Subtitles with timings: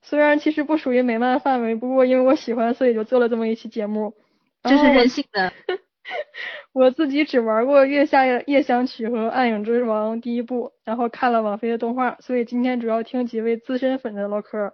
[0.01, 4.13] 虽然其实不属于美漫范围，不过因为我喜欢，所以就做了这么一期节目。
[4.63, 5.51] 这是任性的。
[6.71, 14.71] 我自己只玩过《月下夜想曲》和《暗影之王》第一部，然后看了网飞的动画，所以今天主要听几位资深粉的唠嗑。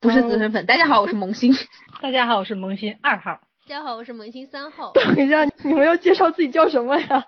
[0.00, 1.52] 不是资深粉，大家好，我是萌新。
[2.00, 3.38] 大家好，我是萌新二号。
[3.68, 4.92] 大家好，我是萌新三号。
[4.92, 7.26] 等一下，你们要介绍自己叫什么呀？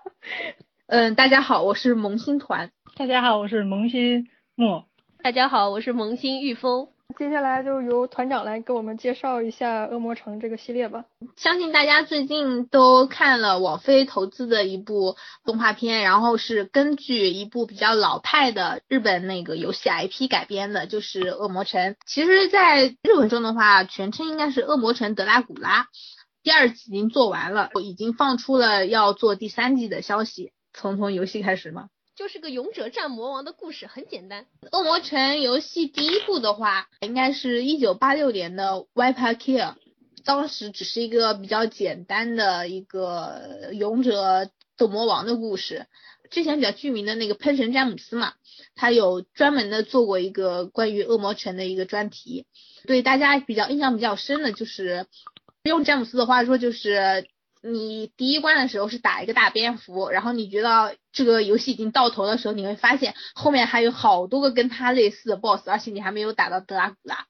[0.87, 2.71] 嗯，大家好，我是萌新团。
[2.95, 4.85] 大家好，我是萌新莫。
[5.23, 6.89] 大家好，我是萌新玉峰。
[7.19, 11.07] 接下来就由团长来给我们介绍一下《恶魔城》这个系列吧。
[11.35, 21.93] 相信大家最近都看了网飞投资的一部动画片，然后是根据一部比较老派的日本那个游戏 IP 改编的，就是《恶魔城》。
[22.07, 25.85] 其实，在日文中的话，全称应该是《恶魔城德拉古拉》。
[26.43, 30.53] 第二季已经做完了，已经放出了要做第三季的消息。
[30.75, 31.89] 从从游戏开始吗？
[32.15, 34.47] 就是个勇者战魔王的故事，很简单。
[34.71, 39.57] 恶魔城游戏第一部的话，应该是一九八六年的《Viper Kill》，
[40.23, 45.87] 当时只是一个比较简单的一个勇者斗魔王的故事。
[46.31, 48.35] 之前比较著名的那个喷神詹姆斯嘛，
[48.75, 52.47] 他有专门的做过一个关于恶魔城的一个专题。
[52.87, 55.07] 对大家比较印象比较深的就是，
[55.65, 57.27] 用詹姆斯的话说就是。
[57.65, 67.27] 你第一关的时候是打一个大蝙蝠，然后你觉得这个游戏已经到头的时候，你会发现后面还有好多个跟他类似的 BOSS，而且你还没有打到德拉古拉。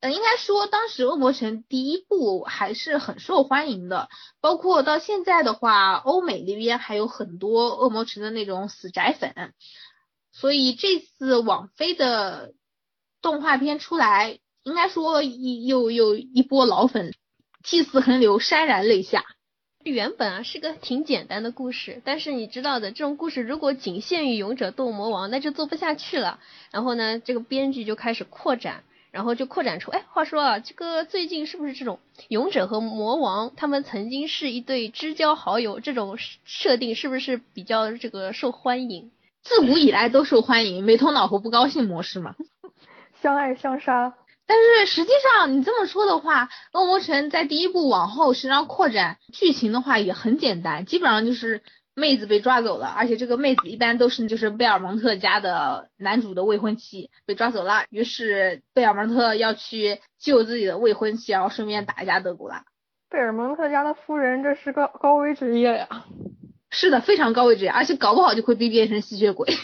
[0.00, 4.10] 嗯，应该说当时恶魔城第一部还是很受欢迎的，
[4.40, 9.54] 包括到现在的话，欧美那边还有很多恶魔城的那种死宅粉。
[10.30, 12.52] 所以这次网飞的
[13.22, 17.14] 动画片出来，应该说又又一波老粉。
[17.62, 19.24] 涕泗横流，潸然泪下。
[19.84, 26.38] 原本啊是个挺简单的故事，但是你知道的，这种故事如果仅限于勇者斗魔王，那就做不下去了。
[26.70, 39.10] 然后呢，这个编剧就开始扩展，然后就扩展出，哎，话说啊，这个最近是不是这种勇者和魔王他们曾经是一对知交好友，这种设定是不是比较这个受欢迎？
[39.42, 42.36] 自古以来都受欢迎，没头脑和不高兴模式嘛，
[43.20, 44.14] 相爱相杀。
[44.46, 51.62] 但是实际上，你这么说的话，恶魔城在第一部往后实际上扩展剧情的话也很简单，基本上就是
[51.94, 62.64] 妹子被抓走了，而且这个妹子一般都是就是贝尔蒙特家的男主的未婚妻被抓走了，于是贝尔蒙特要去救自己的未婚妻，然后顺便打一下德古拉。
[63.08, 66.04] 贝尔蒙特家的夫人，这是个高危职业呀。
[66.70, 69.54] 是的，非常高危职业，而且搞不好就会被变成吸血鬼。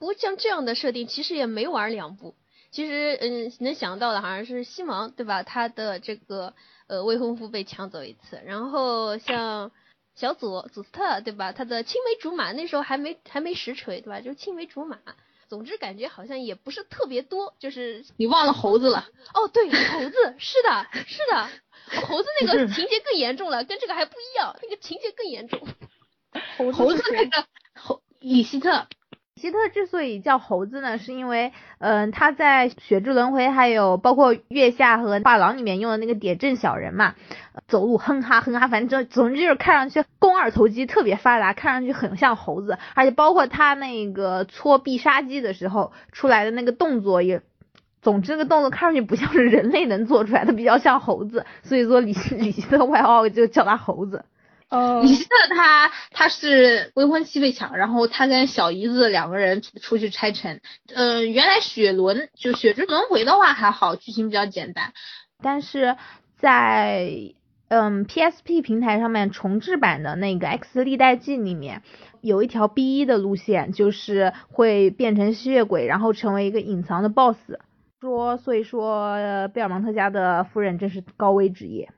[0.00, 2.34] 不过像这样的设定，其实也没玩两部。
[2.70, 5.42] 其实，嗯，能想到的好像是西蒙，对吧？
[5.42, 6.54] 他的这个
[6.86, 9.70] 呃未婚夫被抢走一次，然后像
[10.14, 11.52] 小佐祖斯特，对吧？
[11.52, 14.20] 他的青梅竹马那时候还没还没实锤，对吧？
[14.20, 14.98] 就是青梅竹马。
[15.48, 19.08] 总之感觉好像也不是特别多，就是你忘了猴子了？
[19.32, 21.48] 哦，对，猴子，是的，是的，
[22.06, 25.66] 猴子那个情节更严重了，跟这个还不一样，那个情节更严重。
[26.74, 28.86] 猴子那个猴李希特。
[29.38, 37.14] 希特之所以叫猴子呢，是因为，嗯，他在《雪之轮回》还有包括《月下》和《画廊》里面用的那个点阵小人嘛，
[37.66, 47.40] 走路哼哈哼哈，反正总之就是看上去肱二头肌特别发达，看上去很像猴子，而且包括他那个搓必杀技的时候出来的那个动作也，
[48.02, 54.24] 总之这个动作看上去不像是人类能做出来的，比较像猴子，所以说李李希特外号就叫他猴子。
[54.70, 60.60] 哦，李希特他他是未婚妻被抢，然后他跟小姨子两个人出去拆城。
[60.94, 64.92] 呃，原来血轮就血之轮回的话还好，剧情比较简单，
[65.42, 65.96] 但是
[66.36, 67.10] 在
[67.68, 71.82] 嗯 PSP 平台上面重置版的那个 X 历代记里面，
[72.20, 77.58] 有一条 B 一的路线，就是会变成吸血鬼，然后成为一个隐藏的 BOSS。
[78.00, 79.16] 说，所以说
[79.48, 81.90] 贝尔蒙特家的夫人真是高危职业。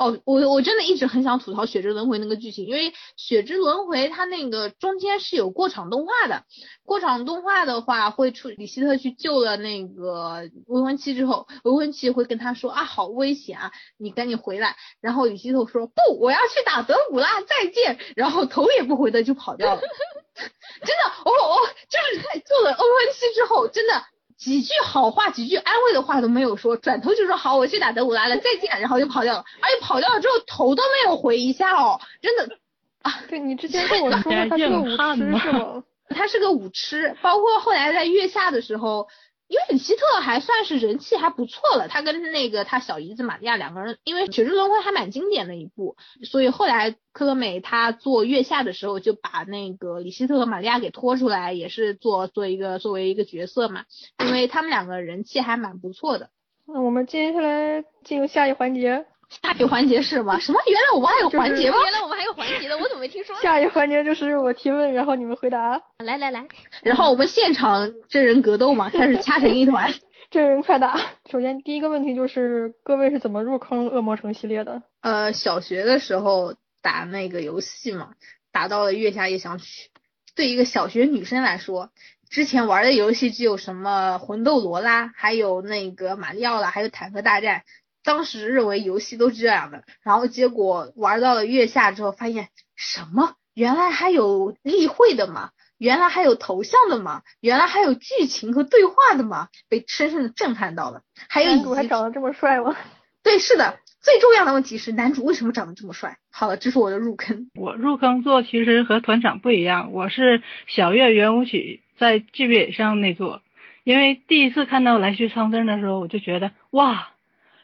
[0.00, 6.44] 哦，我我真的一直很想吐槽《血之轮回》那个剧情，因为《血之轮回》它那个中间是有过场动画的，
[6.86, 14.74] 过场动画的话会出李希特去救了那个未婚妻之后，未婚妻会跟他说啊，好危险啊，你赶紧回来。
[15.02, 17.98] 然后李希特说不，我要去打德古拉，再见。
[18.16, 19.80] 然后头也不回的就跑掉了。
[20.80, 24.02] 真的，我我就是在救了未婚妻之后，真的。
[24.40, 32.56] 几句好话，几句安慰的话都没有说，转头就说好，我去打德古拉了，再见，然后就跑掉了，而且跑掉了之后头都没有回一下哦，真的
[33.02, 35.82] 啊，对你之前跟我说 他是个舞痴是吗？
[36.08, 39.06] 他是个舞痴，包括后来在月下的时候，
[39.50, 53.86] 因为李希特还算是人气还不错了，他跟那个他小姨子玛利亚两个人，因为《血之轮回》还蛮经典的一部，所以后来科乐美他做月下的时候就把那个李希特和玛利亚给拖出来，也是做做一个作为一个角色嘛，
[54.24, 56.30] 因为他们两个人气还蛮不错的。
[56.64, 59.04] 那我们接下来进入下一环节。
[59.30, 60.38] 下一环节是什么？
[60.40, 60.60] 什么？
[60.66, 61.76] 原来我们还有环节吗？
[61.84, 63.34] 原来我们还有环节的，我怎么没听说？
[63.40, 65.80] 下一环节就是我提问，然后你们回答。
[65.98, 66.44] 来来来，
[66.82, 69.92] 然后我们现场真人格斗嘛，开始掐成一团。
[70.30, 70.96] 真人快打。
[71.30, 74.82] 首先第一个问题就是各位是怎么入坑恶魔城系列的？
[75.00, 78.10] 呃，小学的时候打那个游戏嘛，
[78.52, 79.90] 打到了月下夜想曲。
[80.36, 81.90] 对一个小学女生来说，
[82.30, 87.62] 之前玩的游戏只有什么魂斗罗啦，还有那个马里奥啦，还有坦克大战。
[88.02, 93.34] 当时认为游戏都是这样的，然后结果玩到了月下之后，发现什么？
[93.54, 95.50] 原来还有例会的嘛？
[95.76, 97.22] 原来还有头像的嘛？
[97.40, 99.48] 原来还有剧情和对话的嘛？
[99.68, 101.02] 被深深的震撼到了。
[101.28, 102.76] 还有男主还长得这么帅吗？
[103.22, 103.78] 对，是的。
[104.00, 106.16] 最重要的问题是男主为什么长得这么帅？
[106.30, 107.50] 好了，这是我的入坑。
[107.54, 113.42] 我入坑做其实和团长不一样，我是小月圆舞曲在剧本上那座，
[113.84, 117.09] 因为第一次看到来去苍生的时候，我就觉得哇。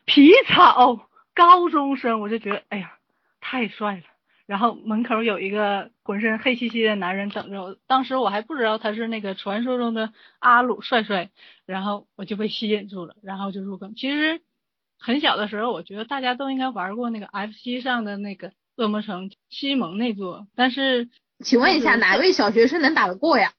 [0.06, 2.94] 皮草高中生，我就觉得哎呀，
[3.40, 4.02] 太帅了。
[4.46, 11.30] 然后门口有一个浑身黑漆漆的男人等着我，当时我还不知道他是那个传说中的阿鲁帅帅，
[11.66, 13.96] 然后我就被吸引住了，然后就入坑。
[13.96, 14.40] 其实
[15.00, 21.08] 很小的时候，我觉得大家都应该玩过那个 FC 上的那个恶魔城西蒙那座，但是
[21.40, 23.52] 请问一下，哪位小学生能打得过呀？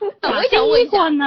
[0.00, 1.24] 我也想问一下呢，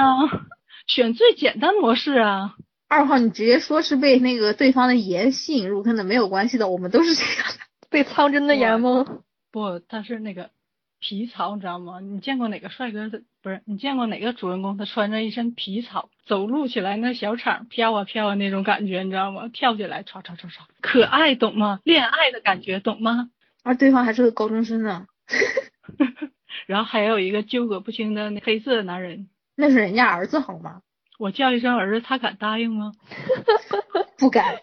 [0.86, 2.54] 选最简单模式啊。
[2.88, 7.58] 二号，你直接说是被那个对方的颜吸引入坑的，没有关系的，我们都是这样的。
[7.90, 9.04] 被苍真的颜吗？
[9.52, 10.50] 不，他是那个
[10.98, 12.00] 皮草，你知道吗？
[12.00, 13.22] 你见过哪个帅哥的？
[13.42, 19.48] 不是，你见过哪个主人公他穿着一身皮草，走路起来那小场飘啊飘啊那种感觉，你知道吗？
[19.52, 21.80] 跳起来唰唰唰唰，可爱，懂吗？
[21.84, 23.28] 恋爱的感觉，懂吗？
[23.62, 25.06] 而对方还是个高中生呢。
[26.66, 30.80] 然后还有一个纠葛不清的那黑色的男人，那是人家儿子好吗？
[31.18, 32.92] 我叫一声儿子，他敢答应吗？
[34.18, 34.60] 不敢，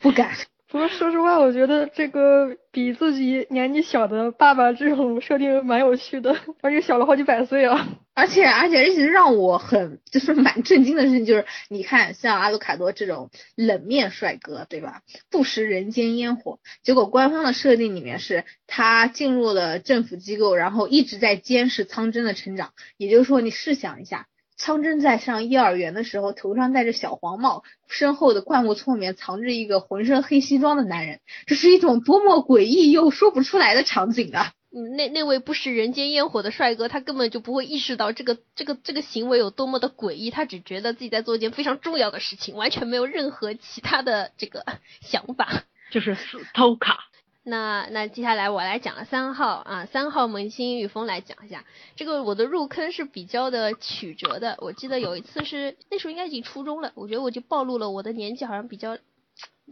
[0.00, 0.30] 不敢。
[0.68, 7.88] 不过说实话，我觉得这个比自己年纪小的爸爸这种设定蛮有趣的，而且小了好几百岁啊。
[8.12, 15.02] 而 且而且，其实让我很就是蛮震惊的事情就是，你看像阿鲁卡多这种冷面帅哥，对吧？
[15.30, 22.72] 不食人间烟火，结果官方的设定里面是他进入了政府机构，然后一直在监视苍真的成长。
[22.96, 24.26] 也就是说，你试想一下。
[24.56, 34.52] 苍真在上幼儿园的时候，头上戴着小黄帽，身后的灌木丛里面藏着一个浑身黑西装的男人，这是一种多么诡异又说不出来的场景啊！
[34.76, 44.64] 嗯，那那位不食人间烟火的帅哥，他根本就不会意识到这个这个这个行为有多么的诡异，他只觉得自己在做一件非常重要的事情，完全没有任何其他的这个
[45.00, 45.62] 想法，
[45.92, 46.16] 就是
[46.54, 47.04] 偷卡。
[47.46, 51.64] 那那接下来我来讲了三号啊，三号萌新雨峰来讲一下
[51.94, 54.56] 这个我的入坑是比较的曲折的。
[54.60, 58.96] 我记得有一次是那时候应该已经初中了，我觉得我就暴露了我的年纪好像比较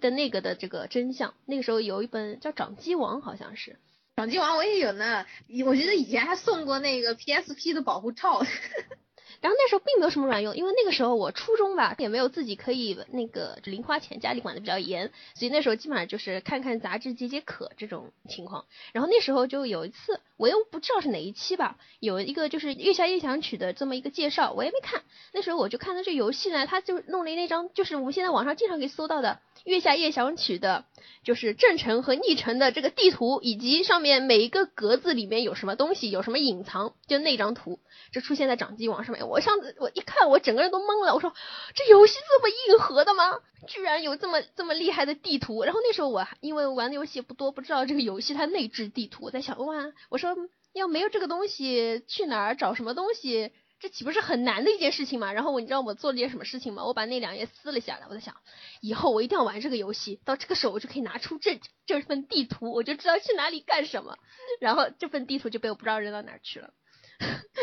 [0.01, 1.33] 的那个的这个真相。
[1.47, 3.71] 那个时候有一本叫《掌机王》，好像是
[4.17, 5.25] 《掌机王》，我也有呢。
[5.65, 8.45] 我觉得以前还送过那个 PSP 的保护套。
[9.43, 18.65] 然后那时候并没有什么卵用，因为那个时候我初中吧，也没有自己可以那个零花钱，家里管的比较严，所以那时候基本上就是看看杂志解解渴这种情况。
[18.93, 25.03] 然后那时候就有一次，我又不知道是哪一期吧，有一个就是《月下夜想曲》的这么一个介绍，我也没看。
[25.33, 30.85] 那时候我就看到这游戏呢，他就弄了那张，就是我们现在网上经常可以搜到的《月下夜想曲》的，
[31.23, 37.79] 就是正城和逆城的这个地图，以及上面每一个格子里面有什么东西，有什么隐藏，就那张图，
[38.13, 39.29] 就出现在掌机网上面。
[39.29, 41.15] 我上次我一看，我整个人都懵了。
[41.15, 41.33] 我说
[41.75, 43.39] 这游戏这么硬核的吗？
[43.69, 45.63] 居然有这么这么厉害的地图。
[45.63, 49.25] 然后那时候我因为玩的游戏不多，不知道这个游戏它内置地图。
[49.25, 50.37] 我在想哇，我说
[50.73, 53.53] 要没有这个东西，去哪儿找什么东西？
[53.83, 55.33] 这岂不是很难的一件事情吗？
[55.33, 56.85] 然后我你知道我做了件什么事情吗？
[56.85, 58.07] 我把那两页撕了下来。
[58.09, 58.37] 我在想，
[58.81, 64.17] 以后我一定要玩这个游戏，到这个时候我就可以拿出这这份地图，我就知道去哪里干什么。
[64.61, 66.71] 然后这份地图就被我不知道扔到哪儿去了。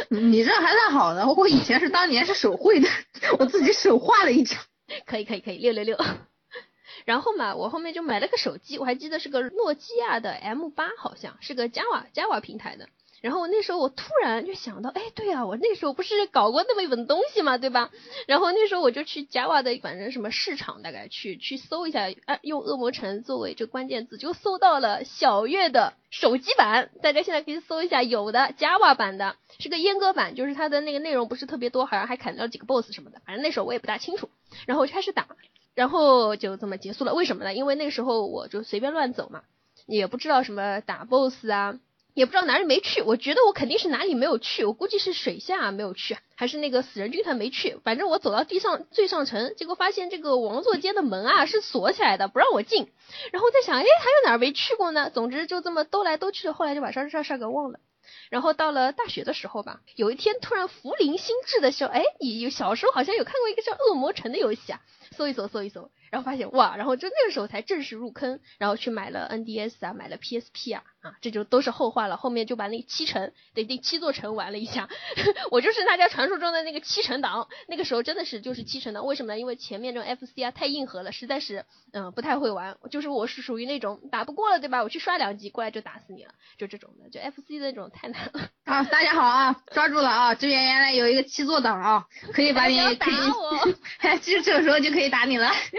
[0.09, 2.89] 你这还算好的，我以前是当年是手绘的，
[3.39, 4.59] 我自己手画了一张。
[5.07, 5.97] 可以可以可以，六六六。
[7.05, 12.89] 然后嘛，我后面就买了个手机，我还记得是个诺基亚的 M 八，好像是个 Java Java 平台的。
[13.21, 17.89] 然后那时候我突然就想到，哎，对啊、我那时候不是搞过那么一本东西嘛，对吧？
[18.27, 26.91] 然后那时候我就去 Java 的反正什么市场，大概去去搜一下，啊，用恶魔城作为这关键字，就搜到了小月的手机版。
[27.01, 33.21] 大家现在可以搜一下，有的 Java 版的是个阉割版，就是它的那个内容不是特别多，好像还砍掉几个 BOSS 什么的。
[33.25, 34.29] 反正那时候我也不大清楚，
[34.65, 35.27] 然后我开始打，
[35.75, 37.13] 然后就这么结束了。
[37.13, 37.53] 为什么呢？
[37.53, 39.41] 因为那时候我就随便乱走嘛，
[39.87, 41.79] 也不知道什么打 BOSS 啊。
[42.19, 47.77] 也不知道哪里没去，我觉得我肯定是哪里没有去，我估计是水下没有去，还是那个死人军团没去。
[47.85, 52.91] 反正我走到地上最上层，结果发现这个王座间的门啊是锁起来的，不让我进。
[53.31, 55.09] 然后在想，哎，还有哪儿没去过呢？
[55.09, 57.79] 总之就这么兜来兜去，后来就把这事儿给忘了。
[58.29, 64.81] 然后到了大学的时候吧，有一天突然福临心智的时候，哎，你小时候好像有看过一个叫《恶魔城》的游戏啊，
[65.15, 72.17] 搜一搜，搜一搜，然后发现哇，然后就那个时候才正式入坑，然后去买了 NDS 啊，买了 PSP 啊，啊，这就都是后话了。
[72.17, 74.87] 后面就把那七城，对，那七座城玩了一下，
[75.51, 79.05] 我就是大家传说中的那个七城党，那个时候真的是就是七城党。
[79.05, 79.39] 为什么呢？
[79.39, 82.77] 因为前面这种 FC 啊太硬核了，实在是嗯不太会玩。
[82.89, 84.83] 就是我是属于那种打不过了，对吧？
[84.83, 88.49] 我去刷两级过来就打死你了，就这种的，就 FC 的那种太难了。
[88.65, 90.35] 啊，大家好啊，抓住了啊！
[90.35, 93.15] 这边原来有一个七座党啊，可以把你打可以，
[94.13, 95.49] 我其实这个时候就可以可以打你了。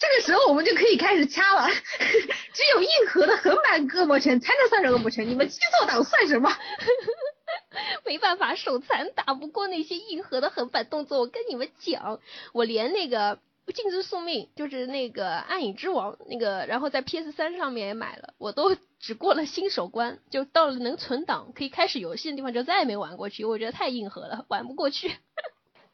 [0.00, 1.68] 这个时候我们就可以开始掐了。
[2.52, 6.50] 只有硬核的横版恶魔城才能算是恶魔城，你们七座党算什么？
[8.04, 11.20] 没办法，手残打不过那些硬核的横版动作。
[11.20, 12.18] 我跟你们讲，
[12.52, 13.38] 我连那个
[13.72, 23.44] 镜之宿命，就是那个暗影之王那个，然后在 PS 三上面也买了，我都只过了新手关，就到了能存档可以开始游戏的地方，就再也没玩过去。
[23.44, 25.14] 我觉得太硬核了，玩不过去。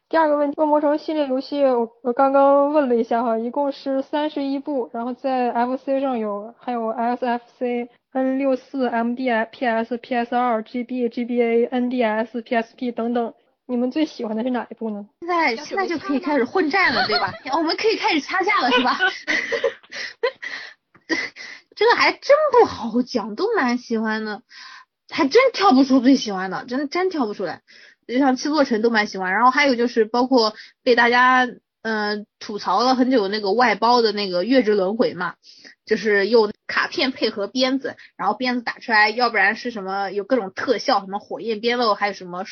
[0.09, 13.35] 第二个问题，恶魔城系列游戏，我我刚刚问了一下哈，一共是三十一部，然后在 FC 上有，还有 SFC、N 六四、MD、PS、PS 二、GB、GBA、NDS、PSP 等等，
[13.67, 15.05] 你们最喜欢的是哪一部呢？
[15.19, 17.31] 现在现在就可以开始混战了，对吧？
[17.55, 18.97] 我们可以开始掐架了，是吧？
[21.75, 24.41] 这个还真不好讲，都蛮喜欢的，
[25.11, 27.61] 还真挑不出最喜欢的，真的真挑不出来。
[28.13, 31.47] 就像七座城都蛮喜欢，然后还有就是包括被大家
[31.81, 35.35] 嗯、吐槽了很久那个外包的那个月之轮回嘛，
[35.85, 42.43] 就是用卡片配合鞭子，然后鞭子打出来，要不然是什么有各种特效，什么火焰鞭喽，还有什么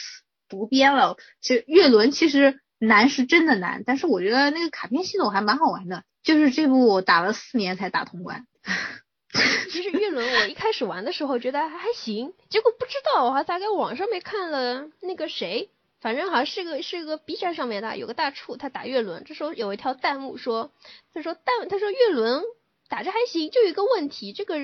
[0.48, 1.18] 毒鞭喽。
[1.42, 8.46] 其实月轮其实难是真的难，但是我觉得那个卡片系统还蛮好玩的，就是这部我打了四年才打通关。
[9.72, 15.70] 其实月轮我一开始玩的时候觉得还还行，结果不知道我还大概网上面看了那个谁，
[16.02, 20.72] 反正好像是个是个 B 站上面的有个大处他打月轮，这时候有一条弹幕说，
[21.14, 22.44] 他说弹他说月轮
[22.90, 24.56] 打着还行，就有一个问题，这个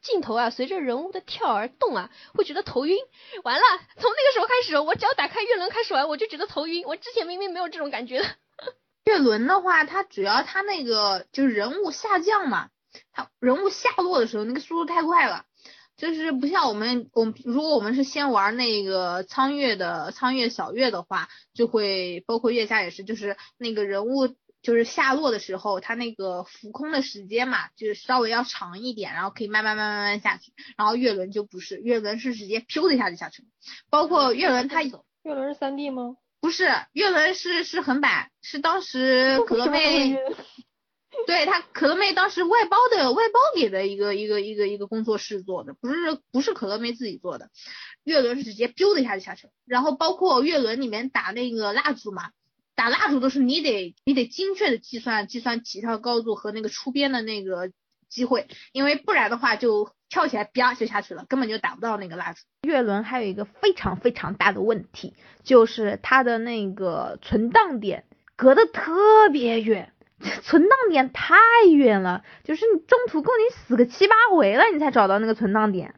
[0.00, 2.96] 镜头啊随着人物的跳而动啊，会觉得头晕。
[3.42, 3.62] 完了，
[3.96, 6.84] 从那个时候开始，我只要打开月轮开始玩，我就觉得头晕。
[6.86, 8.26] 我之前明明没有这种感觉的。
[9.04, 12.68] 月轮的话，它主要它那个就是人物下降嘛，
[13.12, 15.44] 它人物下落的时候那个速度太快了，
[15.96, 24.28] 就是不像我们我们如果我们是先玩那个苍月的苍月小月的话，就会包括月下也是，就是那个人物
[24.62, 33.48] 就是下落的时候，它那个浮空的时间嘛，就是稍微要长一点，然后可以慢慢慢慢慢慢下去，然后月轮就不是，月轮是直接飘的一下就下去了，
[33.90, 34.92] 包括月轮它月
[35.24, 36.16] 轮是三 D 吗？
[36.40, 40.16] 不是月轮是是横版，是当时可乐妹。
[41.26, 45.94] 对他可乐妹当时外包的外包给的一个一个一个一个工作室做的，不是
[46.30, 47.50] 不是可乐妹自己做的。
[48.02, 52.30] 月轮是直接飚的一下就下去了，然后包括月轮里面打那个蜡烛嘛，
[52.74, 57.70] 打蜡烛都是你得你得精确的计算计算起跳高度和那个出边的那个
[58.08, 62.40] 机会，因为不然的话就跳起来啪就下去了，根本就打不到那个蜡烛。
[62.62, 65.14] 月轮还有一个非常非常大的问题，
[65.44, 68.04] 就是它的那个存档点
[68.34, 69.92] 隔得特别远。
[70.42, 71.36] 存档点太
[71.72, 75.94] 远了，就是你中途够你死个七八回了，你才找到那个存档点。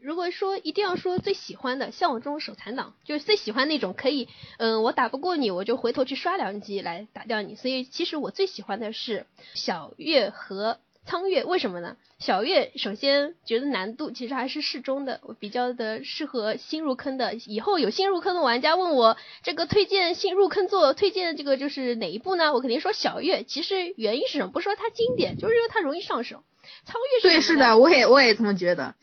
[0.00, 7.56] 如果说一定要说最喜欢的，像我这种手残党，就是最喜欢那种可以，嗯，我打不过你，我就回头去刷两级来打掉你。
[7.56, 11.96] 所以其实我最喜欢的是小月和苍月，为什么呢？
[12.18, 17.34] 小月首先觉得难度其实还是适中的，我比较的适合新入坑的。
[17.46, 22.52] 以后有新入坑的玩家问我这个推荐新入坑做，推荐这个就是哪一部呢？
[22.52, 23.44] 我肯定说小月。
[23.44, 24.50] 其实原因是什么？
[24.50, 26.42] 不是说它经典，就是因为它容易上手。
[26.84, 28.96] 苍月是对，是的，我也我也这么觉得。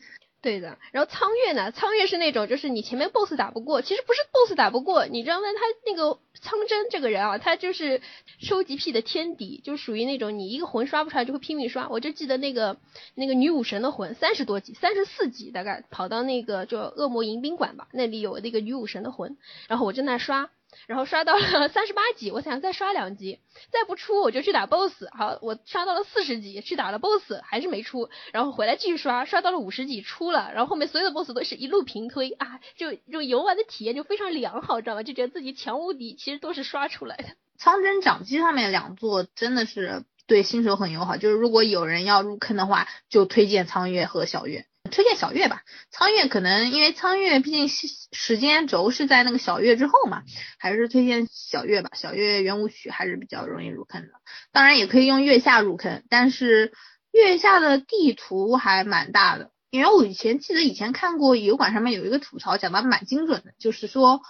[0.44, 1.72] 对的，然后苍月呢？
[1.72, 5.46] 苍月是那种，就是你前面 boss 打不过，其实不是 boss 打不过，你知道吗？
[5.56, 8.02] 他那个苍真这个人啊，他就是
[8.38, 11.88] 收集癖的天敌，就属于那种你一个魂刷不出来就会拼命刷。
[11.88, 12.76] 我就记得那个
[13.14, 20.50] 那个女武神的魂，三十多级，三十四级大概跑到那个就恶魔迎宾馆吧，那里有那个女武神的魂，然后我正在刷。
[20.86, 23.40] 然后刷到了三十八级，我想再刷两级，
[23.70, 25.04] 再不出我就去打 boss。
[25.12, 28.08] 好，我刷到了四十级，去打了 boss，还是没出。
[28.32, 30.50] 然后回来继续刷，刷到了五十级出了。
[30.54, 35.02] 然后后面所有的 boss 都是一路平推啊，就就游玩的体验就非常良好，知道吗？
[35.02, 37.24] 就觉得自己强无敌，其实都是刷出来的。
[37.56, 44.66] 苍真掌机上面两座真的是对新手很友好，就是如果有人要入坑的话，就推荐苍月和小月。
[44.90, 50.22] 推荐小月吧，苍月可能因为苍月毕竟时间轴是在那个小月之后嘛，
[50.58, 51.90] 还是推荐小月吧。
[51.94, 54.08] 小月圆舞曲还是比较容易入坑的，
[54.52, 56.72] 当然也可以用月下入坑，但是
[57.10, 59.50] 月下的地图还蛮大的。
[59.70, 64.20] 因为我以前记得以前看过油管上面有一个吐槽讲的蛮精准的，就是说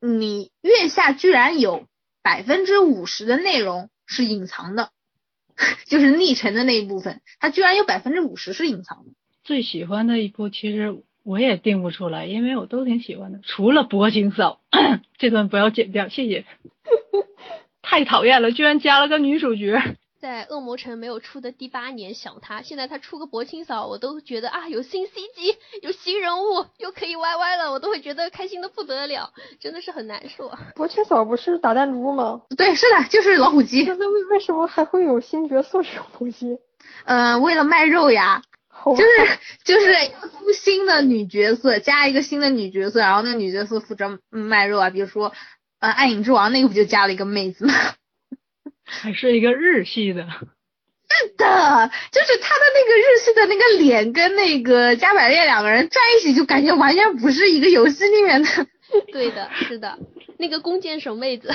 [0.00, 1.88] 你月下居然有
[2.22, 4.90] 百分之五十的内容是隐藏的，
[5.88, 9.10] 就是逆城的那一部分，它居然有百分之五十是隐藏的。
[9.46, 14.60] 最喜欢的一部其实我也定不出来，因为我都挺喜欢的，除了薄情嫂，
[15.18, 16.44] 这段不要剪掉，谢谢。
[17.80, 19.80] 太讨厌了，居然加了个女主角。
[20.18, 30.50] 在恶魔城没有出的第八年想他，现在他出个薄情嫂，我都觉得啊有新 CG，有新人物，又可以 YY 了，我都会觉得开心的不得了，真的是很难受。
[30.74, 32.42] 薄情嫂不是打弹珠吗？
[32.56, 33.84] 对，是的，就是老虎机。
[33.84, 36.58] 那为为什么还会有新角色这种东西？
[37.04, 38.42] 嗯，为了卖肉呀。
[38.84, 45.32] 就是就是要出新的女角色，加一个新的女角色，然后那个女角色负责卖肉啊，比如说
[45.80, 47.74] 呃暗影之王那个不就加了一个妹子吗？
[48.84, 50.26] 还是一个日系的。
[51.08, 58.48] 是的，就是他的那个日系的那个脸跟那个加百列两个人在一起，就感觉完全不是一个游戏里面的。
[59.12, 59.98] 对的，是的，
[60.38, 61.48] 那个弓箭手妹子。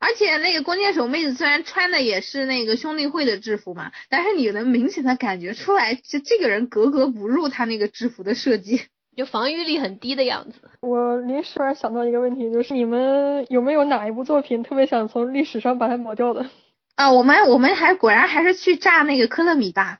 [0.00, 8.80] 而且那个弓箭手妹子虽然穿的也是那个兄弟会的制服嘛，但是你能明显的感觉出来，就这个人格格不入他那个制服的设计，
[9.14, 10.70] 就防御力很低的样子。
[10.80, 16.48] 我临时突然想到一个问题，就是你们有没有哪一部作品特别想从历史上把它抹掉的？
[16.96, 19.98] 啊，我们我们还果然还是去炸那个科勒米吧，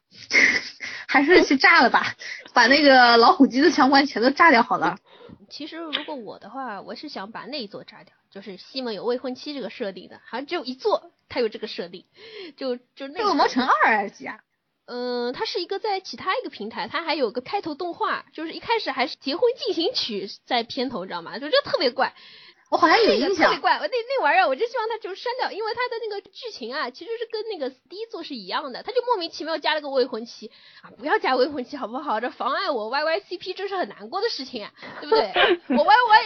[1.06, 2.14] 还是去炸了吧，
[2.54, 4.96] 把那个老虎机的相关全都炸掉好了。
[5.48, 12.04] 其实如果我的话，我是想把那一座炸掉，就是西蒙有未婚妻这个设定的，好像只有一座，它有这个设定，
[12.56, 13.28] 就就那个。
[13.28, 14.40] 恶魔城二还是几啊？
[14.86, 21.38] 嗯，它是一个在其他一个平台，它还有个开头动画，就是一开始还是结婚进行曲在片头，你知道吗？
[21.38, 22.14] 就这特别怪。
[22.70, 30.52] 我好像有印象，特别怪，我那那玩意儿，我就希望它就删掉，因为它的那个剧情啊，其实是跟那个第一座是一样的，他就莫名其妙加了个未婚妻
[30.82, 32.20] 啊，不要加未婚妻好不好？
[32.20, 35.32] 这妨碍我 Y Y C P，这是很难过的事情啊，对不对？
[35.76, 36.24] 我 Y Y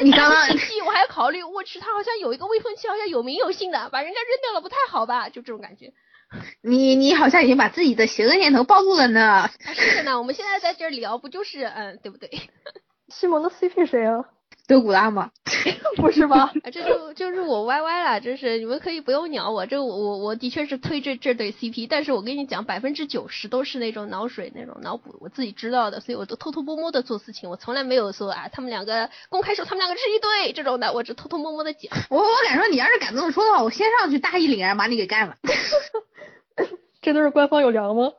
[0.49, 5.31] C P，我还要考虑，我去，他好像有一个未婚妻，好像有名有姓的，把人家扔掉了不太好吧？
[5.31, 5.95] 就这种感觉。
[6.63, 9.49] 你你好像已经把自己的邪恶念头暴露了呢。
[9.61, 12.29] 是的呢，我们现在在这聊，不就是嗯，对不对？
[13.09, 14.25] 西蒙的 C P 谁啊？
[14.67, 15.31] 德古拉吗？
[15.97, 16.53] 不是吧？
[16.73, 31.93] 这就就是我歪歪了，真是你们可以不用鸟我，这我我我的确是推这这对 CP，但是我跟你讲，百分之九十都是那种脑水那种脑补，我自己知道的，所以我都偷偷摸摸的做事情，我从来没有说啊，他们两个公开说他们两个是一对这种的，我只偷偷摸摸的讲。
[32.11, 35.37] 我我敢说，你要是敢这么说的话，我先上去大义凛然把你给干了。
[37.01, 38.13] 这都是官方有粮吗？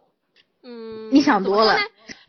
[0.63, 1.77] 嗯，你想多了。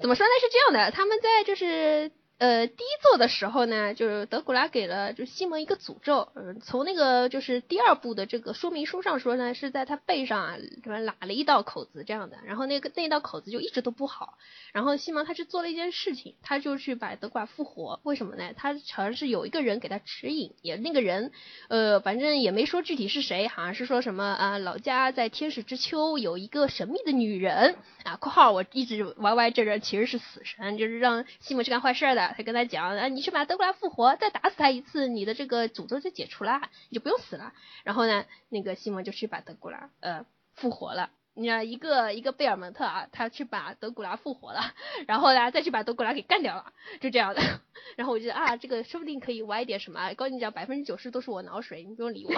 [0.01, 0.33] 怎么说呢？
[0.41, 2.11] 是这样的，他们在就是。
[2.39, 14.37] 呃，第一座的时候呢，就是德古拉给了就西蒙一个诅咒，嗯，从那个就是第二部的这个说明书上说呢，是在他背上啊，什么拉了一道口子这样的，然后那个那道口子就一直都不好，
[14.75, 18.53] 然后西蒙他是做了一件事情，他就去把德古拉复活，为什么呢？
[18.55, 21.33] 他好像是有一个人给他指引，也那个人，
[21.69, 32.26] 呃，反正也没说具体是谁，好像是说什么啊，老家在天使之丘有一个神秘的女人啊，括号我一直 Y Y 这人其实是死神，就是让西蒙去干坏事的。
[32.37, 37.53] 他跟他讲，啊，你去把德古拉复活，再打死他一次，你的这个诅咒就解除了，你就不用死了。
[37.85, 41.11] 然后呢，那个西蒙就去把德古拉呃复活了。
[41.39, 44.73] 你看一个一个贝尔蒙特啊，他去把德古拉复活了，
[45.07, 47.43] 然后呢再去把德古拉给干掉了，就这样的。
[47.97, 50.15] 然后我觉得啊，这个说不定可以歪点什么。
[50.15, 52.33] 告诉你讲，百分之九十都是我脑水，你不用理我。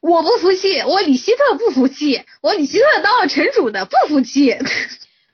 [0.00, 4.54] 我不服气，我李希特不服气，我李希特当了城主的不服气。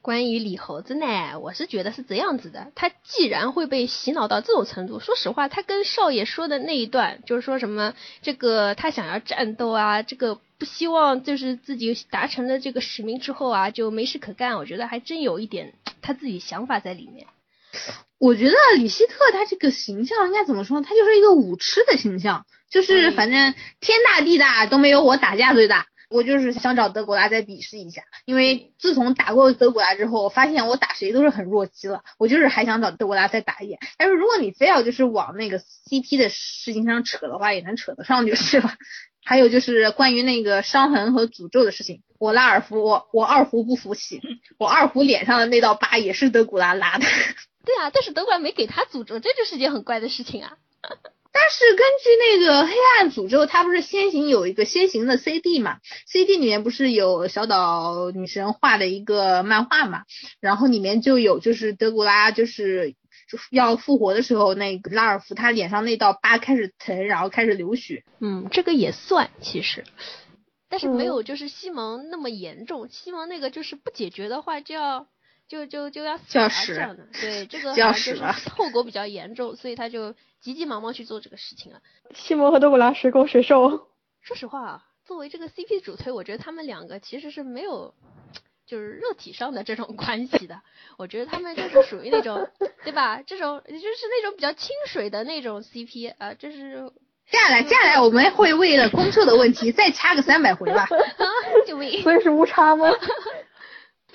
[0.07, 7.93] 关于李猴子呢，我是觉得是这样子的，他既然会被洗脑到这种程度，说实话，他跟少爷说的那一段，就是说什么
[8.23, 14.59] 这个他想要战斗啊，这个不希望就是自己达成了这个使命之后啊，就没事可干。
[14.59, 17.27] 我觉得还真有一点他自己想法在里面。
[18.19, 20.81] 我觉得李希特他这个形象应该怎么说？
[20.83, 25.87] 他就是一个武痴的形象，就是反正天大地大都没有我打架最大。
[26.09, 32.03] 我就是想找德古拉再比试一下，因为自从打过德古拉之后，我发现我打谁都是很弱鸡了。
[32.19, 33.79] 我就是还想找德古拉再打一眼。
[33.99, 38.75] 但是如果你非要就是往那个 CP 的事情上扯的话，也能扯得上就是了。
[39.25, 44.21] 还有就是关于那个伤痕和诅咒的事情，我拉尔夫，我我二胡不服气，
[44.57, 47.05] 我二胡脸上的那道疤也是德古拉拉的。
[47.67, 50.57] 对啊，但是德古拉没给他诅咒，这就是件很怪的事情啊。
[51.39, 60.05] 但是根据那个黑暗诅咒，它不是先行有一个先行的 CD 嘛？CD 里面不是有小岛女神画的一个漫画嘛？
[60.41, 62.95] 然后里面就有就是德古拉就是
[63.51, 68.03] 要复活的时候，那个拉尔夫他脸上那道疤开始疼，然后开始流血。
[68.21, 69.85] 嗯，这个也算其实，
[70.71, 72.89] 但是没有就是西蒙那么严重。
[72.89, 75.07] 西蒙那个就是不解决的话就要。
[75.49, 78.17] 就就就要死这样的，对这个就要是
[78.51, 80.13] 后果比较严重，所以他就
[80.47, 81.81] 急急忙忙去做这个事情了。
[82.15, 83.89] 西蒙和德古拉谁攻谁受？
[84.23, 87.93] 说实话，作为这个 CP 主推，我觉得他们两个其实是没有
[88.65, 90.63] 就是肉体上的这种关系的。
[90.99, 92.49] 我觉得他们就是属于那种，
[92.85, 93.21] 对吧？
[93.27, 96.93] 这种就是那种比较清水的那种 CP 啊，就是。
[97.29, 100.87] 接下来，接下来我们会为了公测的问题再掐个三百回吧。
[101.67, 102.01] 救命！
[102.01, 102.89] 所以是误差吗？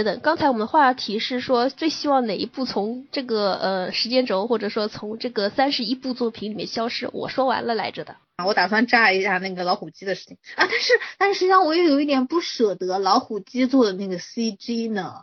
[0.03, 7.09] 的，刚才我们的话题是说最希望哪一部从这个呃时间轴或者说从这个三十一部作品里面消失？
[7.13, 8.15] 我说完了来着的。
[8.45, 15.13] 我打算炸一下那个老虎机的事情啊，但是但是实际上我也有一点不舍得老虎机做的那个 CG 呢。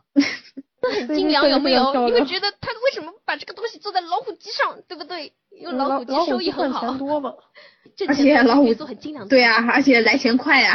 [0.81, 1.93] 很精 良有没有？
[2.07, 5.33] 你会觉得他为什么把这个东西做在老虎机上，对不对？
[5.51, 6.95] 因为老虎机收益很好。
[6.95, 7.35] 多嘛。
[8.07, 9.27] 而且老虎做很精良。
[9.27, 10.75] 对啊，而且来钱快呀。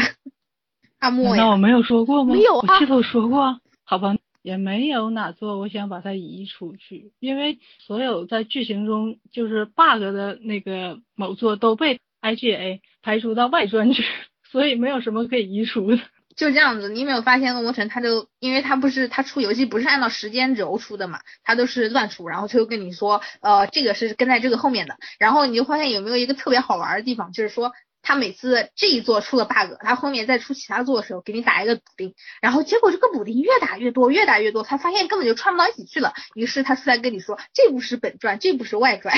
[1.00, 1.44] 阿莫呀。
[1.44, 2.34] 那我没有说过吗？
[2.36, 2.76] 没有啊。
[2.76, 3.58] 我记得我说过。
[3.94, 14.04] 好吧，也没有哪座我想把它移出去，因为所有在剧情中就是 bug 的那个某座都被 IGA 排除到外专去，
[14.50, 16.00] 所以没有什么可以移除的。
[16.36, 27.72] 就这样子，你有没有发现恶魔城它就因为它不是它出游戏不是按照时间轴出的嘛，它都是乱出，然后他就跟你说，呃，这个是跟在这个后面的，然后你就发现有没有一个特别好玩的地方，就是说。
[28.04, 36.14] 他每次这一座出了 bug，他后面再出其他座的时候，给你打一个补丁，然后结果这个补丁越打越多，越打越多，他发现根本就串不到一起去了。
[36.36, 39.18] 于是他出来跟你说，这不是本传，这不是外传。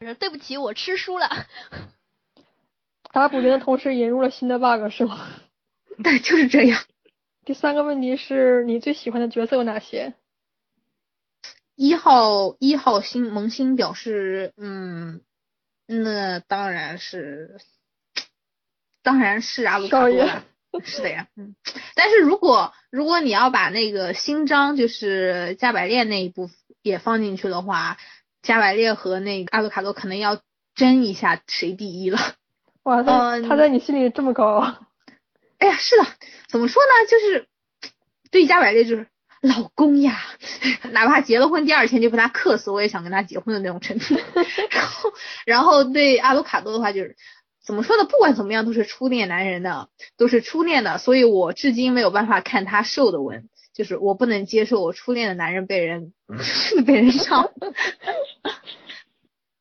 [0.18, 1.46] 对不起，我吃书了。
[3.12, 5.28] 打补丁的同时引入了新的 bug 是吗？
[6.02, 6.82] 对，就是这样。
[7.44, 10.14] 第三个问题是你最喜欢的角色有哪些？
[11.74, 15.20] 一号一号星萌新表示，嗯，
[15.86, 17.58] 那当然是。
[19.08, 20.28] 当然是阿鲁卡多，
[20.84, 21.56] 是的呀，嗯，
[21.94, 26.50] 但是如果如果你要把那个新章就是加百列那一部
[26.82, 27.96] 也放进去的话，
[28.42, 30.42] 加百列和那个阿鲁卡多可能要
[30.74, 32.18] 争一下谁第一了。
[32.82, 34.58] 哇，他他在你心里这么高？
[35.56, 36.06] 哎呀，是的，
[36.48, 37.08] 怎么说呢？
[37.08, 37.46] 就是
[38.30, 39.06] 对加百列就是
[39.40, 40.20] 老公呀，
[40.92, 44.16] 哪怕结了婚第二天就被他克死，我也想跟他结婚的那种程度。
[44.70, 45.12] 然后
[45.46, 47.16] 然后对阿鲁卡多的话就是。
[47.68, 48.04] 怎么说呢？
[48.04, 56.14] 不管怎么样，都是初恋男人的，都是初恋的，所以我至今没有办法看他瘦的文，就是我不能接受我初恋的男人被人
[56.86, 57.52] 被人伤。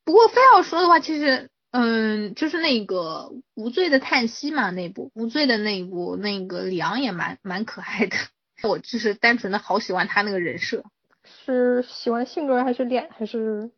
[0.06, 8.16] 不过非要说的话，其实，嗯，就是那个无罪的叹息嘛，那部无罪的那一部，那个李昂也蛮蛮可爱的，
[8.64, 10.86] 我就是单纯的好喜欢他那个人设。
[11.26, 13.70] 是喜欢性格还是脸还是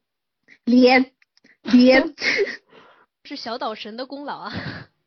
[0.65, 1.13] 脸
[1.63, 2.13] 脸？
[3.29, 4.51] 是小岛神的功劳啊！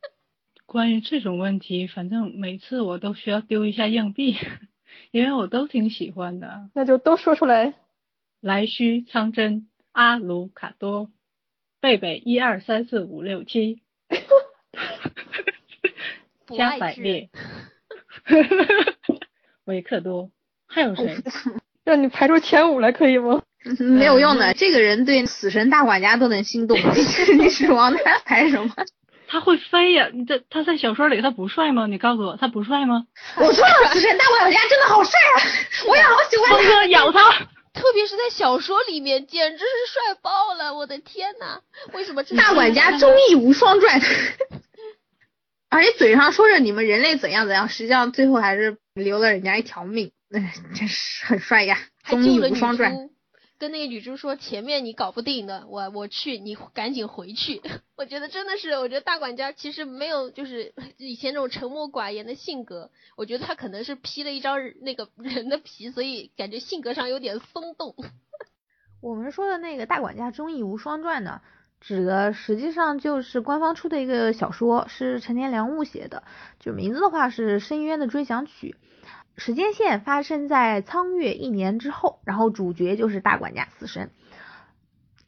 [0.64, 4.36] 关于这种问题，反正每次我都需要丢一下硬币，
[5.10, 6.70] 因为我都挺喜欢的。
[6.72, 7.74] 那就都说出来。
[8.40, 11.10] 来须苍真、阿卢卡多、
[11.80, 13.82] 贝贝一二三四五六七，
[16.56, 17.28] 加百列，
[19.64, 20.30] 维克多，
[20.66, 21.16] 还有谁？
[21.82, 23.42] 让你排出前五来可以吗？
[23.78, 26.76] 没有用的，这个人对死神大管家都能心动，
[27.38, 28.74] 你指望他拍什么？
[29.28, 30.10] 他会飞呀！
[30.12, 31.86] 你这他在小说里他不帅吗？
[31.86, 33.04] 你告诉我他不帅吗？
[33.36, 35.40] 我错了，死神大管家真的好帅啊！
[35.88, 36.50] 我也好喜欢。
[36.50, 37.30] 峰哥咬他，
[37.72, 40.74] 特别是在小说里面，简直是帅爆了！
[40.74, 41.60] 我的天呐，
[41.94, 43.98] 为什么大管家忠义无双传？
[45.70, 51.78] 而且嘴上说着你们人类怎样怎样，实际上最后还是留了人家一条命，哎，真是很帅呀！
[52.04, 53.08] 忠义无双传。
[53.62, 57.62] 跟那个女猪说前面你搞不定的，我我去，你赶紧回去。
[57.96, 67.94] 我觉得真的是，我觉得大管家其实没有就是以前那种沉默寡言的性格，我觉得他可能是披了一张那个人的皮，所以感觉性格上有点松动。
[69.00, 71.40] 我们说的那个大管家忠义无双传呢，
[71.80, 76.24] 指的实际上就是官方出的一个小说，是陈天良悟写的，
[76.58, 78.74] 就名字的话是《深渊的追想曲》，
[79.36, 84.10] 时间线发生在苍月一年之后，然后主角就是大管家死神。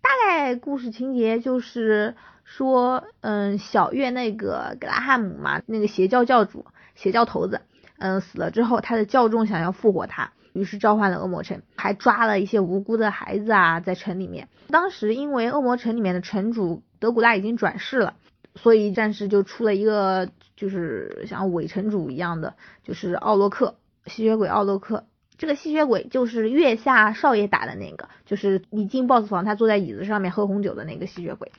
[0.02, 2.14] 大概故事情节就是
[2.44, 7.62] 说，嗯，小月那个格拉汉姆嘛，那个邪教教主、邪教头子，
[7.98, 10.32] 嗯，死了之后，他的教众想要复活他。
[10.52, 14.48] 于是召唤了恶魔城，还抓了一些无辜的孩子啊，在城里面。
[14.68, 18.14] 当时因为恶魔城里面的城主德古拉已经转世了，
[18.54, 23.74] 所以暂时就出了一个就是像伪城主一样的，就是奥洛克
[24.06, 25.06] 吸血鬼奥洛克。
[25.36, 31.52] 这个吸血鬼就是月下少爷打的那个，就是一进 BOSS 房他坐在椅子上面喝红酒的那个吸血鬼。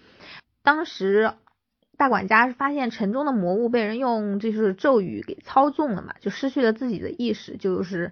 [0.63, 1.33] 当时
[1.97, 8.11] 大管家发现城中的魔物被人用就是咒语给操纵了嘛，就失去了自己的意识，就是。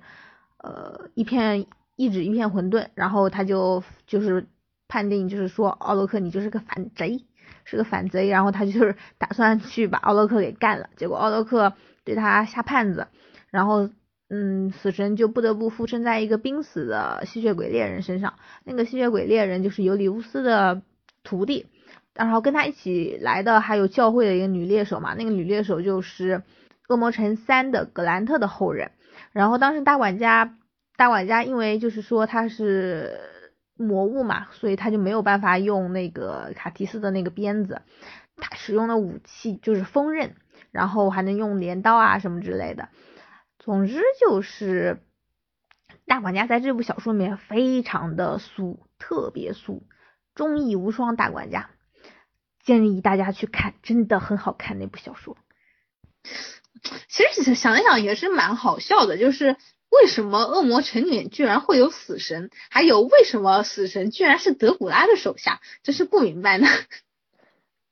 [0.66, 1.66] 呃，一片
[1.98, 4.48] 一指一片混沌，然后他就就是
[4.88, 7.26] 判定，就是说奥洛克你就是个反贼，
[7.66, 11.74] 是个反贼，然后他就是 打算去把奥洛克给干了，结果奥洛克
[12.06, 13.08] 对他下判子，
[13.50, 13.90] 然后
[14.30, 20.82] 嗯，死神就不得不附身在一个濒死的吸血鬼猎人身上，那个吸血鬼猎人就是尤里乌斯的
[21.24, 21.68] 徒弟，
[22.16, 26.42] 然后跟他一起来的还有教会的一个女猎手嘛，那个女猎手就是
[26.88, 28.92] 恶魔城三的格兰特的后人。
[29.32, 30.58] 然后当时大管家，
[30.98, 33.20] 大管家因为就是说他是
[33.78, 37.82] 魔物嘛，所以他就没有办法用那个卡提斯的那个鞭子，
[38.38, 40.34] 他使用的武器就是锋刃，
[40.72, 42.90] 然后还能用镰刀啊什么之类的。
[43.64, 45.02] 总之就是
[46.06, 49.88] 大管家在这部小说里面非常的俗，特别俗，
[50.36, 51.70] 忠义无双大管家，
[52.62, 55.38] 建议大家去看，真的很好看那部小说。
[57.08, 59.56] 其实想一想也是蛮好笑的，就是
[59.90, 66.68] 为什么恶魔城里居然会有死神，还有为什么死神居然是德古拉的手下，真是不明白呢。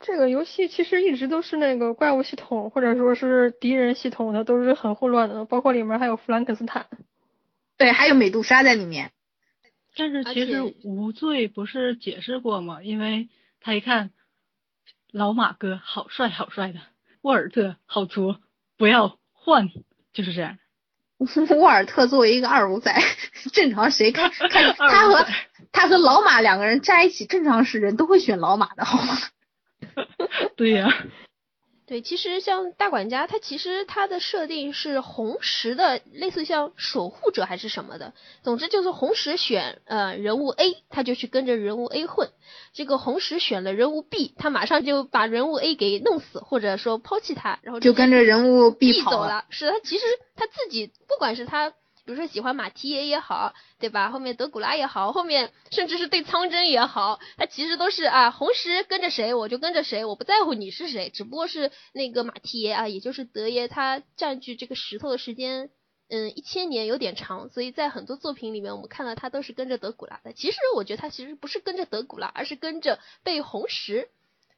[0.02, 6.88] 这个游戏其实一直都是那个怪物系统或者说是敌人系统的都是很混乱的，包括里面还有弗兰肯斯坦，
[7.78, 9.12] 对，还有美杜莎在里面。
[9.96, 12.82] 但是其实无罪不是解释过吗？
[12.82, 14.12] 因为他一看
[15.12, 16.80] 老马哥好帅好帅的，
[17.22, 18.40] 沃尔特好挫。
[18.78, 19.70] 不要换，
[20.14, 20.58] 就是这样。
[21.60, 22.92] 沃尔特作为一个二五仔，
[23.54, 25.26] 正常谁看看 他和
[25.72, 29.18] 他和老马两个人在一起，正常是人都会选老马的好吗？
[30.56, 30.90] 对呀。
[31.88, 38.14] 对，其实像大管家，他其实他的设定是红石的，类似像守护者还是什么的。
[38.44, 42.30] 总之就是红石选呃人物 A，他就去跟着人物 A 混；
[42.72, 49.44] 这个红石选了人物 B，他马上就把人物 A 给弄死，或者说抛弃他，然后就跟着人物 B 走了。
[49.50, 51.74] 是他其实他自己不管是他。
[52.06, 54.10] 比如说喜欢马蹄爷也好，对吧？
[54.10, 65.70] 后面德古拉也好，后面甚至是对苍真也好，他其实都是啊，红石跟着谁我就跟着谁，我不在乎你是谁，只不过是那个马蹄爷啊，也就是德爷，他占据这个石头的时间，
[66.10, 70.34] 嗯，一千年有点长，所以在很多作品里面，我们看到他都是跟着德古拉的。
[70.34, 74.10] 其实我觉得他其实不是跟着德古拉，而是跟着被红石。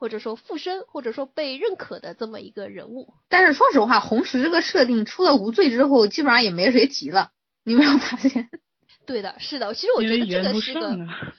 [0.03, 3.13] 或者说附身，或者说被认可的这么一个人物。
[3.29, 7.29] 但是说实话，红石这个设定出了无罪之后，基本上也没谁提了。
[7.63, 8.49] 你没有发现？
[9.07, 9.73] 对的，是的。
[9.73, 10.97] 其实我觉得这个是个，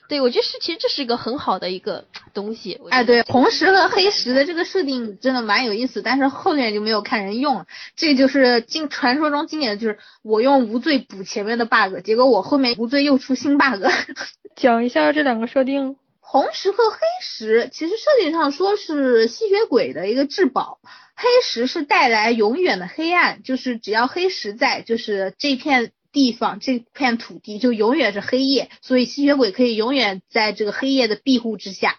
[0.09, 2.81] 对我觉得是其实这是一个很好的一个东西。
[2.89, 7.67] 哎，对，红石和黑石的这个设定真的蛮有意思，但是后面就没有看人用了。
[7.95, 13.85] 这就是经传说中经典的就是我用无罪补前面的 bug，结果我后面无罪又出新 bug。
[14.55, 15.97] 讲一下这两个设定。
[16.35, 20.79] 红石和黑石其实设定上说是吸血鬼的一个至宝，
[21.15, 31.95] 黑石是带来永远的黑暗，就是只要黑石在，就是这片地方这片土地就永远是黑夜，所以吸血鬼可以永远在这个黑夜的庇护之下。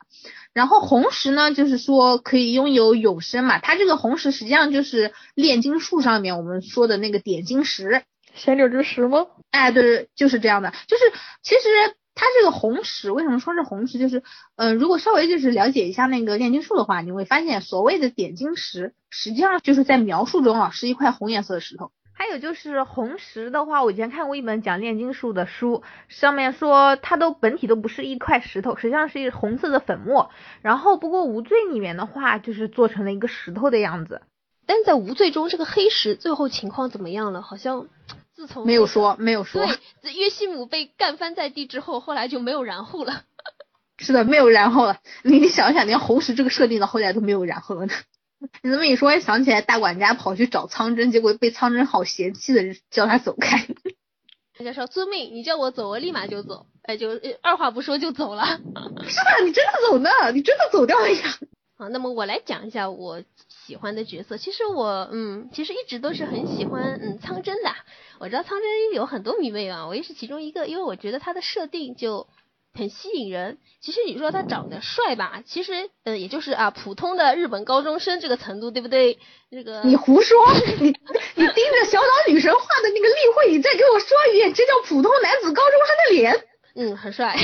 [0.52, 8.02] 然后红石呢，就是说可以拥有永生嘛，它这个红石实际上就是炼金术上面我们说的那个点金石，
[8.34, 9.28] 贤者之石吗？
[9.50, 11.04] 哎，对，就是这样的，就是
[11.42, 11.96] 其实。
[12.18, 13.98] 它这个红石为什么说是红石？
[13.98, 14.22] 就是，
[14.56, 21.92] 呃，如果稍微就是了解一下那个炼金术的话，你会发现所谓的点金石，实际上就是在描述中啊，是一块红颜色的石头。
[22.14, 30.30] 还有就是红石的话，我以前看过一本讲炼金术的书，上面说它都本体都不是一块石头，实际上是一红色的粉末。
[30.62, 34.22] 然后不过无罪里面的话，就是做成了一个石头的样子。
[34.64, 37.42] 但是在无罪中，这个黑石最后情况怎么样了？
[37.42, 37.88] 好像。
[38.36, 43.24] 自从没有说，没有说，对，这约西姆被干翻在地之后，后来就没有然后了。
[43.98, 44.98] 是的，没有然后了。
[45.22, 47.94] 你你想想，连红石这个设定到后来都没有然后了呢。
[48.62, 53.66] 你这么一说，也想起来大管家跑去找苍真，结果被苍真好嫌弃的叫他走开。
[54.58, 58.44] 人家说遵命，你叫我走，我立马就走，哎，就呃二话不说就走了。
[58.46, 61.38] 是的，你真的走呢，你真的走掉了呀。
[61.78, 64.36] 好，那么我来讲一下我喜欢的角色。
[64.36, 67.70] 其实我，嗯，其实一直都是很喜欢，嗯，苍真的。
[68.18, 72.26] 我知道苍真有很多迷妹啊，我也是其中一个，因为我觉得他的设定就
[72.74, 73.58] 很吸引人。
[73.80, 79.18] 其实你说他长得帅吧，其实，呃，也就是啊，普通的日本高中生这个程度，对不对？
[79.50, 80.38] 这个你胡说，
[80.80, 80.86] 你
[81.34, 86.46] 你盯着小岛女神画的那个例会，你再给我说一遍，这叫普通男子高中生的脸。
[86.74, 87.36] 嗯，很帅。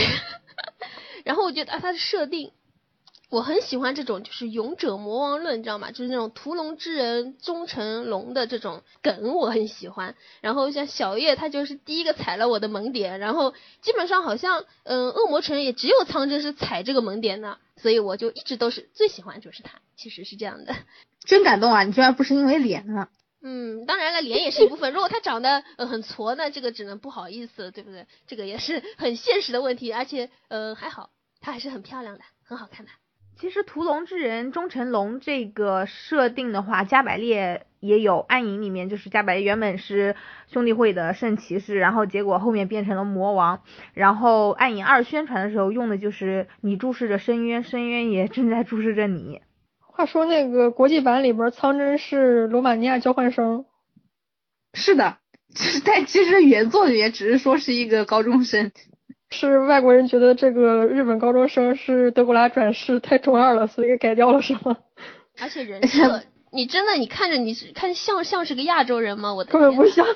[1.24, 2.52] 然后我觉得啊，他的设定。
[3.32, 5.90] 我很喜欢这种就是勇者魔王论，你知道吗？
[5.90, 10.14] 就是那种屠龙之人终成龙的这种梗，我很喜欢。
[10.42, 20.76] 然后像小叶，他就是第一个踩了我的萌点，然后基本上好像，嗯，恶魔城也只有苍真是踩这个萌点的，所以我就一直都是最喜欢就是他，其实是这样的。
[21.24, 21.84] 真感动啊！
[21.84, 23.08] 你居然不是因为脸啊？
[23.40, 24.92] 嗯，当然了，脸也是一部分。
[24.92, 28.06] 如果他长得呃很矬，那这个只能不好意思，对不对？
[28.26, 31.08] 这个也是很现实的问题，而且呃还好，
[31.40, 32.92] 他还是很漂亮的，很好看的。
[33.38, 40.14] 其实屠龙之人终成龙这个设定的话，加百列也有暗影里面，就是加百列原本是
[40.46, 43.62] 兄弟会的圣骑士，然后结果后面变成了魔王。
[43.94, 49.40] 然后暗影二宣传的时候用的就是你注视着深渊，深渊也正在注视着你。
[49.80, 53.64] 话说那个国际版里边，苍真是罗马尼亚交换生。
[54.74, 55.18] 是的，
[55.84, 58.70] 但其实原作里面只是说是一个高中生。
[59.32, 64.76] 是外国人觉得这个日本高中生是德古拉转世太中二了，所以改掉了，是吗？
[65.40, 69.34] 而且人 设，你真的你看着你看像像是个亚洲人吗？
[69.34, 70.06] 我的根本不像，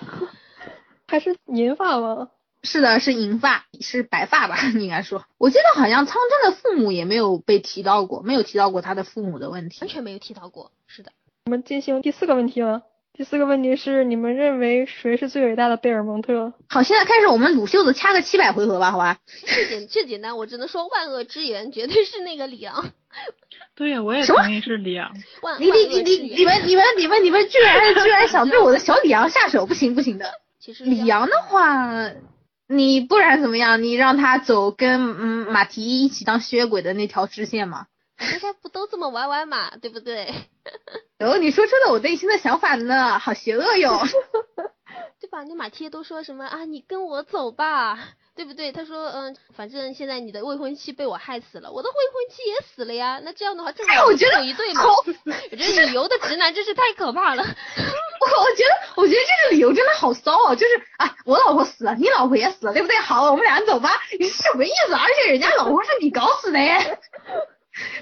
[1.09, 2.29] 还是银发吗？
[2.63, 4.57] 是的，是银发，是白发吧？
[4.79, 10.73] 应该说，我记得好像苍真的父母也没有被提到过，没有提到过他的父母的问题，完全没有提到过。
[10.87, 11.13] 是的，
[11.47, 12.83] 我们进行第四个问题了。
[13.17, 16.53] 第四个问题是，你们认为谁是最伟大的贝尔蒙特？
[16.69, 19.17] 好，现在开始我们鲁袖子掐个七百回合吧，好吧？
[19.47, 22.93] 这简这简单，我只能说万恶之源绝对是那个里昂。
[23.75, 25.11] 对呀，我也同意是里昂。
[25.41, 30.31] 万你你你你你们你们你们你们居然居然想对我的小里昂下手，不行不行的。
[30.61, 32.11] 其实里昂的话，
[32.69, 33.83] 你不然怎么样？
[33.83, 37.87] 你让他走跟嗯马蹄一起当吸血鬼的那条支线嘛？
[38.19, 40.33] 大家不都这么玩玩嘛，对不对？
[41.21, 43.99] 哦，你说出了我内心的想法呢，好邪恶哟，
[45.21, 45.43] 对吧？
[45.45, 46.65] 那马贴都说什么啊？
[46.65, 47.99] 你跟我走吧，
[48.35, 48.73] 对不对？
[48.73, 53.21] 他说，嗯，反正现在你的未婚妻被我害死了，我的未婚妻也死了呀。
[53.23, 54.83] 那这样的话，正好有一对嘛。
[55.51, 57.43] 我觉得旅游的直男真是太可怕了。
[57.43, 60.55] 我我觉得，我觉得这个理由真的好骚啊！
[60.55, 62.97] 就是啊，我老婆死了，你老婆也死了，对不对？
[62.99, 63.91] 好，我们俩走吧。
[64.19, 64.95] 你是什么意思？
[64.95, 66.99] 而且人家老婆是你搞死的耶。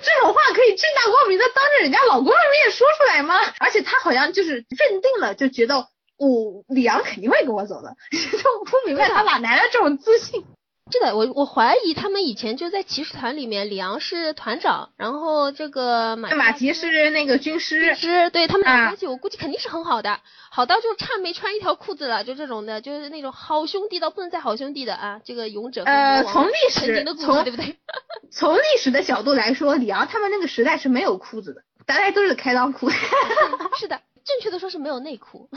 [0.02, 3.34] 这种话可以正大光明的当着人家老公的面说出来吗？
[3.58, 10.44] 而且他好像就是认定了，就觉得我李阳肯定会跟我走的， 就不明白他哪来的这种自信。
[10.92, 20.20] 是的，我我怀疑他们以前就在骑士团里面，李昂是团长，然后这个马马吉是那个军师，师对他们俩关系，我估计肯定是很好的，
[20.50, 27.78] 好到就差没穿一条裤子了，就这种的，就是那种好兄弟到不能再好兄弟的啊，这个勇者呃，从历史从对不对？
[28.30, 32.90] 从历史的角度来说，李昂他们那个时代是没有裤子的，大家都是开裆裤。
[33.80, 35.48] 是的，正确的说是没有内裤。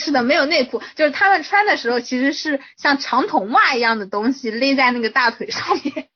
[0.00, 6.08] 是的，没有内裤，就是他们穿的时候其实是像长筒袜一样的东西勒在那个大腿上面。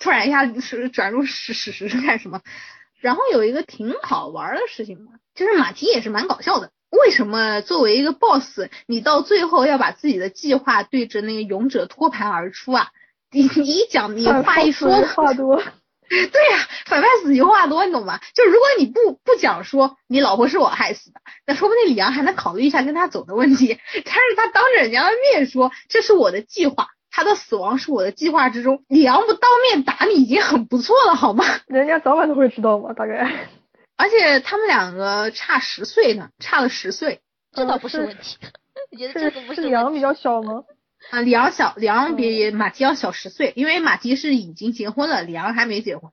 [0.00, 2.40] 突然一下是转入史史实是干什么？
[3.00, 6.70] 然后有一个挺好玩的事情嘛，就是马蹄也是蛮搞笑的。
[6.90, 12.88] 为什么作为一个 boss，你到最后要把自己的计划对着那个勇者托盘而出啊？
[13.30, 15.60] 你你一讲，你话一说话多。
[16.08, 18.20] 对呀，反派死油话多，你懂吗？
[18.34, 23.78] 就如果你不不讲说你老婆是我害死的，那说不定李阳还能考虑一下跟他走的问题。
[23.92, 31.44] 但是他当着人家的面说这是我的计划，他的死亡是我的计划之中，李阳不当面打你已经很不错了，好吗？
[31.68, 33.48] 人家早晚都会知道嘛，大概。
[33.96, 37.20] 而且他们两个差十岁呢，差了十岁，
[37.52, 38.36] 这倒不是问题。
[38.90, 40.64] 你觉得这个不是李阳比较小吗？
[41.10, 46.10] 啊，里昂小，里昂比马提要小十岁，因为马提是已经结婚了，里昂还没结婚，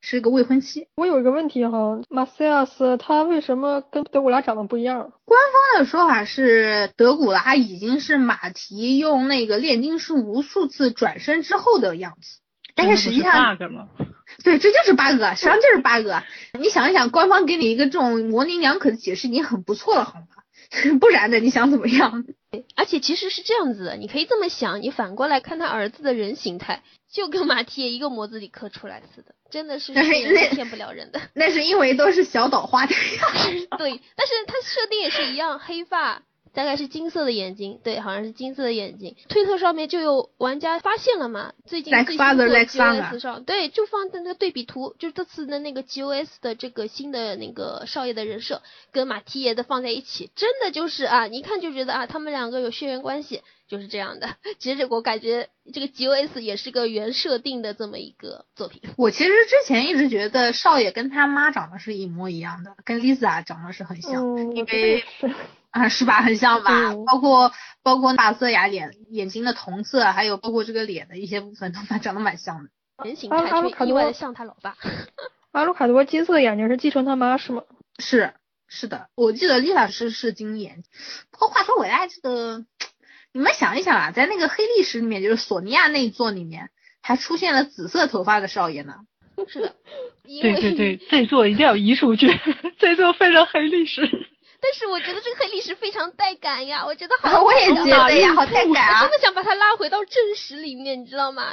[0.00, 0.86] 是个未婚妻。
[0.96, 5.12] 我有一个问题哈，马塞亚斯他为什么跟德古拉长得不一样？
[5.24, 5.40] 官
[5.72, 12.38] 方的说法是德古拉已经是马蹄用那个炼金术无数次转身之后的样子，
[12.76, 13.56] 但是实际上，
[14.44, 16.10] 对，这就是 bug，实际上就是 bug。
[16.58, 20.26] 你想一想，官方给你一个这种模棱两可的解释已经很不错了，好吗？
[21.00, 22.24] 不然的你想怎么样？
[22.76, 31.20] 而且其实是这样子的，你可以这么想，你反过来看他儿子的人形态，就跟马蹄一个模子里刻出来似的，真的是骗不了人的。
[31.34, 32.98] 那是因为都是小岛花的呀。
[33.78, 36.22] 对，但是他设定也是一样，黑发，
[36.54, 39.16] 大概是金色的眼睛，对，好像是金色的眼睛。
[39.28, 54.36] 推特上面就有玩家发现了嘛，最近最新的 GOS 上，对，就放在那个对比图，就是这次的那个 GOS 的这个新的那个少爷的人设跟马蹄爷的放在一起，真的就是啊，你一看就觉得啊，他们两个有血缘关系，就是这样的。
[54.60, 58.80] 其实我感觉这个 GOS 也是个原设定的这么一个作品。
[58.96, 64.54] 我其实之前一直觉得少爷跟他妈长得是一模一样的，跟 Lisa 长得是很像。
[64.54, 65.02] 因为。
[65.74, 66.22] 啊， 是吧？
[66.22, 66.92] 很像吧？
[66.94, 67.52] 嗯包括
[67.82, 72.70] 包括发色呀脸眼睛的瞳色，还有包括这个脸的一些部分都蛮长得蛮像的。
[73.04, 74.76] 人形阿阿鲁卡多态却意外的像他老爸。
[75.50, 77.62] 阿鲁卡多金色的眼睛是继承他妈是吗？
[77.98, 78.32] 是
[78.68, 80.84] 是的，我记得 Lisa 是是金眼。
[81.32, 82.64] 不过话说回来，这个
[83.32, 86.70] 你们想一想啊，在那个黑历史里面，就是索尼娅那一座里面，
[87.02, 88.94] 还出现了紫色头发的少爷呢。
[89.48, 89.74] 是的，
[90.40, 92.28] 对对对，这座一定要移出去，
[92.78, 94.08] 这座非常黑历史。
[94.64, 99.10] 但是我觉得这个黑历史非常带感呀，我觉得好， 我也觉得呀，好带感啊我真！
[99.10, 101.52] 的想把它拉回到正史里面，你知道吗？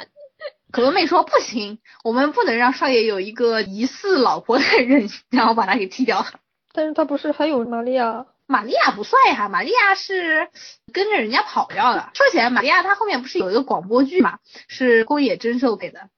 [0.70, 6.24] 可罗妹说不行，我们不能让少爷有一个疑似老婆的人，然后把他给踢掉。
[6.72, 8.24] 但是他不是还有玛利亚？
[8.46, 10.48] 玛利亚不算呀，玛利亚是
[10.90, 12.08] 跟着人家跑掉的。
[12.14, 14.38] 说起来，玛利亚她后面不是有一个广播剧嘛，
[14.68, 16.08] 是宫野真寿给的，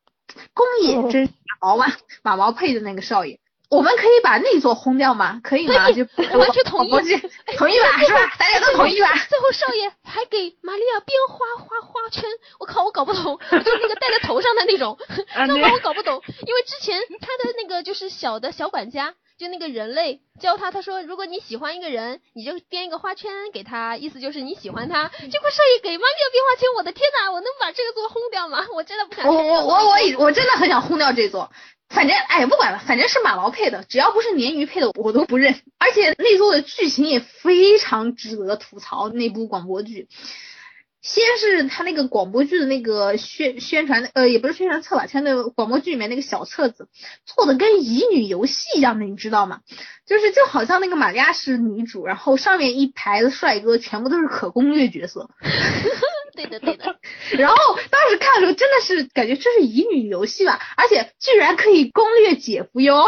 [0.55, 1.28] 宫野真
[1.61, 1.92] 马毛嘛，
[2.22, 3.40] 马毛配的那个少爷。
[3.75, 5.41] 我们可以把那座轰掉吗？
[5.43, 5.91] 可以吗？
[5.91, 7.99] 就我完全同意同意吧？
[8.07, 8.33] 是吧？
[8.39, 9.09] 大家都同意吧？
[9.29, 12.25] 最后少爷还给玛利亚编花花花圈，
[12.61, 14.97] 我靠，我搞不懂， 就是那个戴在头上的那种，
[15.35, 15.75] 啊 那知道吗？
[15.75, 19.14] 我搞不懂，因为之前他的那个就是小的小管家。
[19.37, 25.09] 就那个人类教他，他说如果你喜欢一个人，你就编一个花圈给他，意思就是你喜欢他。
[25.09, 28.64] 结果少爷给玛利亚编花圈，我的天呐，我能把这个座轰掉吗？
[28.72, 31.51] 我真的不想我我我我我真的很想轰掉这座。
[31.95, 35.55] 反正哎，不管了，反正是马劳配的，只要不是鲶鱼配的，我都不认。
[35.78, 40.09] 而且那座的剧情也非常值得吐槽，那部广播剧。
[41.01, 46.88] 先是他那个广播剧的那个宣宣传，呃，也不是宣传册吧，像那个广播剧里面那个小册子，
[47.26, 49.61] 做的跟乙女游戏一样的，你知道吗？
[50.07, 55.28] 就是就好像那个玛利亚是女主，然后上面一排的帅哥全部都是可攻略角色。
[56.35, 56.97] 对的对的，
[57.39, 57.57] 然后
[57.91, 63.07] 当时看的时候真的是感觉这是乙女游戏吧，而且居然可以攻略姐夫哟。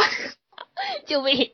[1.07, 1.53] 救命！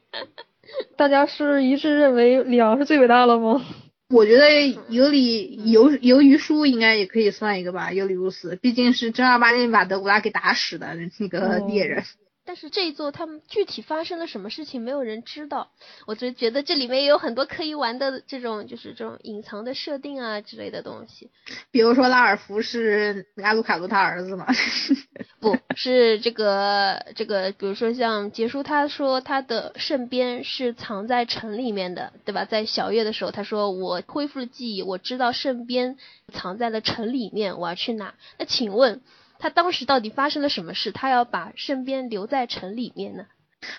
[0.96, 3.64] 大家是一致认为里昂是最伟大了吗？
[4.10, 12.04] 我觉得尤里尤尤于书应该也可以算一个吧，尤里乌斯，毕竟是正儿八经把德古拉给打死的那个猎人。
[12.44, 15.70] 但是这一座他们具体发生了什么事情，没有人知道。
[16.06, 21.30] 我就觉得这里面也有很多可以玩的这种，就是这种隐藏的设定啊之类的东西。
[21.70, 24.46] 比如说拉尔夫是阿鲁卡多他儿子嘛，
[25.40, 32.44] 不是这个这个，比如说像杰叔他说他的圣鞭是藏在城里面的，对吧？
[32.44, 35.96] 在小月的时候，他说我恢复了记忆，我知道圣鞭
[36.32, 38.14] 藏在了城里面，我要去拿。
[38.38, 39.00] 那请问？
[39.42, 40.92] 他当时到底发生了什么事？
[40.92, 43.26] 他要把身边留在城里面呢？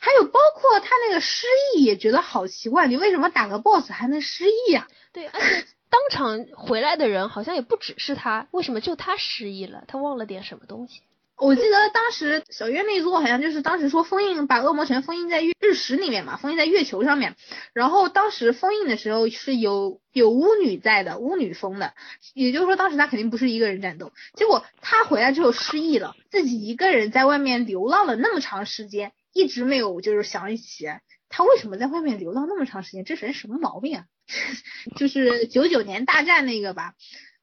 [0.02, 4.90] 还有包括他那个失忆，也觉得好奇怪，你为什么打个 boss 还能失忆啊？
[5.14, 9.86] 对，而且当场回来的人好像也不只是他，为什么就他失忆了？
[9.88, 11.00] 他忘了点什么东西？
[11.36, 17.36] 我记得当时小月那座好像就是当时说封印把恶魔城封印在月日食里面嘛，封印在月球上面。
[17.74, 21.96] 然后当时封印的时候是有有巫女在的，巫女封的，
[22.34, 24.14] 也就是说当时他肯定不是一个人战斗。
[24.36, 30.86] 结果他回来之后失忆了，自己一个人在外面流浪了那么长时间，一直没有就是想起
[31.30, 34.06] 他为什么在外面流浪那么长时间，这人什么毛病啊？
[34.96, 36.94] 就是九九年大战那个吧，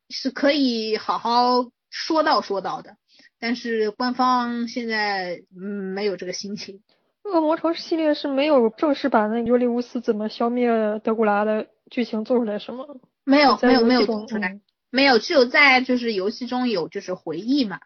[0.09, 2.97] 是可以好好说道说道的。
[3.41, 6.83] 但是官方现在嗯没有这个心情。
[7.23, 10.71] 恶魔城系列是没有正式版的尤利乌斯怎么消灭
[11.05, 12.85] 德古拉的剧情做出来是吗？
[13.25, 14.59] 没有没有没有做出来，
[14.91, 17.81] 没有，只有在就是游戏中有就是回忆嘛，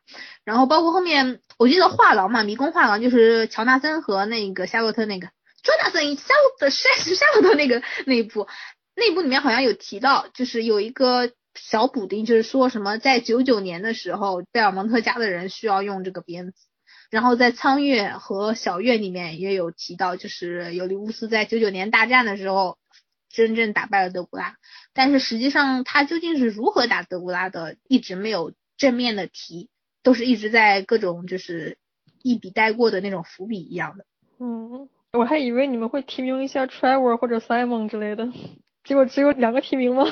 [0.45, 5.29] 然后包括后面我记得画廊嘛，迷宫画廊就是乔纳森和那个夏洛特那个
[5.63, 8.47] Jonathan 夏洛特夏夏洛特那个那一部，
[8.95, 11.31] 那一部里面好像有提到，就是有一个。
[11.55, 16.55] 小补丁就是说什么，在九九年的时候，贝尔蒙特家的人需要用这个鞭子，
[17.11, 22.79] 然后在苍月和小月里面也有提到，就是尤利乌斯在九九年大战的时候
[23.31, 24.57] 真正打败了德古拉，
[24.93, 29.71] 但是实际上他究竟是如何打德古拉的，一直没有正面的提，
[30.03, 31.79] 都是一直在各种就是
[32.23, 34.05] 一笔带过的那种伏笔一样的。
[34.41, 38.29] 嗯，我还以为你们会提名一下 Trevor 或者 Simon 之类的。
[38.83, 40.05] 结果只有两个提名吗？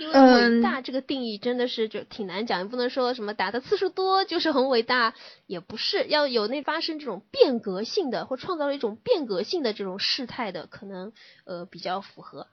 [0.00, 0.56] 因为嗯。
[0.56, 5.14] 伟大这个定义真的是就挺难讲，也不能说什么打的次数多就是很伟大，
[5.46, 11.12] 也不是要有那发生这种变革性的或创造了一种变革性的这种事态的，可能
[11.44, 12.46] 呃比较符合。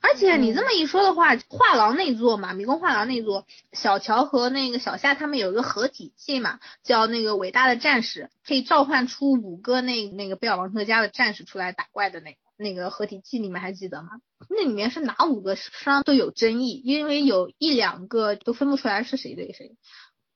[0.00, 14.08] 而且你这么一说的话，画廊那座嘛，迷宫画廊那座，小乔和那个小夏他们有一个合体器嘛，叫那个伟大的战士，可以召唤出五个那那个贝尔王特家的战士出来打怪的那个那个合体记，你们还记得吗？
[14.50, 19.76] 那里面是哪五个实际上都有争议，因为有一两个都分不出来是谁对谁，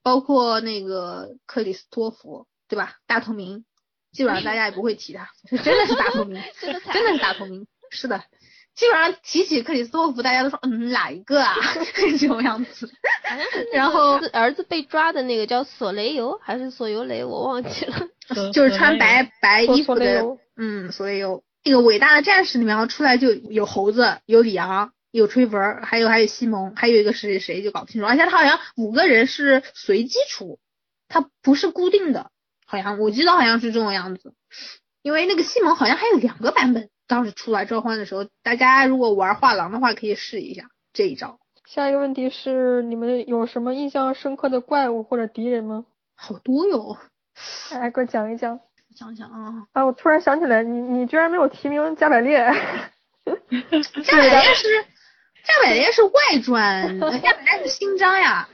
[0.01, 2.95] 包括那个克里斯托弗，对吧？
[3.05, 3.65] 大透明，
[4.11, 5.29] 基本上大家也不会提他，
[5.63, 8.23] 真的是大透明， 这个才真的是大透明，是的。
[8.75, 11.53] 基本上提起克里斯托弗，大家都说嗯哪一个啊
[12.17, 12.89] 这种样子。
[13.71, 18.07] 然后儿子被抓的那个叫索雷尤还是索尤雷，我忘记了。
[18.51, 20.25] 就是穿白白衣服的
[20.57, 30.59] 嗯索雷尤，嗯，所以有这个伟大的战士里面出来就有猴子，有李昂，有吹文儿，还有还有西蒙，还有一个是谁谁就搞不清楚，而且他好像五个人是随机出，
[31.07, 32.31] 他不是固定的，
[32.65, 34.33] 好像我记得好像是这种样子，
[35.01, 45.85] 因为那个西蒙好像还有两个版本，当时出来召唤的时候，大家如果玩画廊的话可以试一下这一招，下一个问题是你们有什么印象深刻的怪物或者敌人吗？
[46.15, 46.97] 好多哟，
[47.71, 48.59] 来给我讲一讲。
[48.95, 52.37] 想想啊，啊，我突然想起来，你你居然没有提名加百列。
[54.03, 54.67] 加百列是
[55.43, 58.49] 加百列是外传，呃加百列是新章呀。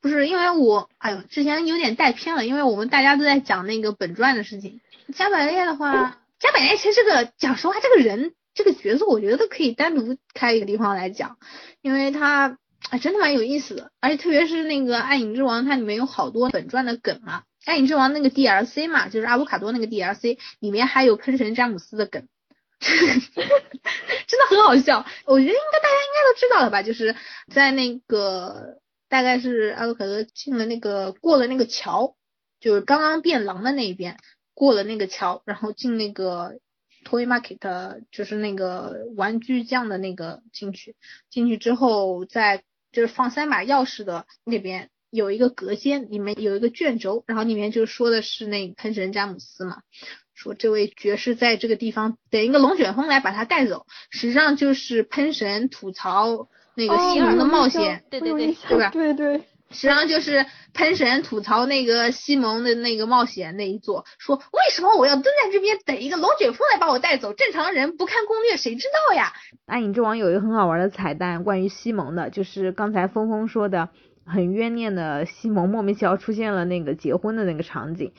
[0.00, 4.80] 不是因为我，哎呦，之前有点带偏了，因为我们大家都在讲那个本传的事情。
[5.12, 11.36] 加百列的话，加百列其实这个讲实话，这个人这个角色，我觉得可以单独开一个地方来讲，
[11.82, 12.58] 因为他
[12.90, 22.26] 哎真的蛮有意思的，而且特别是那个《暗影之王》，它里面有好多本传的梗嘛，《暗影之王》那个 DLC 嘛，就是阿布卡多那个 DLC 里面还有喷神詹姆斯的梗。
[22.80, 26.82] 真的很好笑，我觉得应该大家应该都知道了吧？
[26.82, 27.14] 就是
[27.52, 32.16] 在那个大概是阿鲁卡多进了那个过了那个桥，
[32.60, 34.16] 就是刚刚变狼的那一边
[34.54, 36.60] 过了那个桥，然后进那个
[37.04, 40.94] toy market，就是那个玩具匠的那个进去，
[41.30, 42.62] 进去之后在
[42.92, 49.78] 就是放三把钥匙的那边有一个隔间，里面有一个卷轴，然后里面就说的是那个喷神詹姆斯嘛。
[50.34, 59.38] 说这位爵士在这个地方等一个龙卷风来把他带走，实际上就是喷神吐槽那个西蒙的冒险，对对对 对吧 对对，
[59.70, 67.32] 实际上就是喷神吐槽那个西蒙的那个冒险那一座，说为什么我要蹲在这边等一个龙卷风来把我带走？
[67.32, 69.32] 正常人不看攻略谁知道呀？
[69.66, 73.88] 暗影之王有一个很好玩的彩蛋，关于西蒙的，就是刚才峰峰说的
[74.28, 78.12] 很冤念的西蒙莫名其妙出现了那个结婚的那个场景。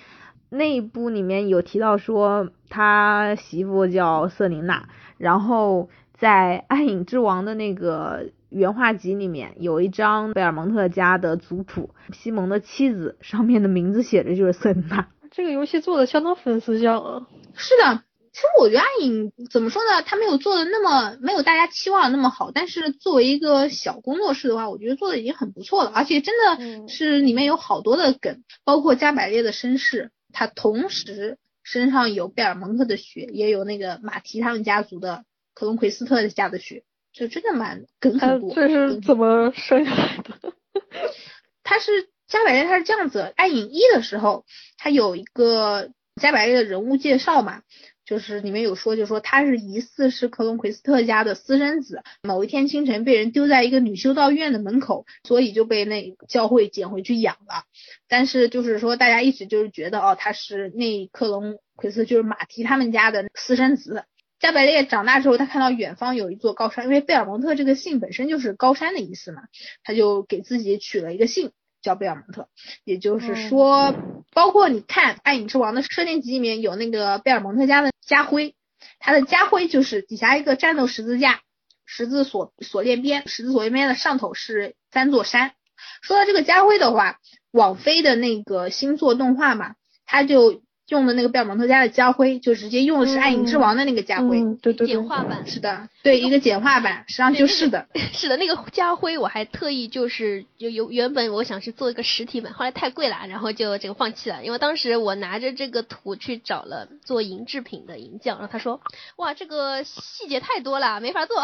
[0.50, 15.08] 那一部里面有提到说他媳妇叫瑟琳娜，然后在暗影之王的那个原画集里面有一张贝尔蒙特家的族谱，西蒙的妻子上面的名字写着就是瑟琳娜。
[15.30, 17.28] 这个游戏做的相当粉丝向啊。
[17.54, 18.02] 是的，
[18.32, 35.24] 其实我觉得暗影怎么说呢，他没有做的那么没有大家期望的那么好，但是作为一个小工作室的话，我觉得做的已经很不错了，而且真的嗯是里面有好多的梗，包括加百列的身世，他同时身上有贝尔蒙特的血，也有那个马提他们家族的
[35.54, 38.54] 克隆奎斯特家的血，就真的蛮梗很多。
[38.54, 40.54] 这是怎么生下来的？
[41.64, 44.46] 他是加百列，他是这样子，暗影一的时候，
[44.78, 47.62] 他有一个加百列的人物介绍嘛，
[48.10, 57.66] 就是里面有说，就说他是疑似是克隆奎斯特家的私生子，某一天清晨被人丢在一个女修道院的门口，所以就被那教会捡回去养了。
[58.08, 64.06] 但是就是说，大家一直就是觉得哦，他是那克隆奎斯就是马提他们家的私生子。
[64.40, 69.44] 加百列长大之后，他看到远方有一座高山，因为贝尔蒙特这个姓本身就是高山的意思嘛，
[69.84, 71.52] 他就给自己取了一个姓
[71.82, 72.50] 叫贝尔蒙特。
[72.84, 73.94] 也就是说，
[74.34, 78.56] 包括你看《暗影之王》的设定集里面有那个贝尔蒙特家的家徽，
[79.00, 81.42] 他的家徽就是底下一个战斗十字架，
[81.86, 85.54] 十字锁锁链边，十字锁链边的上头是三座山。
[86.02, 87.20] 说到这个家徽的话，
[87.52, 89.76] 网飞的那个星座动画嘛，
[90.06, 94.42] 它就用的那个贝尔蒙特家的家徽，就直接用的是《暗影之王》的那个家徽。
[94.42, 97.88] 嗯，对对对简，化版是的，对，一个简化版，实际上就是的。
[98.14, 104.44] 是的，那个家徽我还特意就是有有原本我想是做一个实体版，后来太贵了，然后就这个放弃了。
[104.44, 108.82] 因为当时我拿着这个图去找了做银制品的银匠，然后他说
[109.18, 111.40] 哇这个细节太多了，没法做。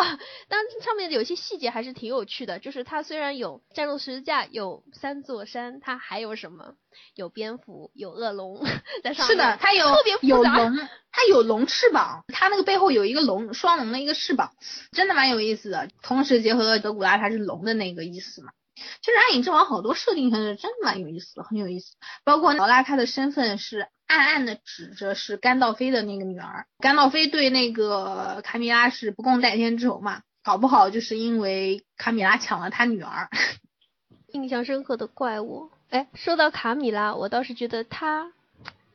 [0.50, 6.74] 但上面有些细节还是挺有趣的，就是它虽然有战斗十字架，有三座山，它还有什么？
[7.16, 8.66] 有蝙蝠，有恶龙
[9.04, 9.36] 在上是。
[9.36, 9.86] 的，它有
[10.22, 10.78] 有龙，
[11.12, 14.54] 它有龙翅膀，它那个背后有一个龙双龙的一个翅膀，
[14.92, 15.90] 真的蛮有意思的。
[16.02, 18.52] 同时结合了德古拉它是龙的那个意思嘛。
[18.76, 21.96] 其实《暗影之王》好多设定还是真的蛮有意思的，很有意思。
[22.26, 33.30] 包括劳拉她的身份是暗暗的指着是甘道菲的那个女儿，甘道菲对那个卡米拉是不共戴天之仇嘛，搞不好就是因为卡米拉抢了他女儿。
[34.28, 35.72] 印象深刻的怪物。
[35.90, 38.32] 哎，说到卡米拉，我倒是觉得她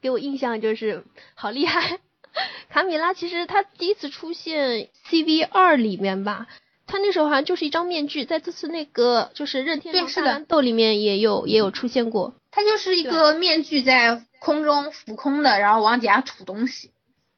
[0.00, 1.98] 给我印象就是好厉害。
[2.68, 6.46] 卡米拉其实她第一次出现 CV 二里面吧，
[6.86, 12.34] 她那时候好像就是一张面具，在这次那个就是任天堂大乱斗里面也有也有出现过。
[12.50, 16.90] 她就是一个面具在空中浮空的，然后往底下吐东西。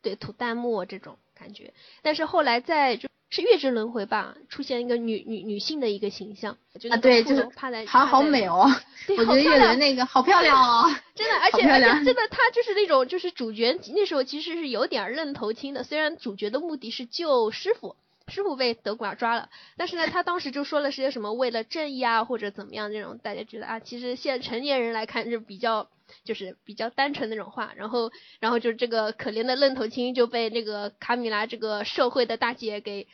[0.03, 1.73] 对，吐弹幕这种感觉。
[2.03, 6.59] 但是后来在就是月之轮回吧，出现一个女女女性的一个形象，
[6.91, 8.71] 啊，对，就是趴在好好美哦，
[9.09, 10.95] 对我觉得月轮那个好漂亮哦。
[11.17, 17.97] 真的，而且真的，他就是那种就是主角那时候其实是有点愣头青的，虽然主角的目的是救师傅。
[18.29, 25.89] 师傅被德古拉抓了，但是呢，他当时就说了些什么为了正义啊，或者怎么样这种，大家觉得啊，其实现在成年人来看是比较
[26.25, 28.11] 就是比较单纯那种话，然后
[28.41, 33.09] 然后就这个可怜的愣头青就被那个卡米拉这个社会的大姐给，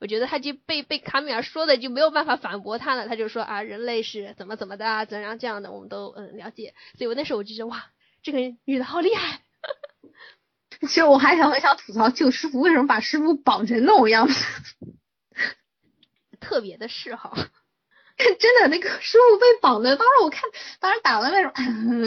[0.00, 7.90] 我觉得他就被被卡米拉说的就没有办法反驳他了，他就说啊，人类是怎么怎么的啊，怎样这样的，我们都嗯了解，所以我那时候我就觉得哇，
[8.22, 9.42] 这个女的好厉害。
[10.82, 14.44] 其实我还想很想吐槽救师傅为什么把师傅绑成那种样子，
[16.38, 17.36] 特别的嗜好。
[18.38, 20.42] 真的那个师傅被绑的，当时我看，
[20.80, 21.52] 当时打了那种，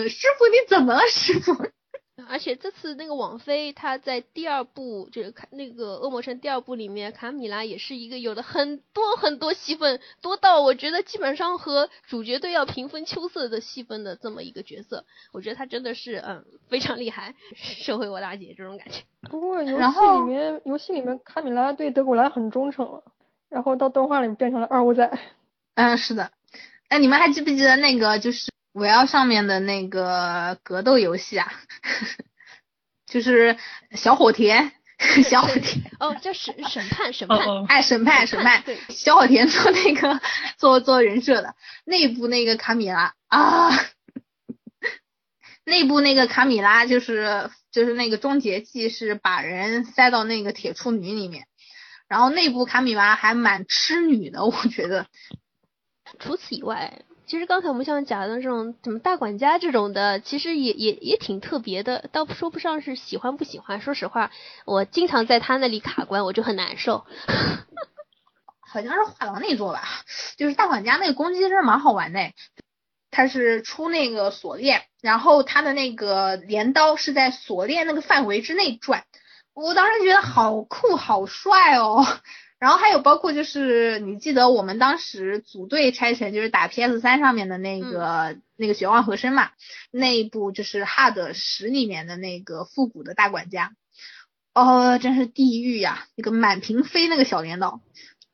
[0.09, 1.55] 师傅你怎么了师傅？
[2.29, 15.03] 而且这次那个王菲，她在第二部就是看那个《恶魔城》第二部里面，卡米拉也是一个有的很多很多戏份，多到我觉得基本上和主角队要平分秋色的戏份的这么一个角色，
[15.33, 19.01] 我觉得他真的是嗯非常厉害， 社会我大姐这种感觉。
[19.29, 23.03] 不过游戏里面，游戏里面卡米拉对德古拉很忠诚了，
[23.49, 25.17] 然后到动画里变成了二五仔。
[25.75, 26.31] 嗯，是的。
[26.89, 31.51] 哎，你们还记不记得那个就是五幺上面的那个格斗游戏啊？
[33.07, 33.57] 就是
[33.93, 34.71] 小火田，
[35.23, 40.21] 小火田，哦，叫审审判审判，哦哦，哎，审判审判 对，小火田做那个
[40.57, 41.55] 做做人设的
[41.85, 43.69] 那部那个卡米拉啊，
[45.65, 51.47] 内部那个卡米拉就是就是那个终结技是把人塞到那个铁处女里面，
[52.07, 55.07] 然后内部卡米拉还蛮痴女的，我觉得。
[56.19, 63.79] 除此以外，其实刚才我们像讲的这种什么大管家这种的，其实也也也挺特别的，倒说不上是喜欢不喜欢。
[63.81, 64.31] 说实话，
[64.65, 67.05] 我经常在他那里卡关，我就很难受。
[68.59, 69.83] 好像是画廊那座吧，
[70.37, 72.31] 就是大管家那个攻击真是蛮好玩的，
[73.11, 79.03] 他是出那个锁链，然后他的那个镰刀是在锁链那个范围之内转，
[79.53, 82.05] 我当时觉得好酷好帅哦。
[82.61, 89.49] 然后还有包括就是你记得我们当时组队拆成就是打 PS 三上面的那个、那个绝望和声嘛，
[89.89, 93.71] 那一部就是 Hard 十里面的那个复古的大管家，
[94.53, 96.05] 哦，真是地狱呀！
[96.15, 97.81] 那个满屏飞那个小镰刀，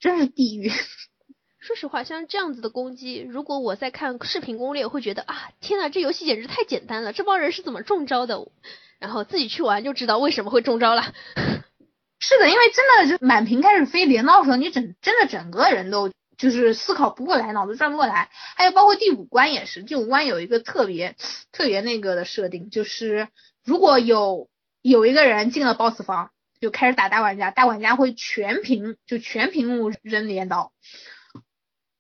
[0.02, 0.70] 真是地狱。
[1.60, 8.46] 说实话，像这样子的攻击，如果我在看视频攻略，会觉得啊，天呐，这游戏简直太简单了，这帮人是怎么中招的？
[9.00, 11.14] 然后自己去玩就知道为什么会中招了。
[12.20, 18.30] 是的，因为真的就满屏开始飞镰刀的时候，你整真的整个人都就是思考不过来，脑子转不过来。
[18.55, 21.15] 还有包括第五关也是，第五关有一个特别
[21.51, 23.28] 特别那个的设定，就是
[23.63, 24.49] 如果有
[24.82, 30.74] 有一个人进了 BOSS 房，就开始打大管家，大管家会全屏就全屏幕扔镰刀。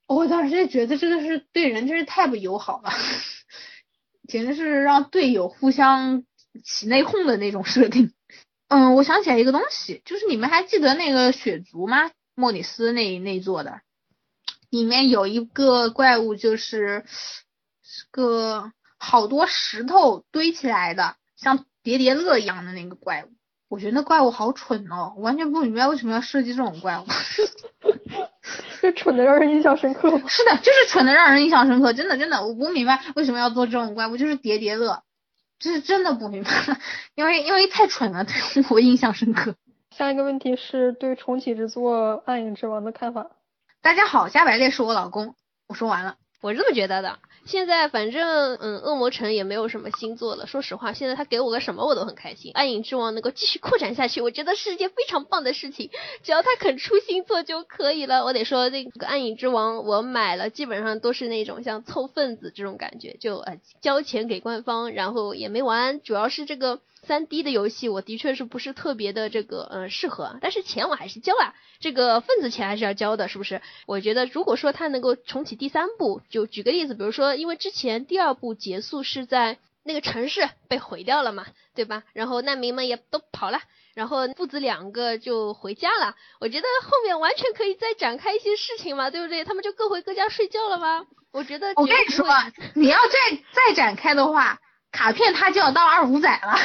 [0.07, 2.91] 我当时就觉得这个是对人真是太不友好了，
[4.27, 6.23] 简直是让队友互相
[6.63, 8.13] 起内讧的那种设定。
[8.69, 12.11] 嗯，我想起来一个东西，就是你们还记得那个血族吗？
[12.35, 13.81] 莫里斯那那座的，
[14.69, 17.05] 里面有一个怪物，就是
[17.81, 23.29] 是个好多石头堆起来的，像叠叠乐一样的那个怪物。
[23.69, 27.05] 我觉得那怪物好蠢哦，我完全不明白为什么要设计这种怪物。
[28.81, 30.09] 这蠢的让人印象深刻？
[30.27, 35.03] 是的，就是蠢的让人印象深刻，真的真的，我不明白为什么要做这种怪物，就是叠叠乐，
[35.59, 36.51] 这是真的不明白，
[37.15, 39.55] 因为因为太蠢了，对我印象深刻。
[39.95, 43.31] 下一个问题是对重启之作《暗影之王》的看法。
[43.81, 45.35] 大家好，加百列是我老公，
[45.67, 46.17] 我说完了。
[46.41, 47.17] 我是这么觉得的，
[47.47, 50.45] 现在反正嗯，恶魔城也没有什么新作了。
[50.45, 52.51] 说实话，现在他给我个什么我都很开心。
[52.53, 55.89] 暗影之王能够继续扩展下去，我觉得是一件非常棒的事情。
[56.23, 58.25] 只要他肯出新作就可以了。
[58.25, 66.01] 我得说，那个暗影之王我买了，基本上都是那种像凑份子这种感觉，就呃交钱给官方，然后也没玩。
[66.01, 66.79] 主要是这个。
[67.07, 73.61] 三 D 的游戏，我的确是不是特别的这个呃适合，但是钱我还是交啊，这个份子钱还是要交的，是不是？
[73.87, 82.03] 我觉得如果说他能够重启第三部，就举个例子，比如说因为之前第二部结束是在那个城市被毁掉了嘛，对吧？
[82.13, 83.61] 然后难民们也都跑了，
[83.95, 86.15] 然后父子两个就回家了。
[86.41, 89.45] 我觉得后面完全可以再展开一些事情嘛，对不对？
[89.45, 91.05] 他们就各回各家睡觉了吗？
[91.31, 92.25] 我觉得我跟你说，
[92.73, 94.59] 你要再再展开的话。
[94.91, 96.57] 卡片它就要到二五仔了，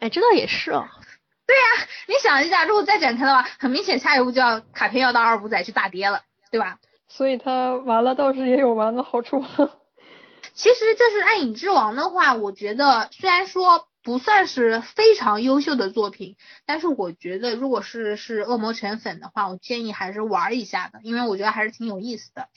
[0.00, 0.86] 哎，这倒也是哦。
[1.46, 6.78] 对呀，你想一下，如果再展开的话，很明显下一步就要卡片要到二五仔去大跌了，对吧？
[7.08, 9.44] 所以它完了倒是也有完的好处。
[10.54, 22.48] 其实这是暗影之王的话，我觉得虽然说不算是非常优秀的作品，但是我觉得如果是是恶魔城粉的话，我建议还是玩一下的，因为我觉得还是挺有意思的。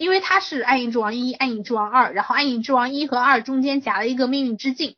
[0.00, 4.96] 因为它是暗影之王一、暗影之王二，然后暗影之王一和二中间夹了一个命运之境。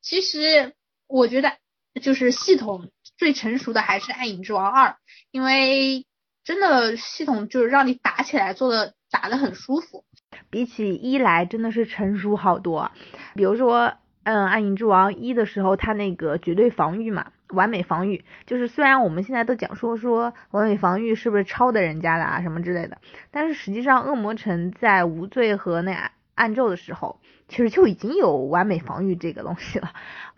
[0.00, 0.72] 其实
[1.06, 1.52] 我觉得
[2.00, 2.88] 就是系统
[3.18, 4.96] 最成熟的还是暗影之王二，
[5.30, 6.06] 因为
[6.44, 10.06] 真的系统就是让你打起来做的打的很舒服，
[10.48, 12.90] 比起一来真的是成熟好多。
[13.34, 17.32] 比如说，嗯，暗影之王一的时候，它那个绝对防御嘛。
[17.50, 22.98] 完美防御就是虽然我们现在都讲说说完美防御是不是抄的人家的啊什么之类的，
[23.30, 29.92] 但是实际上恶魔城在无罪和那暗咒的时候，其实就已经有完美防御这个东西了。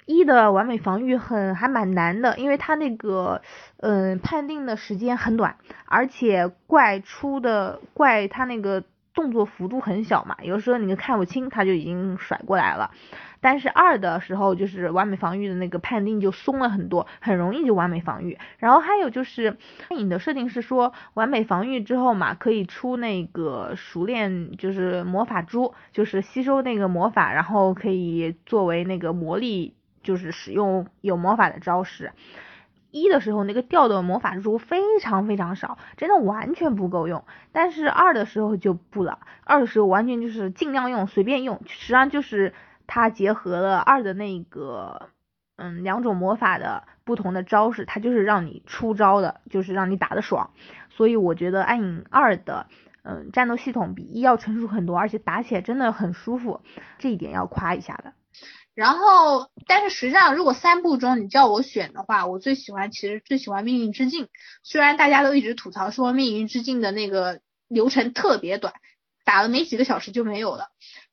[0.07, 3.43] 一的完美防御很还蛮难的，因为它那个
[3.77, 8.83] 嗯判定的时间很短，而且怪出的怪它那个
[9.15, 12.91] 动作幅度很小嘛，有时候你就看不清它就已经甩过来了。
[13.43, 18.39] 但是二的时候，就是完美防御的那个判定就松了很多，很容易就完美防御。
[18.59, 19.57] 然后还有就是
[19.89, 32.13] 影的设定是说，完美防御之后嘛，可以出那个熟练，就是魔法珠，就是吸收那个魔法，然后可以作为那个魔力，就是使用有魔法的招式。
[32.91, 37.25] 一的时候那个掉的魔法珠非常非常少，真的完全不够用。
[37.53, 42.53] 但是二的时候就不了，二的时候完全就是尽量用，随便用，实际上就是。
[42.93, 45.11] 它结合了二的那个，
[45.55, 50.51] 嗯，两种魔法的不同的招式，它就是让你出招的，就是让你打的爽。
[50.91, 52.67] 所以我觉得暗影二的，
[53.05, 56.63] 嗯，战斗系统比一要成熟很多，而且打起来真的很舒服，
[56.99, 58.13] 这一点要夸一下的。
[58.75, 64.27] 然后，但是实际上，如果三部中你叫我选的话，我最喜欢其实最喜欢命运之境。
[64.65, 68.75] 虽然大家都一直吐槽说命运之境的那个流程特别短，
[69.25, 70.71] 打了没几个小时就没有了。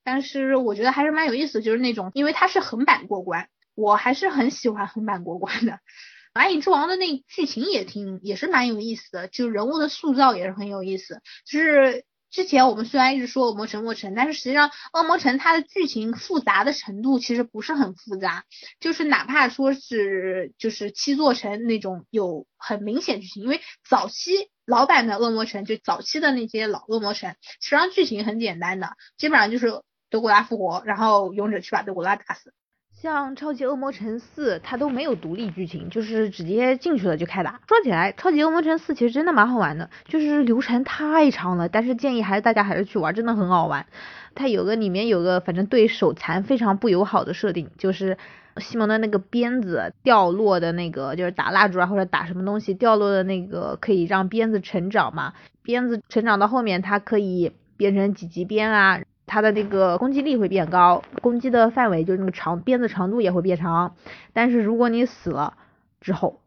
[0.08, 5.82] 但是我觉得还是蛮有意思，就是那种，因为它是横版过关，我还是很喜欢横版过关的。
[6.34, 11.22] 蚂蚁之王的那剧情也挺，也是蛮有意思的，就人物的塑造也是很有意思。
[11.45, 18.45] 就是之前我们虽然一直说恶魔城，恶魔城，但是实际上恶魔城它的剧情复杂的程度其实不是很复杂，
[18.80, 24.49] 就是哪怕说是就是七座城那种有很明显剧情，因为早期。
[24.68, 32.53] 老版的恶魔城就早期的那些老恶魔城，实际上剧情很简单的，基本上就是德古拉复活，然后勇者去把德古拉打死。
[32.93, 37.60] 像超级恶魔城四，它都没有独立剧情，就是直接进去了就开打。
[37.68, 43.86] 说起来，超级恶魔城四其实真的蛮好玩的，就是流程太长了，但是建议还是大家还是去玩，真的很好玩。
[44.34, 48.18] 它有个里面有个反正对手残非常不友好的设定，就是。
[48.60, 55.36] 西蒙的那个鞭子掉落的那个，就是打蜡烛啊或者打什么东西掉落的那个，可以让鞭子成长嘛？
[55.62, 58.99] 鞭子成长到后面，它可以变成几级鞭啊？
[59.28, 63.95] 它的那个攻击力会变高，攻击的范围就是那个长鞭子长度也会变长。
[64.34, 65.55] 但是如果你死了
[66.01, 66.41] 之后，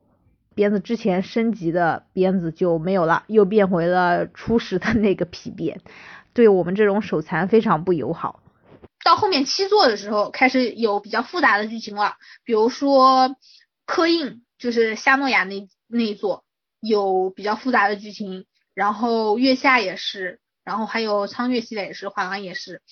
[0.54, 5.80] 鞭子之前升级的鞭子就没有了，又变回了初始的那个皮鞭，
[6.32, 8.40] 对我们这种手残非常不友好。
[9.04, 12.14] 到后面七座的时候，开始有比较复杂的剧情了。
[12.44, 13.36] 比如说
[13.86, 16.44] 刻印，就是夏诺亚那那一座
[16.80, 18.46] 有比较复杂的剧情。
[18.72, 22.82] 然后月下也是，然后还有苍月系列也是，画廊也是。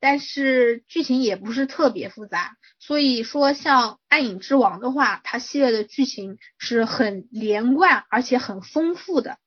[0.00, 2.56] 但是剧情也不是特别复杂。
[2.78, 9.38] 所以说，像暗影之王的话，它系列的剧情是很连贯，而且很丰富的，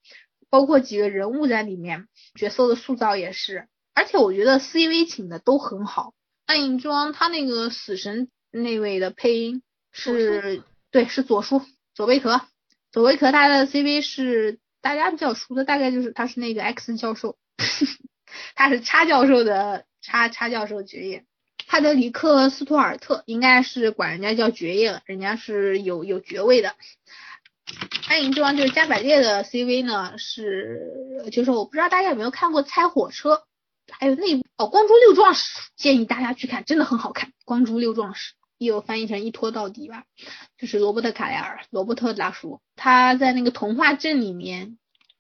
[0.50, 3.68] 包括几个人物在里面，角色的塑造也是。
[3.94, 6.14] 而且我觉得 CV 请的都很好，
[6.46, 9.62] 暗影之王他那个死神那位的配音
[9.92, 11.62] 是，对，是左叔
[11.94, 12.42] 左贝壳，
[12.92, 17.38] 左贝壳他的 CV 是大家比较熟的，大概就是他是那个 X 教授，
[18.56, 21.24] 他是叉教授的叉叉教授爵爷，
[21.68, 26.76] 帕德里克·斯图尔特应该是管人家叫爵爷了，人家是有有爵位的。
[28.08, 33.34] 暗影之王就是加百列的 CV 呢，是就是我不知道大家有没有看过《猜火车》，
[33.92, 40.06] 还有那哦《光珠六壮士》，建议大家去看，真的很好看，《光珠六壮士》也有翻译成一拖到底吧，
[40.58, 44.78] 就是罗伯特卡莱尔，罗伯特大叔，他在那个童话镇里面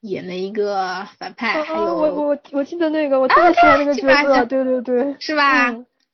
[0.07, 5.71] 演了一个反派，还有我我我记得那个，我特别喜欢那个角色，对对对，是吧？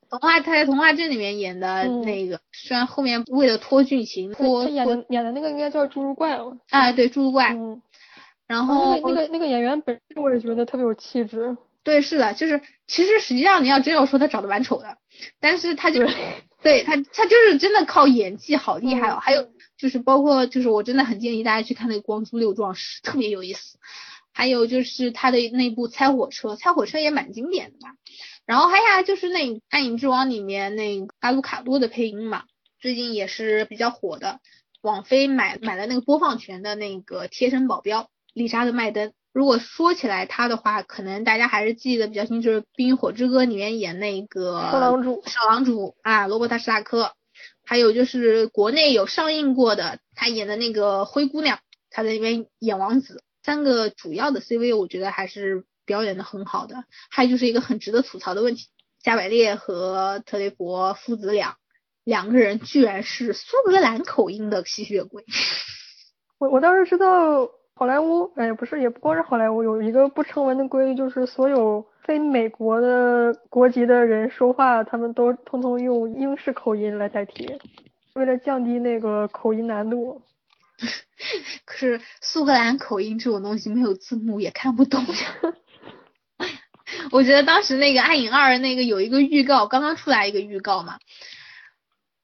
[0.10, 6.56] 童话他在童话镇里面演的那个，虽然后面为了拖剧情，拖演的演的那个应该叫侏儒怪了。
[6.70, 7.54] 啊，对，侏儒怪。
[7.54, 7.82] 嗯。
[8.46, 11.58] 然后那个那个演员本身我也觉得特别有气质。
[11.84, 14.98] 对，是的，就是其实实际上你要真要说他长得蛮丑的，
[15.39, 16.16] 但是他就是
[16.62, 19.18] 对他他就是真的靠演技好厉害哦。
[19.20, 19.48] 还有
[19.84, 23.78] 就是包括就是我真的很建议大家去看那个《光珠六壮士》，特别有意思。
[24.32, 27.90] 还有就是他的那部《猜火车》，《猜火车》也蛮经典的吧。
[28.46, 32.44] 然后还有就是那《暗影之王》里面那阿鲁卡多的配音嘛，
[32.80, 34.40] 最近也是比较火的。
[34.82, 39.12] 网飞买买了那个播放权的那个贴身保镖丽莎的麦登。
[39.34, 47.12] 如果说起来他的话，可能大家还是记得比较清，就是《冰与火之歌》里面演那个少郎主，少郎主啊，罗伯特·史塔克。
[47.66, 51.59] 还有就是国内有上映过的，他演的那个灰姑娘，
[51.89, 53.24] 他在那边演王子。
[53.43, 55.66] 三个主要的 CV，我觉得还是。
[55.86, 58.68] 表演的很好的，还有就是一个很值得吐槽的问题，
[59.01, 61.57] 加百列和特雷弗父子俩
[62.05, 65.26] 两个人居然是苏格兰口音的吸血鬼。
[66.39, 77.47] 我我当时知道好莱坞，哎不是也不光是好莱坞，有一个不成文的规律，就是所有非美国的国籍的人说话，他们都通通用英式口音来代替，
[78.16, 80.22] 为了降低那个口音难度。
[81.66, 85.06] 可是苏格兰口音这种东西没有字幕也看不懂。
[87.12, 90.97] 我觉得当时那个《暗影二》那个有一个预告，刚刚出来一个预告嘛，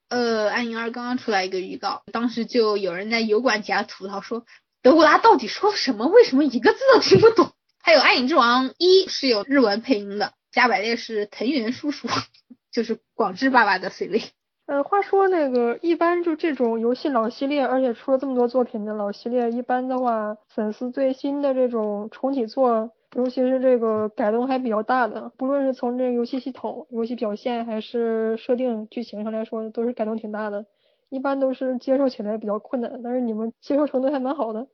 [0.10, 4.46] 呃，《暗影二》刚刚出来一个预告，当时就有人在油管底下吐槽说，
[4.82, 6.08] 德古拉到底说什么？
[6.08, 7.54] 为什么一个字都听不懂？
[7.82, 12.08] 还有《暗影之王一》是有日文配音的，加百列是藤原叔叔，
[12.72, 14.24] 就是广志爸爸的 CV。
[14.66, 22.92] 呃，话说那个一般就这种游戏老系列，而且出了这么多作品的老系列，一般的话，粉丝最新的这种重启作。
[23.16, 30.68] 尤其是这个改动还比较大的，不论是从这个游戏系统、游戏表现还是设定剧情上来说，都是改动挺大的，
[31.10, 33.02] 一般都是接受起来比较困难。
[33.04, 34.68] 但是你们接受程度还蛮好的。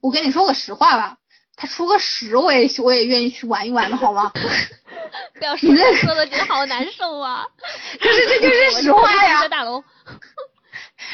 [0.00, 1.18] 我跟你说个实话吧，
[1.56, 4.32] 他出个十我也我也愿意去玩一玩的好吗？
[5.38, 7.44] 不要说说的觉得好难受啊。
[8.00, 9.46] 可是这就是实话呀。
[9.48, 9.82] 大龙。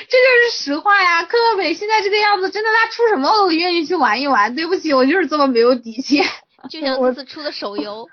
[0.08, 4.54] 这就是实话呀，科乐美现在这个样子，真的他出什么我都愿意去玩一玩。
[4.54, 6.22] 对不起，我就是这么没有底气。
[6.70, 8.08] 就像这次出的手游。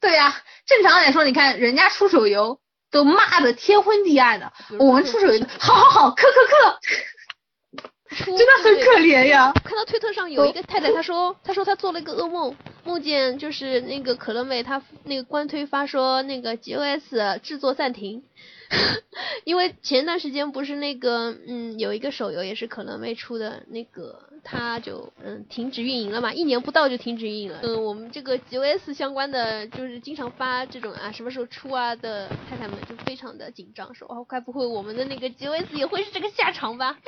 [0.00, 0.36] 对呀，
[0.66, 6.78] 正常来说，你看人家出手游都骂的天昏地暗的，我们出手游，好好好，克克克，
[8.08, 9.52] 真的很可怜呀。
[9.64, 12.54] 看到推特上有一个太太，她说，她说她做了一个噩梦，
[12.84, 18.22] 梦见就是那个可乐妹，她那个官推发说那个 G O S 制作暂停。
[19.44, 27.60] 因为前段时间不是那个，嗯，有一个手游也是可乐妹出的那个，它就嗯停止运营了嘛，一年不到就停止运营了。
[27.62, 36.98] 嗯，我们这个 G O S 相关的就是经常发这种啊什么时候出啊的太太们就非常的紧张，说哦该不会我们的那个 G O S 也会是这个下场吧？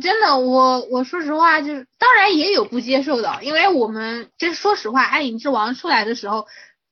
[0.00, 6.46] 真的，我我说实话就是，当然也有不接受的，因为我们就说实话，《暗影之王》出来的时候。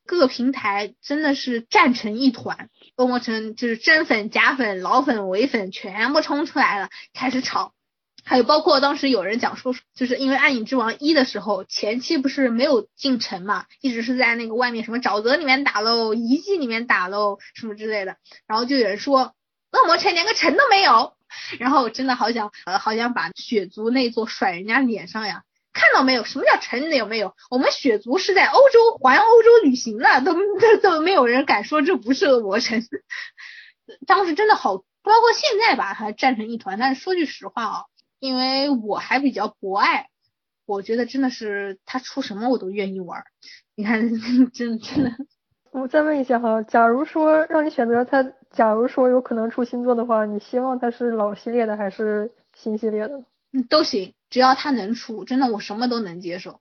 [0.06, 7.72] 各个平台真的是战成一团，恶魔城就是真粉、假粉、老粉、伪粉全部冲出来了，开始吵。
[8.22, 18.18] 还有包括当时有人讲说，就是因为《暗影之王一》的时候前期不是没有进城嘛，一直是在那个外面什么沼泽里面打喽，遗迹里面打喽，什么之类的。
[18.46, 19.32] 然后就有人说，
[19.74, 21.14] 恶魔城连个城都没有。
[21.58, 25.42] 然后真的好想，呃，好想把血族那座甩人家脸上呀。
[25.72, 26.22] 看到没有？
[26.22, 27.34] 什么叫城有没有？
[27.50, 32.80] 我们血族是在欧洲环欧洲旅行的，都都都没有人敢说这不是恶魔城。
[34.06, 36.78] 当时真的好，包括现在吧，还战成一团。
[36.78, 37.84] 但是说句实话啊，
[38.20, 40.10] 因为我还比较博爱，
[40.64, 43.24] 我觉得真的是他出什么我都愿意玩。
[43.74, 44.20] 你看，
[44.52, 45.10] 真真的。
[45.72, 48.22] 我再问一下哈，假如说让你选择他，
[48.54, 53.24] 假如说有可能出新作的话，你希望它是老系列的还是新系列的？
[53.52, 54.14] 嗯，都行。
[54.30, 56.60] 只要它能出，真的我什么都能接受。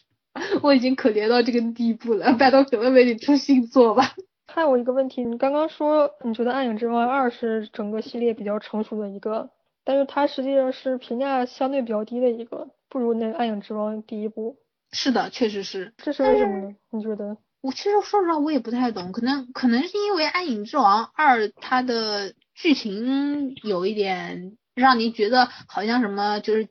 [0.62, 4.14] 我已经可怜到这个地步了，拜托可乐美你出新作吧。
[4.48, 9.50] 还有一个问题，你刚刚说你觉得《暗影之王二》是整个系列比较成熟的一个，
[9.84, 14.56] 但是它实际上是评价相对比较低的一个，不如那《暗影之王》第一部。
[14.92, 15.92] 是的，确实是。
[15.96, 16.76] 这是为什么呢？
[16.90, 17.36] 你觉得？
[17.64, 26.68] 我其实说实话，我也不太懂，可能可能是因为《暗影之王二》它的剧情有一点让你觉得好像什么，就是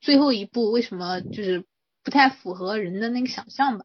[0.00, 1.64] 最后一部为什么就是
[2.04, 3.84] 不太符合人的那个想象吧？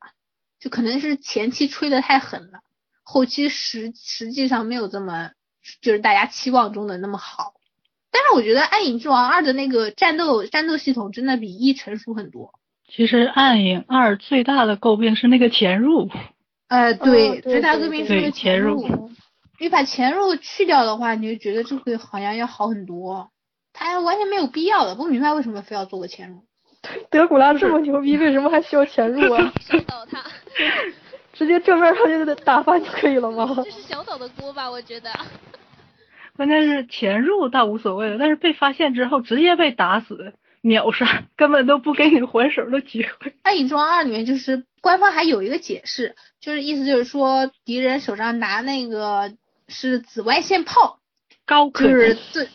[0.59, 2.59] 就可能是前期吹的太狠了，
[3.01, 5.31] 后期实实际上没有这么
[5.81, 7.55] 就是大家期望中的那么好。
[8.11, 12.53] 但是我觉得《暗影之王二》的那个战斗战斗系统真的比一成熟很多。
[12.87, 16.07] 其实《暗影二》最大的诟病是那个潜入。
[16.71, 19.11] 呃，对最大革命是那个潜入，
[19.59, 23.29] 你把潜入去掉的话，你就觉得这个好像要好很多，
[23.73, 26.45] 他完全没有必要的，不明白为什么非要做个潜入。
[27.11, 29.51] 德古拉这么牛逼，为什么还需要潜入啊？
[29.59, 30.23] 小岛他，
[31.33, 33.53] 直接正面上就打翻就可以了吗？
[33.65, 34.71] 这是小岛的锅吧？
[34.71, 35.09] 我觉得。
[36.37, 40.33] 关键是潜入倒无所谓了，但是被发现之后直接被打死。
[40.63, 43.31] 秒杀，根本都不给你还手的机会。
[43.41, 49.33] 《暗影之王二》里面就是官方还有一个解释，就是意思就是说敌人手上拿那个
[49.67, 50.99] 是紫外线炮，
[51.45, 52.49] 高科技，对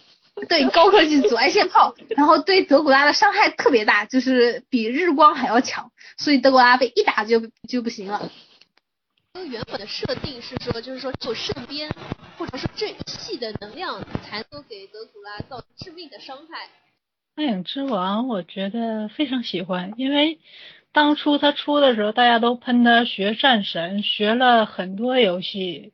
[0.48, 8.30] 对高科技紫外线炮，然后对德古拉的伤害特别大，就是比日光还要强，所以德古拉被一打就就不行了。
[9.34, 11.90] 因为原本的设定是说，就是说只有圣鞭
[12.38, 16.68] 或者是这一系的能量才能给德古拉造成致命的伤害。
[17.34, 20.40] 暗影之王，我觉得非常喜欢，因为
[20.92, 25.92] 当初他出的时候，大家都喷他学战神，学了很多游戏。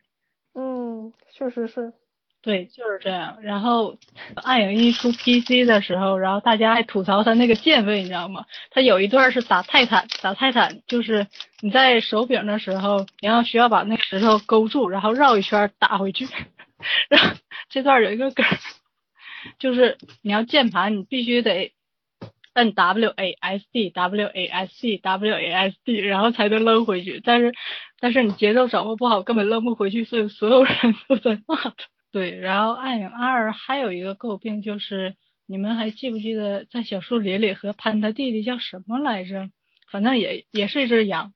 [0.55, 1.93] 嗯，确实是。
[2.41, 3.39] 对，就是这样。
[3.43, 3.97] 然后
[4.35, 8.45] 暗影一出 PC 的时候，然后大家还吐槽他那个键位，你知道吗？
[8.71, 11.29] 他有一段是打泰坦，打泰坦就是
[11.61, 16.27] 你在手柄的时候，然后需要把那个石头勾住，然后绕一圈打回去。
[17.09, 17.37] 然后
[17.69, 18.45] 这段有一个梗。
[19.59, 21.73] 就是你要键盘，你必须得
[22.55, 27.21] 摁 W A S D W A S D W A S D，然后才能扔回去。
[27.25, 27.55] 但是
[28.01, 30.75] 但是你节奏掌握不好，根本扔不回去，所以所有人
[31.09, 31.75] 都在骂他。
[32.13, 35.15] 对，然后暗影二还有一个诟病就是，
[35.47, 39.49] 你们还记不记得在小树林里和潘他弟弟叫什么来着？
[39.91, 41.33] 反正也也是一只羊，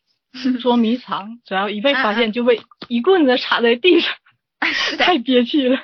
[0.62, 4.14] 捉迷藏，只要一被发现就被一棍子插在地上，
[4.98, 5.78] 太憋屈了。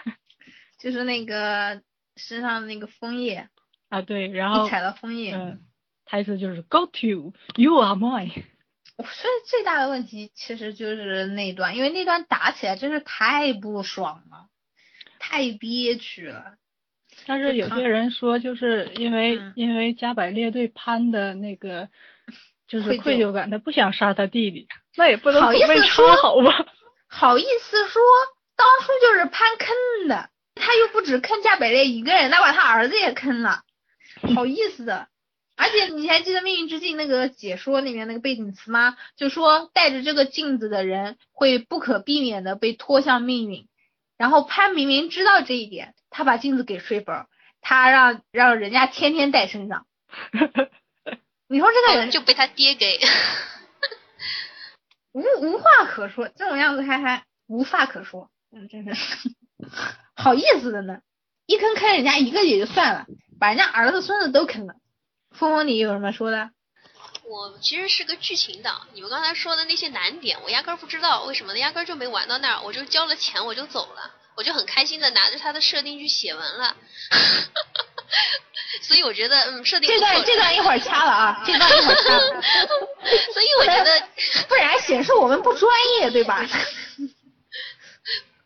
[0.79, 1.83] 就是那个
[2.17, 3.49] 身上的那个枫叶
[3.91, 5.61] 啊，对，然后踩了枫叶，嗯，
[6.07, 8.33] 台词就是 Go to you are mine。
[8.97, 14.47] 我说最大的问题其实就是那段，因为那段打起来真是太不爽了，
[15.19, 16.55] 太憋屈了。
[17.27, 21.89] 但是有些人说，就是因为因为加百列对潘的那个
[22.69, 26.65] 就是愧疚感，他不想杀他弟弟， 那也不能好意思说好吧？
[27.09, 28.01] 好意思说，
[28.57, 30.31] 当初就是潘坑的。
[30.63, 33.63] 他又不止坑加百列一个人，他把他儿子也坑了，
[34.35, 35.09] 好意思的。
[35.57, 38.97] 而且你还记得《命运之镜》那个解说里面那个背景词吗？
[39.17, 43.69] 就说带着这个镜子的人会不可避免的被拖向命运。
[44.17, 47.27] 然后潘明明知道这一点，他把镜子给睡本，
[47.61, 49.87] 他让让人家天天带身上。
[51.47, 52.99] 你说这个人就被他爹给
[55.13, 59.31] 无无话可说，这种样子还还无话可说，嗯，真是。
[60.17, 61.01] 好意思的呢，
[61.47, 63.07] 一坑坑人家一个也就算了，
[63.41, 64.75] 把人家儿子孙子都坑了。
[65.33, 66.51] 峰峰，你有什么说的？
[67.25, 76.77] 我其实是个剧情党，你们刚才说的那些难点，我压根儿不知道为什么，压根儿就没玩到那儿，我就交了钱我就走了，我就很开心的拿着他的设定去写文了。
[78.83, 82.19] 所以我觉得，嗯，设定这段这段一会儿掐了啊， 这段一会儿掐。
[83.33, 84.09] 所以我觉得，
[84.49, 86.45] 不然显示我们不专业，对吧？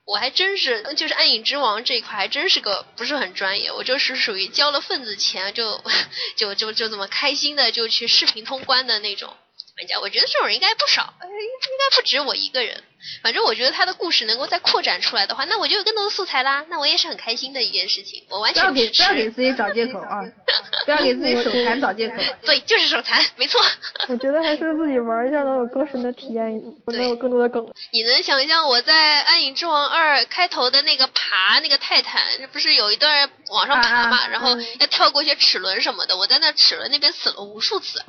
[0.04, 5.82] 我还真是，就是暗影之王这一块还真是个不是很专业，我就是属于交了份子钱就
[6.36, 9.34] 就就就这么开心的就去视频通关的那种。
[9.76, 12.82] 玩家，我觉得这种人应该不少，应该不止我一个人。
[13.22, 18.24] 反正我觉得他的故事能够再扩展出来的话，那我就有更多的素材啦，那我也是很开心的一件事情。
[18.30, 20.22] 我完全不要给不要给自己找借口啊！
[20.86, 22.22] 不要给自己手残找借口。
[22.46, 23.60] 对，就是手残，没错。
[24.08, 27.66] 我觉得还是自己玩一下能有更深的体验，能有更多的梗。
[27.92, 32.22] 你能想象我在《暗影之王二》开头的那个爬那个泰坦，
[32.52, 38.02] 不是有一段往上爬嘛，然后要跳过一些齿轮什么的，我在那齿轮那边死了无数次。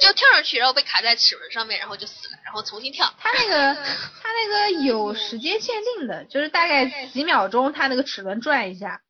[0.00, 3.12] 就跳上去，然后被卡在齿轮上面，然后就死了，然后重新跳。
[3.18, 3.74] 他那个
[4.22, 9.00] 他那个有时间限定的，就是大概几秒钟，他那个齿轮转一下。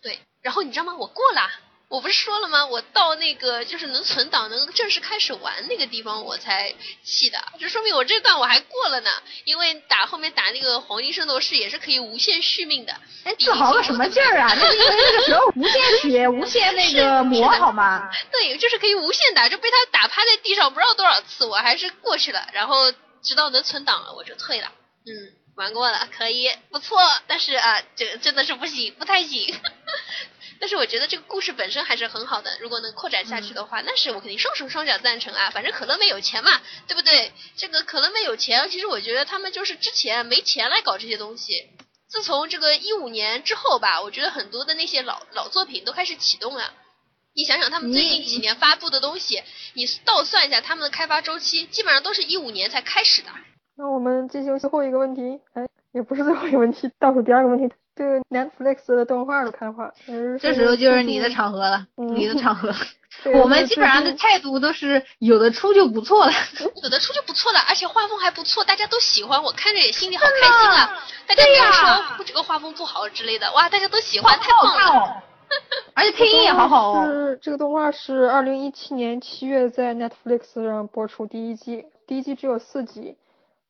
[0.00, 0.94] 对，然后你知道吗？
[0.96, 1.50] 我过了，
[1.92, 2.64] 我不是说了吗？
[2.64, 6.74] 我到那个就是能存档、能正式开始玩那个地方，我才
[7.04, 7.38] 气的。
[7.60, 9.10] 就说明我这段我还过了呢。
[9.44, 12.94] 因为打后面打那个黄金圣斗士也是可以无限续命的。
[13.24, 14.54] 哎，自豪个什么劲儿啊？
[14.58, 18.10] 那是因为那个时候无限血、 无限那个魔，好吗？
[18.32, 22.48] 对，就是可以无限打，就被他打趴在地上不知道多少次，我还是过去了。
[22.54, 22.90] 然后
[23.22, 24.72] 直到能存档了，我就退了。
[25.04, 25.12] 嗯，
[25.56, 26.98] 玩过了，可以，不错。
[27.26, 29.54] 但是啊，这真的是不行，不太行。
[30.62, 35.50] 但是我觉得这个故事本身还是很好的，如果能扩展下去的话，那是我肯定双手双脚赞成啊。
[35.50, 36.52] 反正可乐妹有钱嘛，
[36.86, 37.32] 对不对？
[37.56, 41.68] 这个可乐妹有钱，其实我觉得他们就是之前没钱来搞这些东西。
[42.06, 46.72] 自从这个一五年之后吧，我觉得很多的那些老老作品都开始启动了。
[47.34, 49.42] 你想想他们最近几年发布的东西，
[49.74, 53.30] 你倒算一下他们的开发周期，基本上都是一五年才开始的。
[53.76, 57.74] 那我们进行最后一个问题，哎，也不是最后一个问题，倒数第二个问题。
[57.94, 59.92] 对 Netflix 的动画的看法，
[60.40, 62.72] 这时候就是你的场合了， 你的场合。
[63.34, 66.32] 我们基本上的态度都是有的出就不错了，
[66.82, 71.04] 有的出就不错了，而且画风还不错，大家都喜欢，我看着也心里好开心啊。
[71.26, 75.22] 大家没有说这个画风不好之类的，哇，大家都喜欢，太棒了。
[75.92, 77.06] 而且配音也好好哦。
[77.06, 83.18] 是这个动画是二零一七年七月在 Netflix 上播出第一季，第一季只有四集。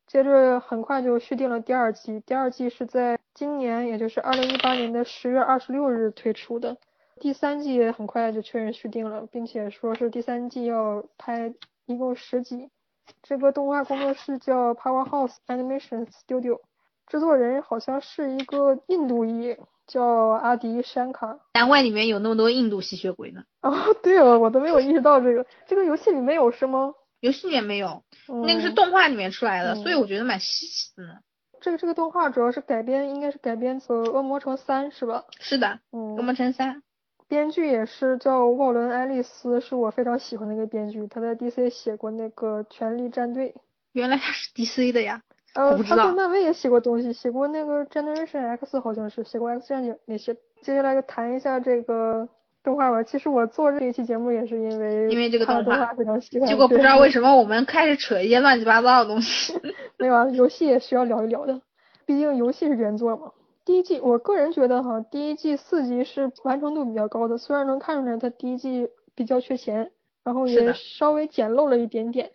[0.07, 6.77] 接着很快就续订了第二季，第二季是在今年，也就是二零一八年的十月二十六日推出的。
[7.21, 11.55] 第三季也很快就确认续订了，并且说是第三季要拍
[11.87, 12.69] 一共十集。
[13.23, 16.61] 这个动画工作室叫 Powerhouse Animation Studio，
[17.07, 19.57] 制作人好像是一个印度裔，
[19.87, 21.39] 叫阿迪山卡。
[21.55, 23.43] 难怪里面有那么多印度吸血鬼呢。
[23.63, 25.47] 哦，对了，我都没有意识到这个。
[25.67, 26.95] 这个游戏里面有是吗？
[27.21, 28.03] 游戏里面没有，
[28.47, 31.15] 那个是动画里面出来的，所以我觉得蛮稀奇的呢。
[31.63, 35.25] 这个这个动画主要是改编，应该是改编自《恶魔城三》是吧？
[35.39, 36.77] 是的，嗯，《恶魔城三》
[37.29, 43.51] 编剧也是叫沃伦·爱丽丝，是我非常喜欢的一个编剧，他在 DC 写过那个《权力战队》。
[43.93, 45.23] 原来他是 DC 的呀？
[45.55, 50.35] 呃，他在漫威也写过东西，写过那个《Generation X》，好像是写过《X 战警》那些。
[50.63, 52.29] 接下来就谈一下这个。
[52.63, 59.53] 动画吧，其实我做这一期节目也是因为因为这个动画非常喜欢，结果不知道为什么我们开始扯一些乱七八糟的东西。
[59.99, 61.61] 没有啊，游戏也需要聊一聊的，
[62.07, 63.33] 毕竟游戏是原作嘛。
[63.65, 69.91] 第一季，我个人觉得哈，第一季四集是完成度比较高的，虽然能看出来它第一季比较缺钱，
[70.25, 72.31] 然后也稍微简陋了一点点，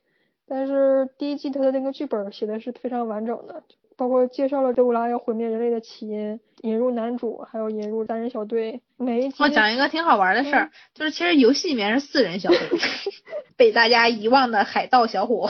[0.48, 3.64] 但是第一季它的那个剧本写的是非常完整的。
[3.98, 8.82] 包括介绍了德古拉要毁灭人类的起因，引入男主，还有引入单人小队。
[8.96, 12.60] 每一集我讲一个挺好玩的事儿，就是其实游戏里面是四人小队，
[13.58, 15.50] 被大家遗忘的海盗小伙。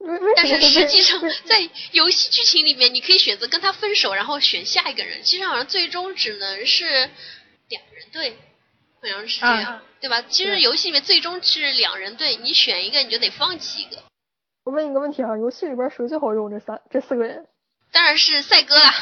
[0.36, 5.22] 但是实际上在游戏剧情里面，你可以选择跟他分手，然后选下一个人。
[5.22, 6.84] 其实好像最终只能是
[7.68, 8.34] 两人队，
[9.00, 10.22] 好像是这样，对吧？
[10.22, 13.98] 其实游戏里面最终是两人队，你选一个你就得放弃一个。
[14.64, 16.50] 我问一个问题啊，游戏里边谁最好用？
[16.50, 17.46] 这三这四个人？
[17.92, 18.92] 当然是赛哥啦，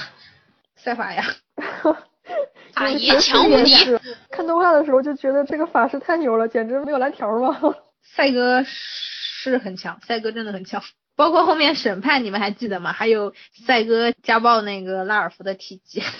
[0.76, 1.24] 赛法呀，
[2.74, 3.74] 法爷强无敌。
[4.30, 7.58] 看动画的时候就觉得这个法师太牛了，简直没有蓝条吗？
[8.02, 10.82] 赛哥是很强，赛哥真的很强。
[11.16, 12.92] 包括后面审判，你们还记得吗？
[12.92, 13.34] 还有
[13.66, 16.02] 赛哥家暴那个拉尔夫的体积。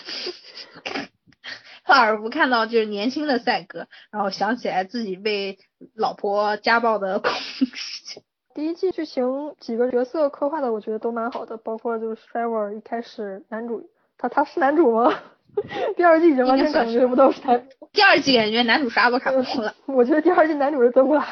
[1.87, 5.59] 拉尔夫看到就是年轻的赛哥，然后想起来自己被
[5.95, 8.23] 老婆家暴的恐事情。
[8.59, 13.89] 第一季剧情几个角色刻画的，我觉得都蛮好的，包括就是 Trevor 一开始男主，
[14.19, 15.15] 他他是男主吗？
[15.97, 17.57] 第二季已经完全感觉不到是他。
[17.93, 19.73] 第二季感觉男主啥都看不出了。
[19.87, 21.23] 我觉得第二季男主是德古拉。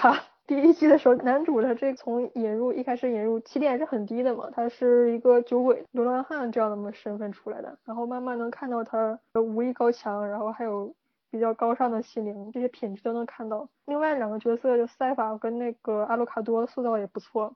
[0.47, 10.95] 第一季的时候，男主他这从引入一开始引入起点是很低的嘛，他是一个酒鬼、流浪汉这样的么身份出来的，然后慢慢能看到他武艺高强，然后还有。
[11.37, 13.68] 比较高尚的心灵，这些品质都能看到。
[13.84, 17.55] 另外两个角色就赛法跟那个阿鲁卡多塑造也不错。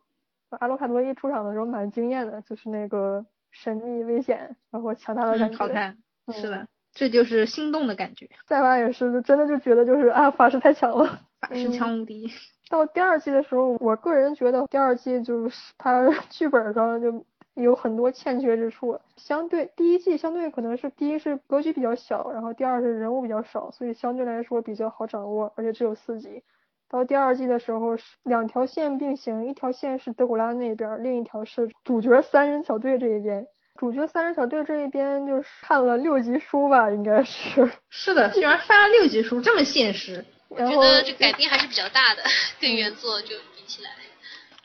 [0.51, 5.57] 阿鲁卡多一出场的时候蛮惊艳的，就是那个神秘危险，然后强大的感觉。
[5.57, 5.97] 好看，
[6.33, 8.29] 是的，这就是心动的感觉。
[8.47, 12.31] 赛法也是，真的就觉得就是啊，法师太强了， 法师强无敌。
[12.69, 17.25] 到第二季的时候，我个人觉得第二季就是他 剧本上就。
[17.55, 26.43] 有很多欠缺之处，相对第一季相对可能是第一是格局比较小，然后第二是人物比较少，所以相对来说比较好掌握，而且只有四集。
[26.89, 33.47] 到第二季的时候是两条线并行，一条线是德古拉那边，另一条是主角三人小队这一边。
[33.79, 37.71] 主角三人小队这一边就是看了六集书吧，应该是。
[37.89, 40.25] 是的，居然翻了六集书，这么现实。
[40.49, 42.23] 我觉得这改编还是比较大的，
[42.61, 43.91] 跟原作就比起来。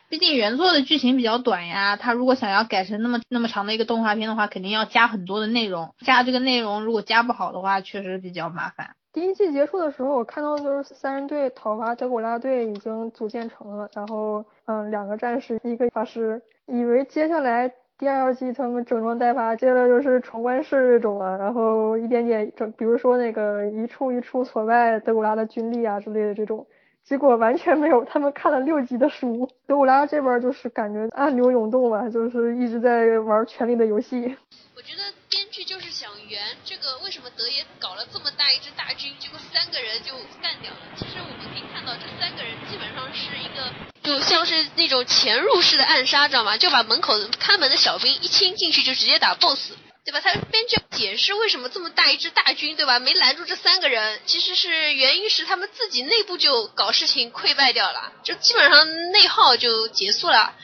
[0.07, 5.94] 毕竟原作的剧情比较短呀，他如果想要改成那么那么长的一个动画片的话，肯定要加很多的内容。
[6.06, 8.95] 加这个内容如果加不好的话，确实比较麻烦。
[9.11, 26.68] 第一季结束的时候，我看到就是三人队讨伐德古拉队已经组建成了，然后嗯，两个战士，一个法师，以为接下来第二季他们整装待发，接着就是闯关式这种了，然后一点点整，比如说那个一处一处挫败德古拉的军力啊之类的这种。
[27.07, 29.48] 结果完全没有，他们看了六集的书。
[29.68, 34.36] 德古拉这边就是感觉暗流涌动吧，就是一直在玩权力的游戏。
[34.76, 40.80] 我觉得编剧就是想圆这个，为什么德爷搞了这么大一支大军，结果三个人就干掉了。
[40.98, 43.69] 其实我们可以看到，这三个人基本上是一个，
[44.02, 46.57] 就像是那种潜入式的暗杀，知道吗？
[46.57, 49.73] 就把门口看门的小兵一清进去，就直接打 BOSS。
[50.06, 50.22] 对吧？
[50.22, 52.99] 他编剧解释为什么这么大一支大军，对吧？
[52.99, 60.56] 没拦住这三个人，其实是原因是他们自己内部就搞事情溃败掉了，就基本上内耗就结束了，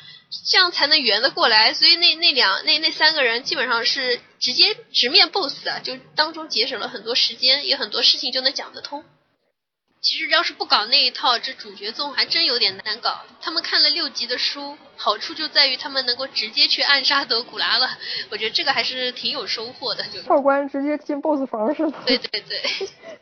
[0.47, 1.73] 这样才能圆得过来。
[1.73, 9.03] 所以那那两那那三个人基本上是直接直面 BOSS 啊，就当中节省了很多时间，也很多事情就能讲得通。
[10.01, 13.19] 其实要是不搞那一套，这主角宗还真有点难搞。
[13.39, 17.87] 他们看了六集的书，好处就在于他们能够直接去暗杀德古拉了。
[18.31, 20.03] 我觉得这个还是挺有收获的。
[20.11, 21.93] 就跳关直接进 BOSS 房似的。
[22.07, 22.59] 对对对。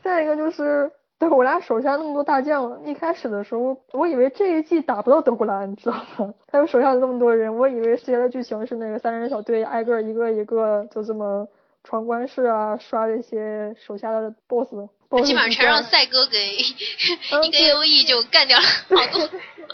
[0.01, 6.33] 再一个就是德古拉手下那么多大将，一开始的时候我以为这一季打不到德古拉，你知道吗？
[6.47, 11.45] 他们手下的那么多人，我以为接的剧情是那个三人小队挨个一个一个就这么
[11.83, 14.87] 闯关式啊，刷这些手下的 BOSS。
[15.25, 16.57] 基本上全让赛哥给
[17.43, 18.65] 一个 A O E 就干掉了
[18.95, 19.29] 好多。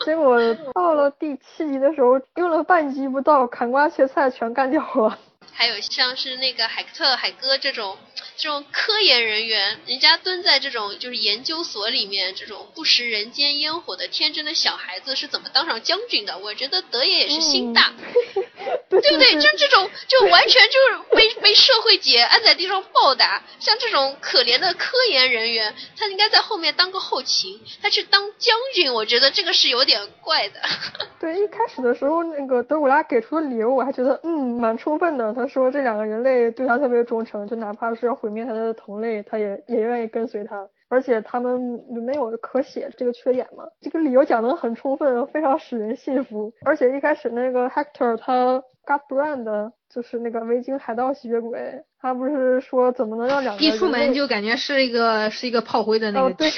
[0.06, 0.40] 结果
[0.74, 5.18] 到了第七集的时候，用了半集不到，砍瓜切菜全干掉了。
[5.54, 7.98] 还有像是那个海克特、海哥这种
[8.38, 16.38] 这种科研人员，人家蹲在这种就是研究所里面，这种不食人间烟火的天真的小孩子是怎么当上将军的？
[16.38, 17.94] 我觉得德爷也是心大，
[18.90, 19.36] 对不对？
[19.40, 30.60] 就这种就完全就是被被社会姐按在地上暴打，像这种可怜的科研人员，他应该在后面当个后勤，他去当将军，我觉得这个是有点怪的。
[31.20, 35.34] 对，一开始的时候那个德古拉给出的理由，我还觉得嗯蛮充分的。
[35.36, 40.68] 他说这两个人类对他特别忠诚，就哪怕是要毁灭他的同类，他也也愿意跟随他。
[40.88, 41.60] 而且他们
[42.06, 46.53] 没有可写这个缺点嘛，这个理由讲得很充分，非常使人信服。
[46.64, 56.49] 而且一开始那个 Hector 他 got brand 就是那个维京海盗吸血鬼，他不是说怎么能让两个一出门就感觉是一个是一个炮灰的那个，对，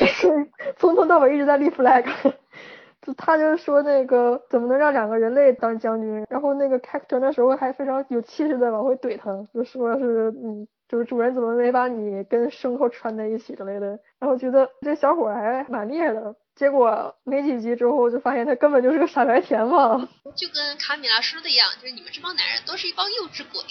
[0.77, 2.05] 从头到尾一直在立 flag。
[3.15, 6.25] 他就说那个怎么能让两个人类当将军？
[6.29, 13.99] 然后那个 character 那时候还非常有气势的往回怼他，就说是嗯，就是主人怎么没把你跟牲口串在一起之类的。
[14.19, 19.97] 然后觉得这小伙还蛮厉害的，结果没几集之后就发现他根本就是个傻白甜嘛。
[20.35, 23.61] 就跟卡米拉说的一样，就是你们这帮男人都是一帮幼稚鬼。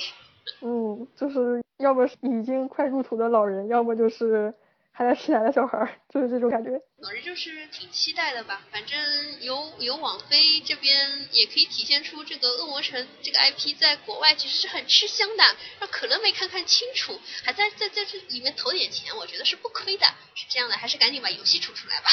[0.62, 4.54] 嗯，就是要么已经快入土的老人，要么就是。
[4.98, 6.70] 还在吃奶的小孩儿，就是这种感觉。
[7.02, 8.98] 总之就是挺期待的吧，反正
[9.43, 15.44] 有有网飞这边也可以体现出这个恶魔城这个 IP 在国外其实是很吃香的，
[15.81, 20.06] 让可能没看看清楚，还在在在这里面投点钱，我觉得是不亏的。
[20.35, 22.09] 是这样的，还是赶紧把游戏出出来吧，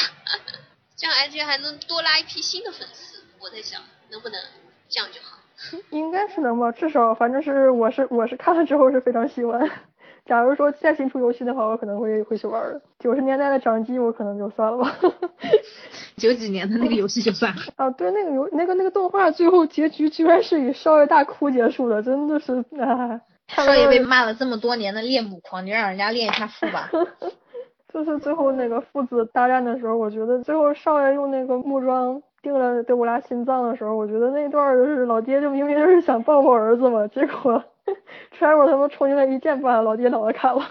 [0.94, 3.24] 这样 IG 还能多拉一批新的粉丝。
[3.40, 4.38] 我在想，能不能
[4.90, 5.38] 这样就好？
[5.88, 9.58] 应该是能吧，至少反正是我是我是看了之后是非常喜欢。
[10.24, 12.80] 假如说再新出游戏的话，我可能会会去玩儿。
[12.98, 14.90] 九十年代的掌机，我可能就算了吧。
[16.16, 17.62] 九几年的那个游戏就算了。
[17.76, 23.20] 啊，对，那个游那个那个动画最后结局居然是以少爷大哭结束的，真的是啊。
[23.48, 26.90] 少爷被骂了这么多年的恋母狂，你让人家恋一下腹吧。
[27.92, 37.62] 就是最后那个父子大战的时候，我觉得最后少爷用那个木桩定了德古拉心脏的时候，我觉得那段就是老爹就明明就是想抱抱儿子嘛，结果。
[38.38, 40.66] Trevor 他们冲进来一剑把老爹脑袋砍了，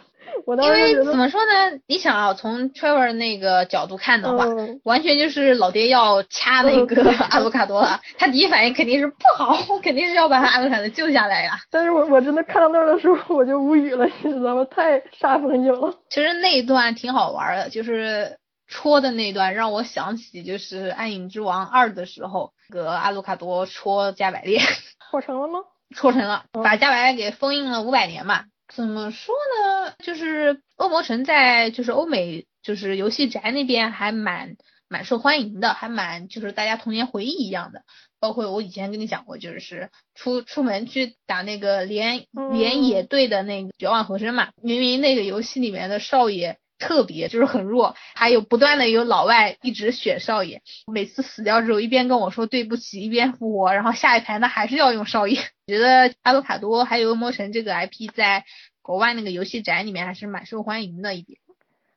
[0.45, 1.79] 我当时因为怎么说呢？
[1.87, 4.45] 你想啊，从 Trevor 那个角度看的话，
[4.83, 11.53] 完全就是老爹要掐那个阿鲁卡多了，他第一反应肯定是不好，肯定是要把他阿鲁卡多救下来呀。
[11.69, 14.65] 但是我我真的看到那儿的时候我就无语了，你知道吗？
[14.65, 15.93] 太煞风景了。
[16.09, 18.37] 其实那一段挺好玩的，就是
[18.67, 24.59] 戳的那段让我想起就是《暗影之王二》的时候，个阿鲁卡多戳加百列，
[25.11, 25.59] 火成了吗？
[25.93, 28.45] 戳成了，把加白给封印了五百年嘛？
[28.73, 29.93] 怎么说呢？
[30.03, 34.55] 就是恶魔城在就是欧美就是游戏宅那边还蛮
[34.89, 37.83] 蛮受欢迎的，还蛮就是大家童年回忆一样的。
[38.19, 46.57] 包括我以前跟你讲过，就是出出门去打那个连连野队的那个绝望和声嘛，明明那个游戏里面的少爷。
[46.83, 50.61] 特别就是很弱，还有不断的有老外一直选少爷，
[50.91, 55.39] 每次死掉之后一边跟我说对不起，一边复活，然后下一排那还是要用少爷。
[55.65, 58.43] 觉得阿鲁卡多还有恶魔城这个 IP 在
[58.81, 61.39] 国外那个游戏宅里面还是蛮受欢迎的一点。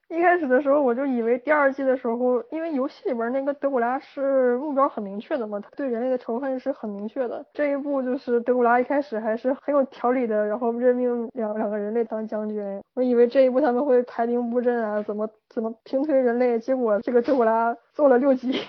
[0.08, 7.44] 一开始的时候我就以为第二季的时候，因为游戏里边那个德古拉是目标很明确的嘛，他对人类的仇恨是很明确的。
[7.52, 12.80] 这一部就是德古拉一开始还是很有条理的，然后任命两两个人类当将军。
[12.94, 18.60] 我以为这一部他们会排兵布阵啊，怎么怎么平推人类，结果这个德古拉做了六集。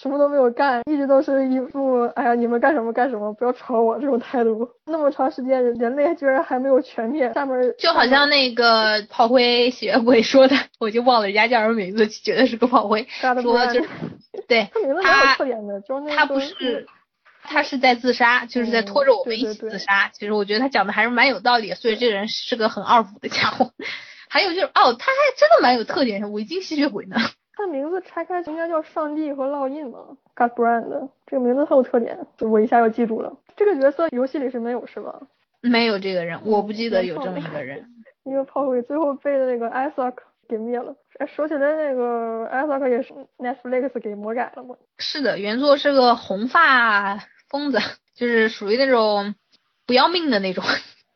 [0.00, 4.68] 什么都没有干，一直都是一副哎呀你们干什么干什么，不要吵我这种态度。
[4.86, 13.06] 那么长时间，人类居然还没有全灭，下面就好像那个炮灰吸血鬼说的， 我就忘了人家叫什么名字，绝对是个炮灰，
[13.42, 13.88] 说就是
[14.46, 16.86] 对 他名字蛮有特点的，就是他不是
[17.42, 20.10] 他是在自杀，就是在拖着我们一起自杀。
[20.12, 23.72] 其实我觉得他讲的还是蛮有道理，所以这个人是个很二五的家伙。
[24.30, 27.16] 还有就是哦，他还真的蛮有特点，维京吸血鬼呢。
[27.58, 29.98] 他名字拆开应该叫上帝和烙印嘛
[30.36, 33.36] ，God Brand，这个名字很有特点，我一下就记住了。
[33.56, 35.20] 这个角色游戏里是没有是吧？
[35.60, 37.84] 没有这个人，我不记得有这么一个人。
[38.22, 40.14] 一个炮灰最后被那个 Isaac
[40.48, 40.94] 给灭了。
[41.18, 44.76] 哎，说起来那个 Isaac 也是 Netflix 给魔改了吗？
[44.98, 47.18] 是的，原作是个红发
[47.48, 47.80] 疯子，
[48.14, 49.34] 就是属于那种
[49.84, 50.62] 不要命的那种。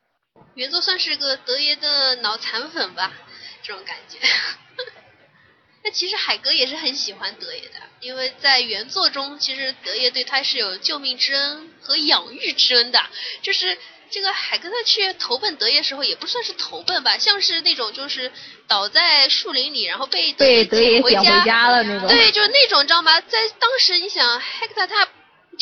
[0.54, 3.12] 原作算是个德爷的脑残粉吧，
[3.62, 4.18] 这种感觉。
[5.84, 13.02] 那其实海哥也是很喜欢德爷的，因为在原作中，其实德爷对他是有救命之恩和养育之恩的。
[13.42, 13.76] 就是
[14.10, 18.30] 这个海哥他去投奔德爷时候，也不算是投奔吧，像是那种就是
[18.68, 21.12] 倒在树林里，然后被德爷捡回
[21.44, 22.08] 家了那种。
[22.08, 23.20] 对，就是那种，知道吗？
[23.20, 25.08] 在当时，你想海格他。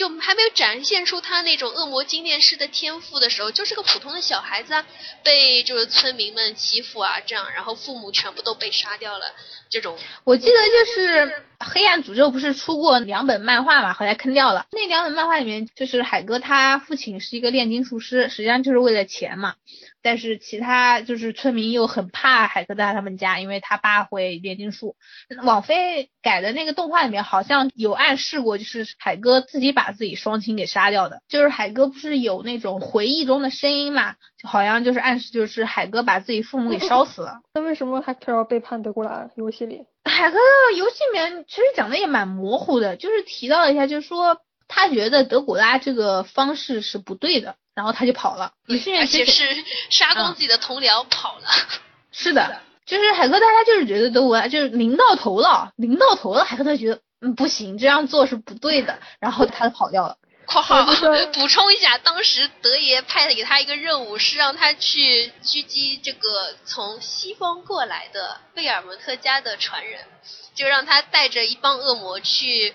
[0.01, 4.87] 就还没有展现出他那种恶魔精炼师的天赋的时候，就是个普通的小孩子啊，
[5.23, 9.27] 被就是村民们欺负啊，这样，然后父母全部都被杀掉了，
[9.69, 9.99] 这种。
[10.25, 14.65] 我记得就是黑暗诅咒不是出过两本漫画嘛，后来坑掉了。
[14.73, 19.57] 那两本漫画里面，就是海哥他父亲是一个炼金术师，实际上就是为了钱嘛。
[20.03, 24.97] 但是其他就是村民又很怕海克大他们家，因为他爸会炼金术。
[25.43, 31.23] 网飞改的那个动画里面好像有暗示过，就是海哥自己把自己双亲给杀掉的。
[31.29, 37.41] 就是海哥不是有那种回忆中的声音嘛，就好像就是暗示就是海哥把自己父母给烧死了。
[37.53, 39.29] 那为什么海克要背叛德古拉？
[39.37, 40.39] 游戏里海哥
[40.77, 47.57] 游戏里面其实讲的也蛮模糊的，就是提到了一下，就是说他觉得德古拉这个方式是不对的。
[47.81, 48.77] 然后他就跑了，而
[49.07, 49.43] 且是
[49.89, 51.49] 杀光自己的同僚跑了。
[52.13, 60.19] 是的，就是海克特他就是觉得德古拉就是临到头了，临到头了，海克特觉得嗯不行，这样做是不对的，然后他就跑掉了。
[60.45, 60.85] 括号
[61.33, 70.03] 补充一下，当时德爷派给他一个任务是让他去狙击这个从西方过来的贝尔蒙特家的传人，
[70.55, 72.75] 就让他带着一帮恶魔去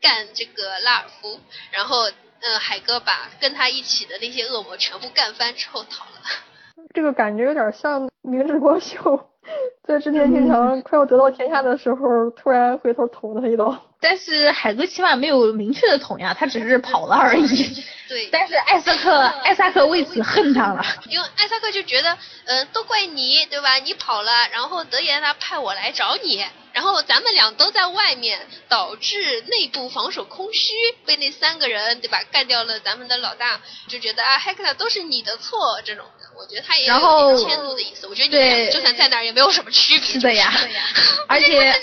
[0.00, 1.40] 干这个拉尔夫，
[1.72, 2.08] 然后。
[2.46, 6.20] 嗯，海哥把跟他一起的那些恶魔全部干翻之后逃了。
[6.92, 9.30] 这个感觉有点像明智光秀
[9.82, 13.74] 在织田信长快要得到天下的时候，突然回头捅他一刀。
[14.04, 17.82] 但是海哥起码没有明确的捅呀，他只是跑了而已。
[18.06, 18.28] 对。
[18.30, 20.84] 但是艾萨克，艾萨克为此恨他了。
[21.08, 23.76] 因为艾萨克就觉得，嗯，都怪你，对吧？
[23.76, 26.44] 你跑了，然后德言呢派我来找你。
[26.74, 30.74] 然后咱们俩都在外面，导致内部防守空虚，
[31.06, 33.58] 被那三个人对吧干掉了咱们的老大，
[33.88, 38.06] 就觉得啊，海克都是你的错这种的，我觉得他也有点迁怒的意思。
[38.06, 40.06] 我觉得你俩就算在那儿也没有什么区别。
[40.06, 40.52] 是的呀，
[41.26, 41.80] 而且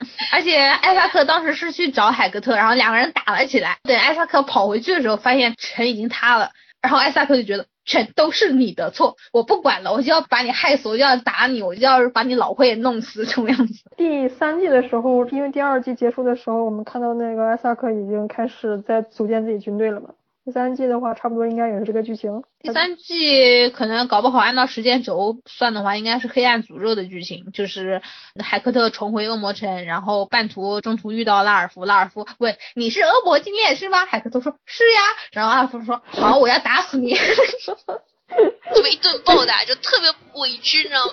[0.32, 3.76] 而且艾萨克当时是去找海格特，然后两个人打了起来。
[3.82, 6.50] 等艾萨克跑回去的时候，发现城已经塌了，
[6.82, 7.66] 然后艾萨克就觉得。
[7.88, 13.82] 全都是你的错，我不管了，我就要把你害死，我就要打你，我就要把你老婆也弄死，这种样子。
[13.96, 20.10] 第三季的时候，因为第二季结束的时候，我们看到那个艾萨克已经开始在组建自己军队了嘛。
[20.48, 22.42] 第三季的话，差不多应该也是这个剧情。
[22.62, 28.00] 第三季可能搞不好按照时间轴算的话，应该是黑暗诅咒的剧情，就是
[28.42, 34.06] 海克特重回恶魔城，然后半途中途遇到拉尔夫，拉尔夫问你是恶魔精炼师吗？
[34.06, 35.00] 海克特说是呀，
[35.32, 37.14] 然后拉尔夫说好，我要打死你，
[38.74, 40.08] 这么一顿暴打就特别
[40.40, 41.04] 委屈，你知道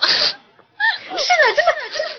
[1.06, 1.72] 是的，真的，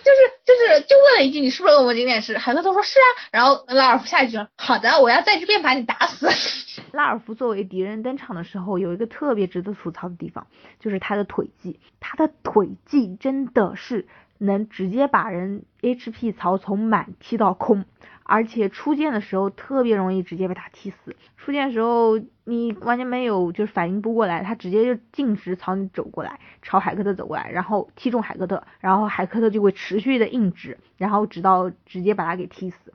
[0.03, 2.38] 就是就是就问了一句你是不是恶魔经典师？
[2.38, 6.30] 很多都说是啊，然后拉尔夫下一句好的，我要在这边把你打死。
[6.94, 10.48] 拉尔夫作为敌人登场的时候，有一个特别值得吐槽的地方，
[10.80, 14.07] 就是他的腿技，他的腿技真的是
[14.38, 17.85] 能直接把人 HP 槽从满踢到空。
[18.28, 32.94] 而且出剑的时候特别容易直接被他踢死，出剑的时候你完全没有就是反应不过来，他直接就径直朝你走过来，朝海克特走过来，然后踢中海克特，然后海克特就会持续的硬直，然后直到直接把他给踢死。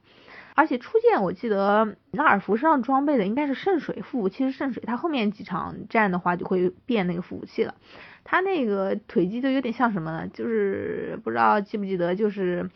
[0.55, 7.75] 而且初见我记得拉尔夫身上装备的应该是圣水副武器是圣水，他后面几场战的话就会变那个副武器了。
[8.23, 10.29] 他那个腿技就有点像什么呢？
[10.29, 12.71] 就是不知道记不记得，就是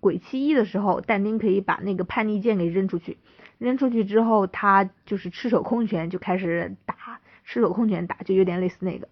[0.00, 3.18] 鬼泣一的时候，但丁可以把那个叛逆剑给扔出去，
[3.58, 9.08] 扔出去之后他就是赤手空拳就开始打，赤手空拳打就有点类似那个。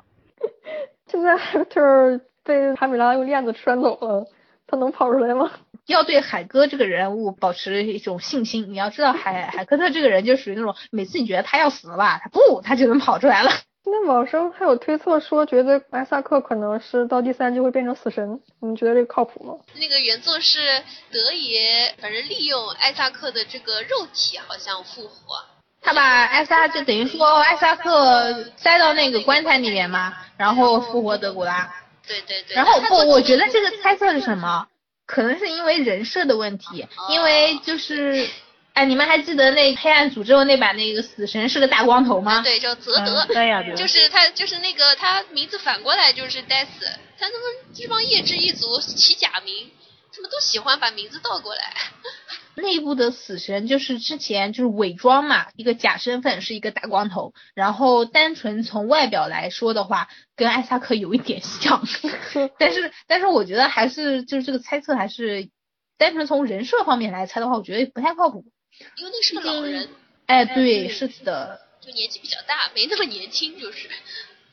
[1.07, 4.27] 现在 Hector 被卡米拉用链子拴走了，
[4.67, 5.51] 他能跑出来吗？
[5.87, 8.71] 要对海哥这个人物保持一种信心。
[8.71, 13.51] 你要知道海海科特这个人就属于那种，每次你觉得他要死了吧，他不，他就能跑出来了。
[13.91, 19.55] 那网上还有推测说，觉得艾萨克可能是到第三季会变成死神，你们觉得这个靠谱吗？
[19.75, 25.45] 那个原作是德爷，反正利用艾萨克的这个肉体好像复活。
[25.81, 31.73] 他把艾萨就等于说艾萨克塞到那个棺材里面嘛，然后复活德古拉。
[32.07, 32.57] 对对对。
[32.57, 34.67] 然后不，我觉得这个猜测是什么？
[35.07, 38.29] 可能是因为人设的问题，因为就是，
[38.79, 42.43] 哎，你们还记得那黑暗诅咒那版那个死神是个大光头吗？
[42.43, 43.27] 对，叫泽德，
[43.75, 46.69] 就是他，就是那个他名字反过来就是 death，
[47.19, 47.41] 他他们
[47.75, 49.73] 这帮夜之一族起假名，
[50.15, 51.75] 他们都喜欢把名字倒过来。
[52.55, 61.83] 内部的死神就是之前就是伪装嘛，一个假身份是一个大光头，然后单纯从外表来说的话，跟艾萨克有一点像，
[62.61, 65.49] 但是但是我觉得还是就是这个猜测还是
[65.99, 68.45] 单纯从人设方面来猜的话，我觉得不太靠谱。
[68.97, 69.89] 因为那是个老人。
[70.27, 71.61] 哎，对，是的。
[71.81, 73.89] 就年纪比较大，没那么年轻就是。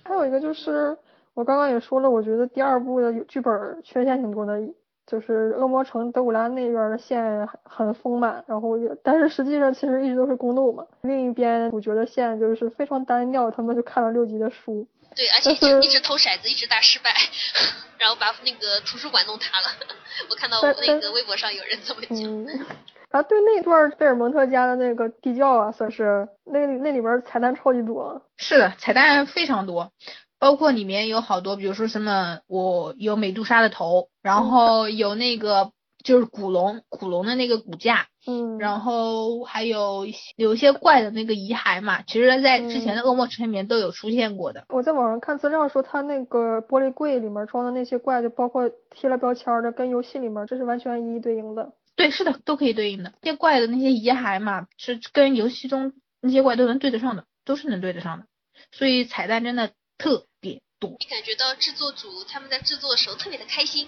[0.04, 0.98] 还有一个就是
[1.34, 3.54] 我刚刚也说了，我觉得第二部的剧本
[3.84, 4.60] 缺陷挺多的。
[5.08, 10.84] 就是恶魔城德古拉那边的线很丰满，然后也，但是实际上其实一直都是宫斗嘛。
[11.04, 14.88] 另一边主角的线就是非常单调，他们就看了六集的书。
[15.16, 17.14] 对，而且一直一直投骰子，一直打失败，
[18.00, 19.68] 然后把那个图书馆弄塌了。
[20.28, 22.18] 我看到那个微博上有人这么讲。
[23.16, 28.22] 啊，对那段贝尔蒙特家的那个地窖啊，算是那那里边彩蛋超级多。
[28.36, 29.92] 是的，彩蛋非常多。
[30.38, 35.72] 包括里面有好多，比如说什么，我有美杜莎的头，然后有那个
[36.04, 40.06] 就是古龙，古龙的那个骨架，嗯，然后还有
[40.36, 44.66] 有一些怪的那个遗骸嘛，其实在之前的恶魔城里面都有出现过的。
[44.68, 51.72] 我在网上看资料说，他那个玻璃柜里面装的那些怪，就包括贴了标签的，跟游戏里面这是完全一一对应的。
[51.96, 53.14] 对，是的，都可以对应的。
[53.22, 58.26] 那些怪的那些遗骸嘛，是跟游戏中那些怪都能对得上的，都是能对得上的。
[58.72, 59.72] 所以彩蛋真的。
[59.98, 63.88] 特别多，你感觉到制作组他们在制作的时候特别的开心，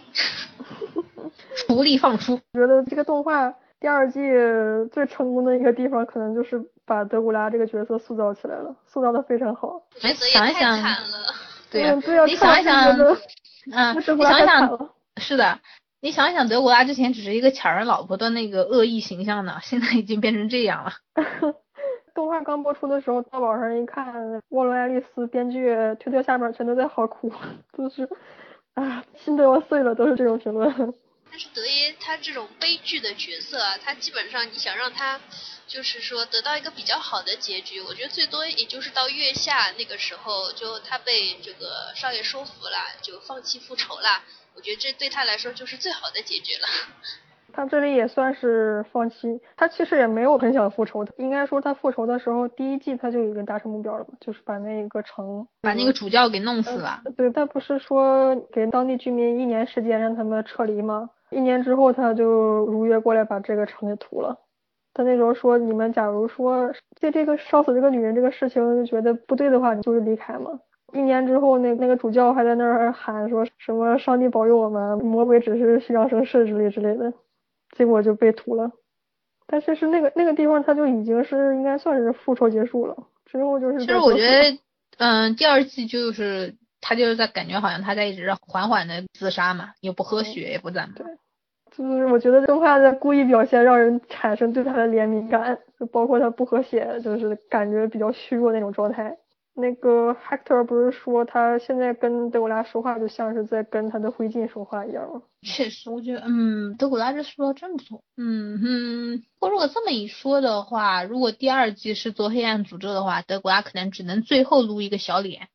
[1.67, 2.37] 福利放出。
[2.53, 4.21] 觉得这个动画第二季
[4.93, 9.81] 最成功的一个地方，可能就是把德古拉这个角色塑造起来了，塑造的非常好。
[10.01, 10.81] 你想一想，
[11.69, 11.93] 对呀，
[12.25, 12.97] 你想一想，
[13.73, 15.59] 嗯，你想一想，是的，
[16.07, 20.93] 你想一想，德古拉之前只是一个抢人老婆的那个恶意形象呢，现在已经变成这样了。
[22.15, 27.29] 动画刚播出的时候，淘宝上一看，沃伦·爱丽丝编剧推特下面全都在嚎哭，
[27.77, 28.07] 就是，
[28.75, 30.93] 啊，心都要碎了，都是这种评论。
[31.29, 35.19] 但是德爷他这种悲剧的角色啊，他基本上你想让他，
[35.67, 44.23] 就是说得到一个比较好的结局，我觉得最多也就是到月下那个时候，就他被这个少爷说服了，就放弃复仇了。
[44.57, 46.67] 我觉得这对他来说就是最好的解决了。
[47.53, 51.05] 他这里也算是放弃，他其实也没有很想复仇。
[51.17, 57.01] 应该说他复仇的时候，第一季他就已经达成目标了嘛，就是把那个城，把那个主教给弄死了。
[57.15, 61.09] 对，他不是说给当地居民一年时间让他们撤离吗？
[61.29, 62.25] 一年之后他就
[62.65, 64.37] 如约过来把这个城给屠了。
[64.93, 70.59] 他那时候说，你们假如说对这个烧死这个女人这个事情觉得不对的话，你就是离开嘛。
[70.93, 77.13] 一年之后，那那个主教还在那儿喊说什么上帝保佑我们，魔鬼只是虚张声势之类之类的。
[77.75, 78.71] 结果就被屠了，
[79.45, 82.95] 但其实那个那个地方，他就已经是应该算是复仇结束了。
[83.25, 83.79] 之后就是。
[83.79, 84.57] 其实我觉得，
[84.97, 90.89] 嗯，第二季就是他就是在感觉好像他在一直缓缓的自杀嘛，又不喝血，也不怎么。
[90.95, 91.05] 对，
[91.75, 99.17] 就是我觉得动画在故意表现让人产生对他的怜悯感，就包括他不喝血，就是感觉比较虚弱那种状态。
[99.59, 105.23] 那个 Hector 不是说他现在跟德古拉说话就像是在跟他的灰烬说话一样吗？
[105.41, 108.03] 确实，我觉得，嗯，德古拉这说的真不错。
[108.17, 115.47] 嗯哼，不过如果这么一说的话，如果第二季是做黑暗诅咒的话，德古拉可能只能最后露一个小脸。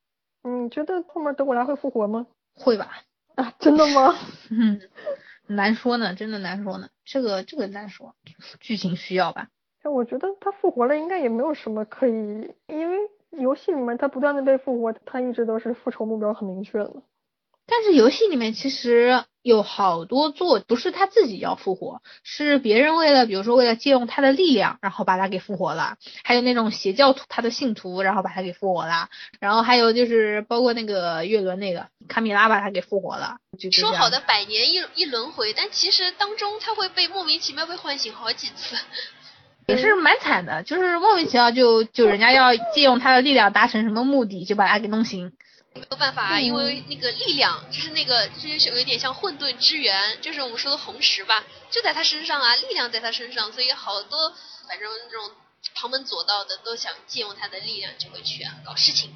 [0.42, 2.26] 嗯，觉得后面德古拉会复活吗？
[2.56, 3.02] 会吧。
[3.36, 4.16] 啊，真的吗？
[4.50, 4.80] 嗯，
[5.46, 6.88] 难说呢，真的难说呢。
[7.04, 8.16] 这个这个难说，
[8.58, 9.46] 剧情需要吧。
[9.84, 12.96] 我觉得他复活了，应该也没有什么可以，因为。
[13.38, 16.92] 游戏里面他不断的被复活，他一直都是复仇目标很明确的。
[17.64, 25.96] 但是游戏里面其实有好多座不是他自己要复活，是别人为了比如说为了借用他的力量，然后把他给复活了。
[26.24, 29.08] 还有那种邪教徒他的信徒，然后把他给复活了。
[29.38, 33.38] 然后还有就是包括那个月轮那个卡米拉把他给复活了。
[33.70, 38.76] 说好的百年一一轮回，但其实当中他会被莫名其妙被唤醒好几次。
[39.72, 45.32] 也是蛮惨的，就是莫名其妙就就人家要借用他的力量达成什么目的，就把他给弄醒。
[45.74, 54.34] 没有办法啊，因为那个力量就是那个就是有一点像混沌之源，就是我们说的红石吧，就在他身上啊，力量在他身上，所以好多
[54.68, 55.30] 反正这种
[55.74, 59.14] 旁门左道的都想借用他的力量就会去啊搞事情。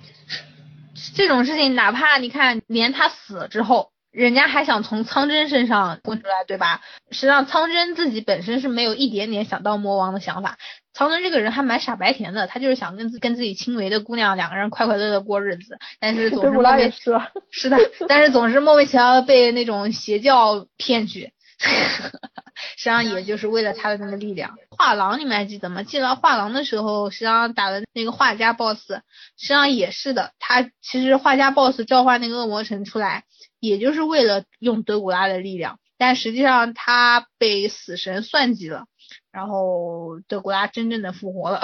[1.15, 6.81] 这种事情，哪怕你看，连他死了之后，人家还想从苍真身上问出来，对吧？
[7.11, 10.57] 实际上，苍真自己本身是没有一点点想当魔王的想法。
[10.95, 17.77] 苍真这个人还蛮傻白甜的，他就是想跟自跟自己亲为的姑娘两个人快快乐乐过日子，但是总是 莫名是啊， 是的，
[18.09, 24.55] 但是总是莫名其妙地被那种邪教骗去， 实际上也就是为了他的那个力量。
[24.71, 25.83] 画廊你们还记得吗？
[25.83, 29.03] 进了画廊的时候，实际上打的那个画家 boss，实
[29.37, 30.33] 际上也是的。
[30.39, 33.25] 他其实画家 boss 召唤那个恶魔城出来，
[33.61, 38.87] 也就是为了用德古拉的力量，但实际上他被死神算计了，
[39.33, 41.63] 然后德古拉真正的复活了，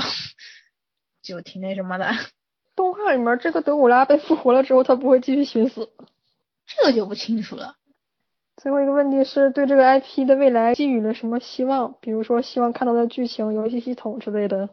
[1.22, 2.12] 就挺那什么的。
[2.74, 5.90] 动画里面这个德古拉被复活了之后，他不会继续寻死。
[6.66, 7.76] 这个就不清楚了。
[8.56, 11.96] 最后一个问题是对这个 IP 的未来寄予了什么希望？
[12.00, 14.70] 比如说希望看到的剧情、游戏系统之类的。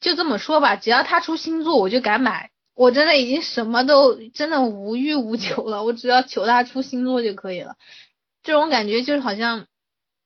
[0.00, 2.50] 就这么说吧，只要他出新作，我就敢买。
[2.80, 7.74] 我真的已经什么都真的无欲无求了，我只要求他出新作就可以了。
[8.42, 9.66] 这种感觉就是好像，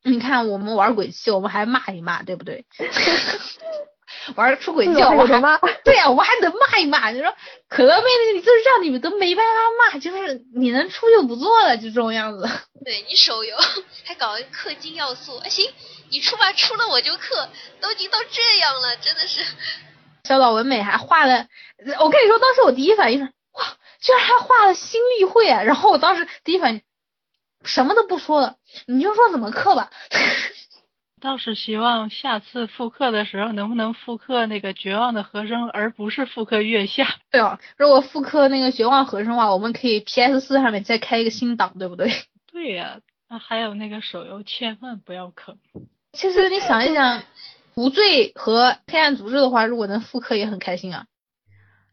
[0.04, 2.64] 你看我们玩鬼泣，我们还骂一骂，对不对？
[4.36, 5.58] 玩出轨至迹，我还少还有得骂。
[5.84, 7.10] 对呀、我还能骂一骂。
[7.10, 7.34] 你说
[7.68, 12.48] 可乐妹那个，就是让你们都没办法骂，就是你能出就不做了，就这种样子。
[12.84, 13.56] 对你手游
[14.04, 15.68] 还搞一个氪金要素，哎行，
[16.08, 17.48] 你出吧，出了我就氪，
[17.80, 19.44] 都已经到这样了，真的是。
[20.24, 21.46] 小岛文美还画了，
[22.00, 23.64] 我跟你说，当时我第一反应是，哇，
[24.00, 25.62] 居然还画了新例会啊！
[25.62, 26.82] 然后我当时第一反应，
[27.62, 28.56] 什么都不说了，
[28.86, 29.90] 你就说怎么刻吧。
[31.20, 37.06] 倒是希望下次复刻的时候能不能复刻那个绝望的和声，而不是复刻月下。
[37.30, 42.10] 对哦，如果复刻那个绝望和声的话，我们可以 PS 四上面再开一个新档，对不对？
[42.52, 45.58] 对呀、那还有那个手游，千万不要坑。
[46.12, 47.22] 其实你想一想，
[47.76, 51.06] 无罪和黑暗组织的话，如果能复刻也很开心啊。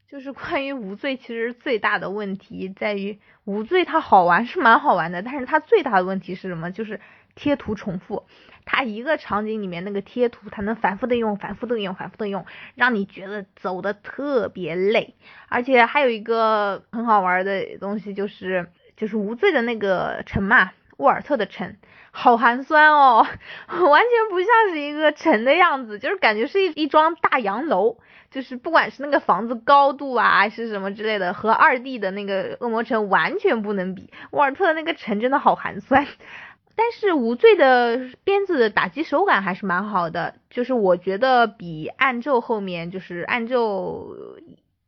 [0.09, 6.69] 就是关于无罪，其实最大的问题在于无罪它好玩是蛮好玩的，但是它最大的问题是什么？
[6.69, 6.99] 就是
[7.33, 8.25] 贴图重复。
[8.65, 12.45] 它一个场景里面那个贴图，它能反复的用，反复的用，反复的用，
[12.75, 15.15] 让你觉得走的特别累。
[15.47, 21.75] 而且还有一个很好玩的东西，就是就是无罪的那个城嘛，沃尔特的城，
[22.11, 23.25] 好寒酸哦，
[23.67, 27.97] 完全不像是一个城的样子，就是感觉是一一幢大洋楼。
[28.29, 34.09] 就是不管是那个房子高度啊，还是什么之类的，和二 D 的那个恶魔城完全不能比。
[34.31, 36.07] 沃尔特的那个城真的好寒酸，
[36.77, 44.15] 但是无罪的鞭子的打击手感还是蛮好的，就是我觉得比暗咒后面就是暗咒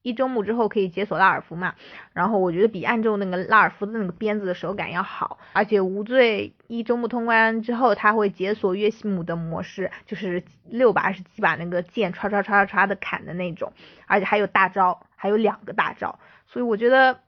[0.04, 1.74] 一周目之后可以解锁拉尔夫嘛，
[2.14, 13.74] 然后我觉得比暗咒那个拉尔夫的那个鞭子的手感要好，而且无罪一周目通关之后，它会解锁月西姆的模式，就是六把还是几把那个剑唰唰唰唰唰的砍的那种，
[14.06, 17.22] 而且还有大招，还有两个大招，所以我觉得。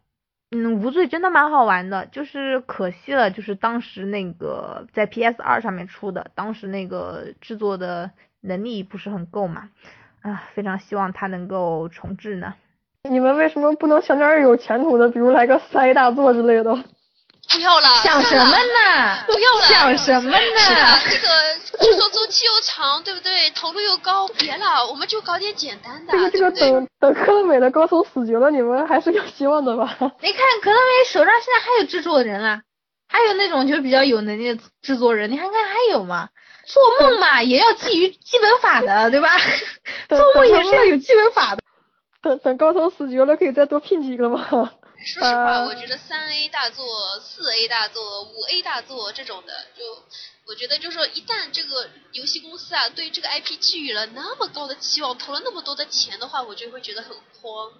[0.51, 8.11] 嗯，无罪真的蛮好玩的，就是可惜了，就是当时那个在 PS 二上面出的，当时那个制作的
[8.41, 9.71] 能力不是很够嘛，
[10.21, 12.53] 啊，非常希望它能够重置呢。
[13.09, 16.75] 你们为什么不能想点儿有前途的，比如来个三 A 大作之类的？
[17.47, 19.23] 不要了，想什么呢？
[19.27, 20.37] 不要了，想什么呢？，
[21.07, 23.51] 这个制作周期又长，对不对？
[23.51, 26.71] 投入又高，别了，我们就搞点简单的，这个这个？
[26.71, 29.85] 等等科乐美的高层死绝了，你们还是有希望的吧？
[30.21, 32.61] 你看科乐美手上现在还有制作人啊，
[33.07, 36.29] 还有那种就是比较有能力的制作人，你看看还有吗？
[36.65, 39.29] 做梦嘛也要基于基本法的，对吧？
[40.09, 41.61] 做梦也是要有基本法的。
[42.25, 44.43] 等等高通死绝了，可以再多聘几个吗？
[44.49, 46.83] 说实话，呃我觉得三 A 大作、
[47.21, 49.83] 四 A 大作、五 A 大作这种的，就
[50.47, 57.71] 我觉得就是说，一旦这个游戏公司啊对这个 IP 寄予了那么高的期望，投了那么多的钱的话，我就会觉得很慌。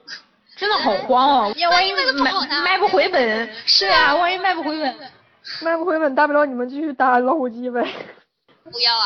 [0.55, 1.53] 真的好慌哦！
[1.57, 2.19] 要万一卖不
[2.63, 5.11] 卖不回本，是啊，万一卖不回本。
[5.63, 7.81] 卖不回本，大不了你们继续打老虎机呗。
[8.71, 9.05] 不要啊！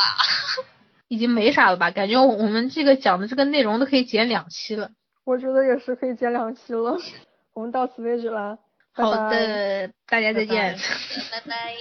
[1.08, 1.90] 已经没啥了吧？
[1.90, 4.90] 感觉我我们这个讲的这个内容都可以剪两期了。
[5.30, 6.98] 我觉得也是可以剪两期了。
[7.52, 8.58] 我们到此为止啦。
[8.92, 10.76] 好拜拜的，大家再见。
[11.30, 11.76] 拜拜。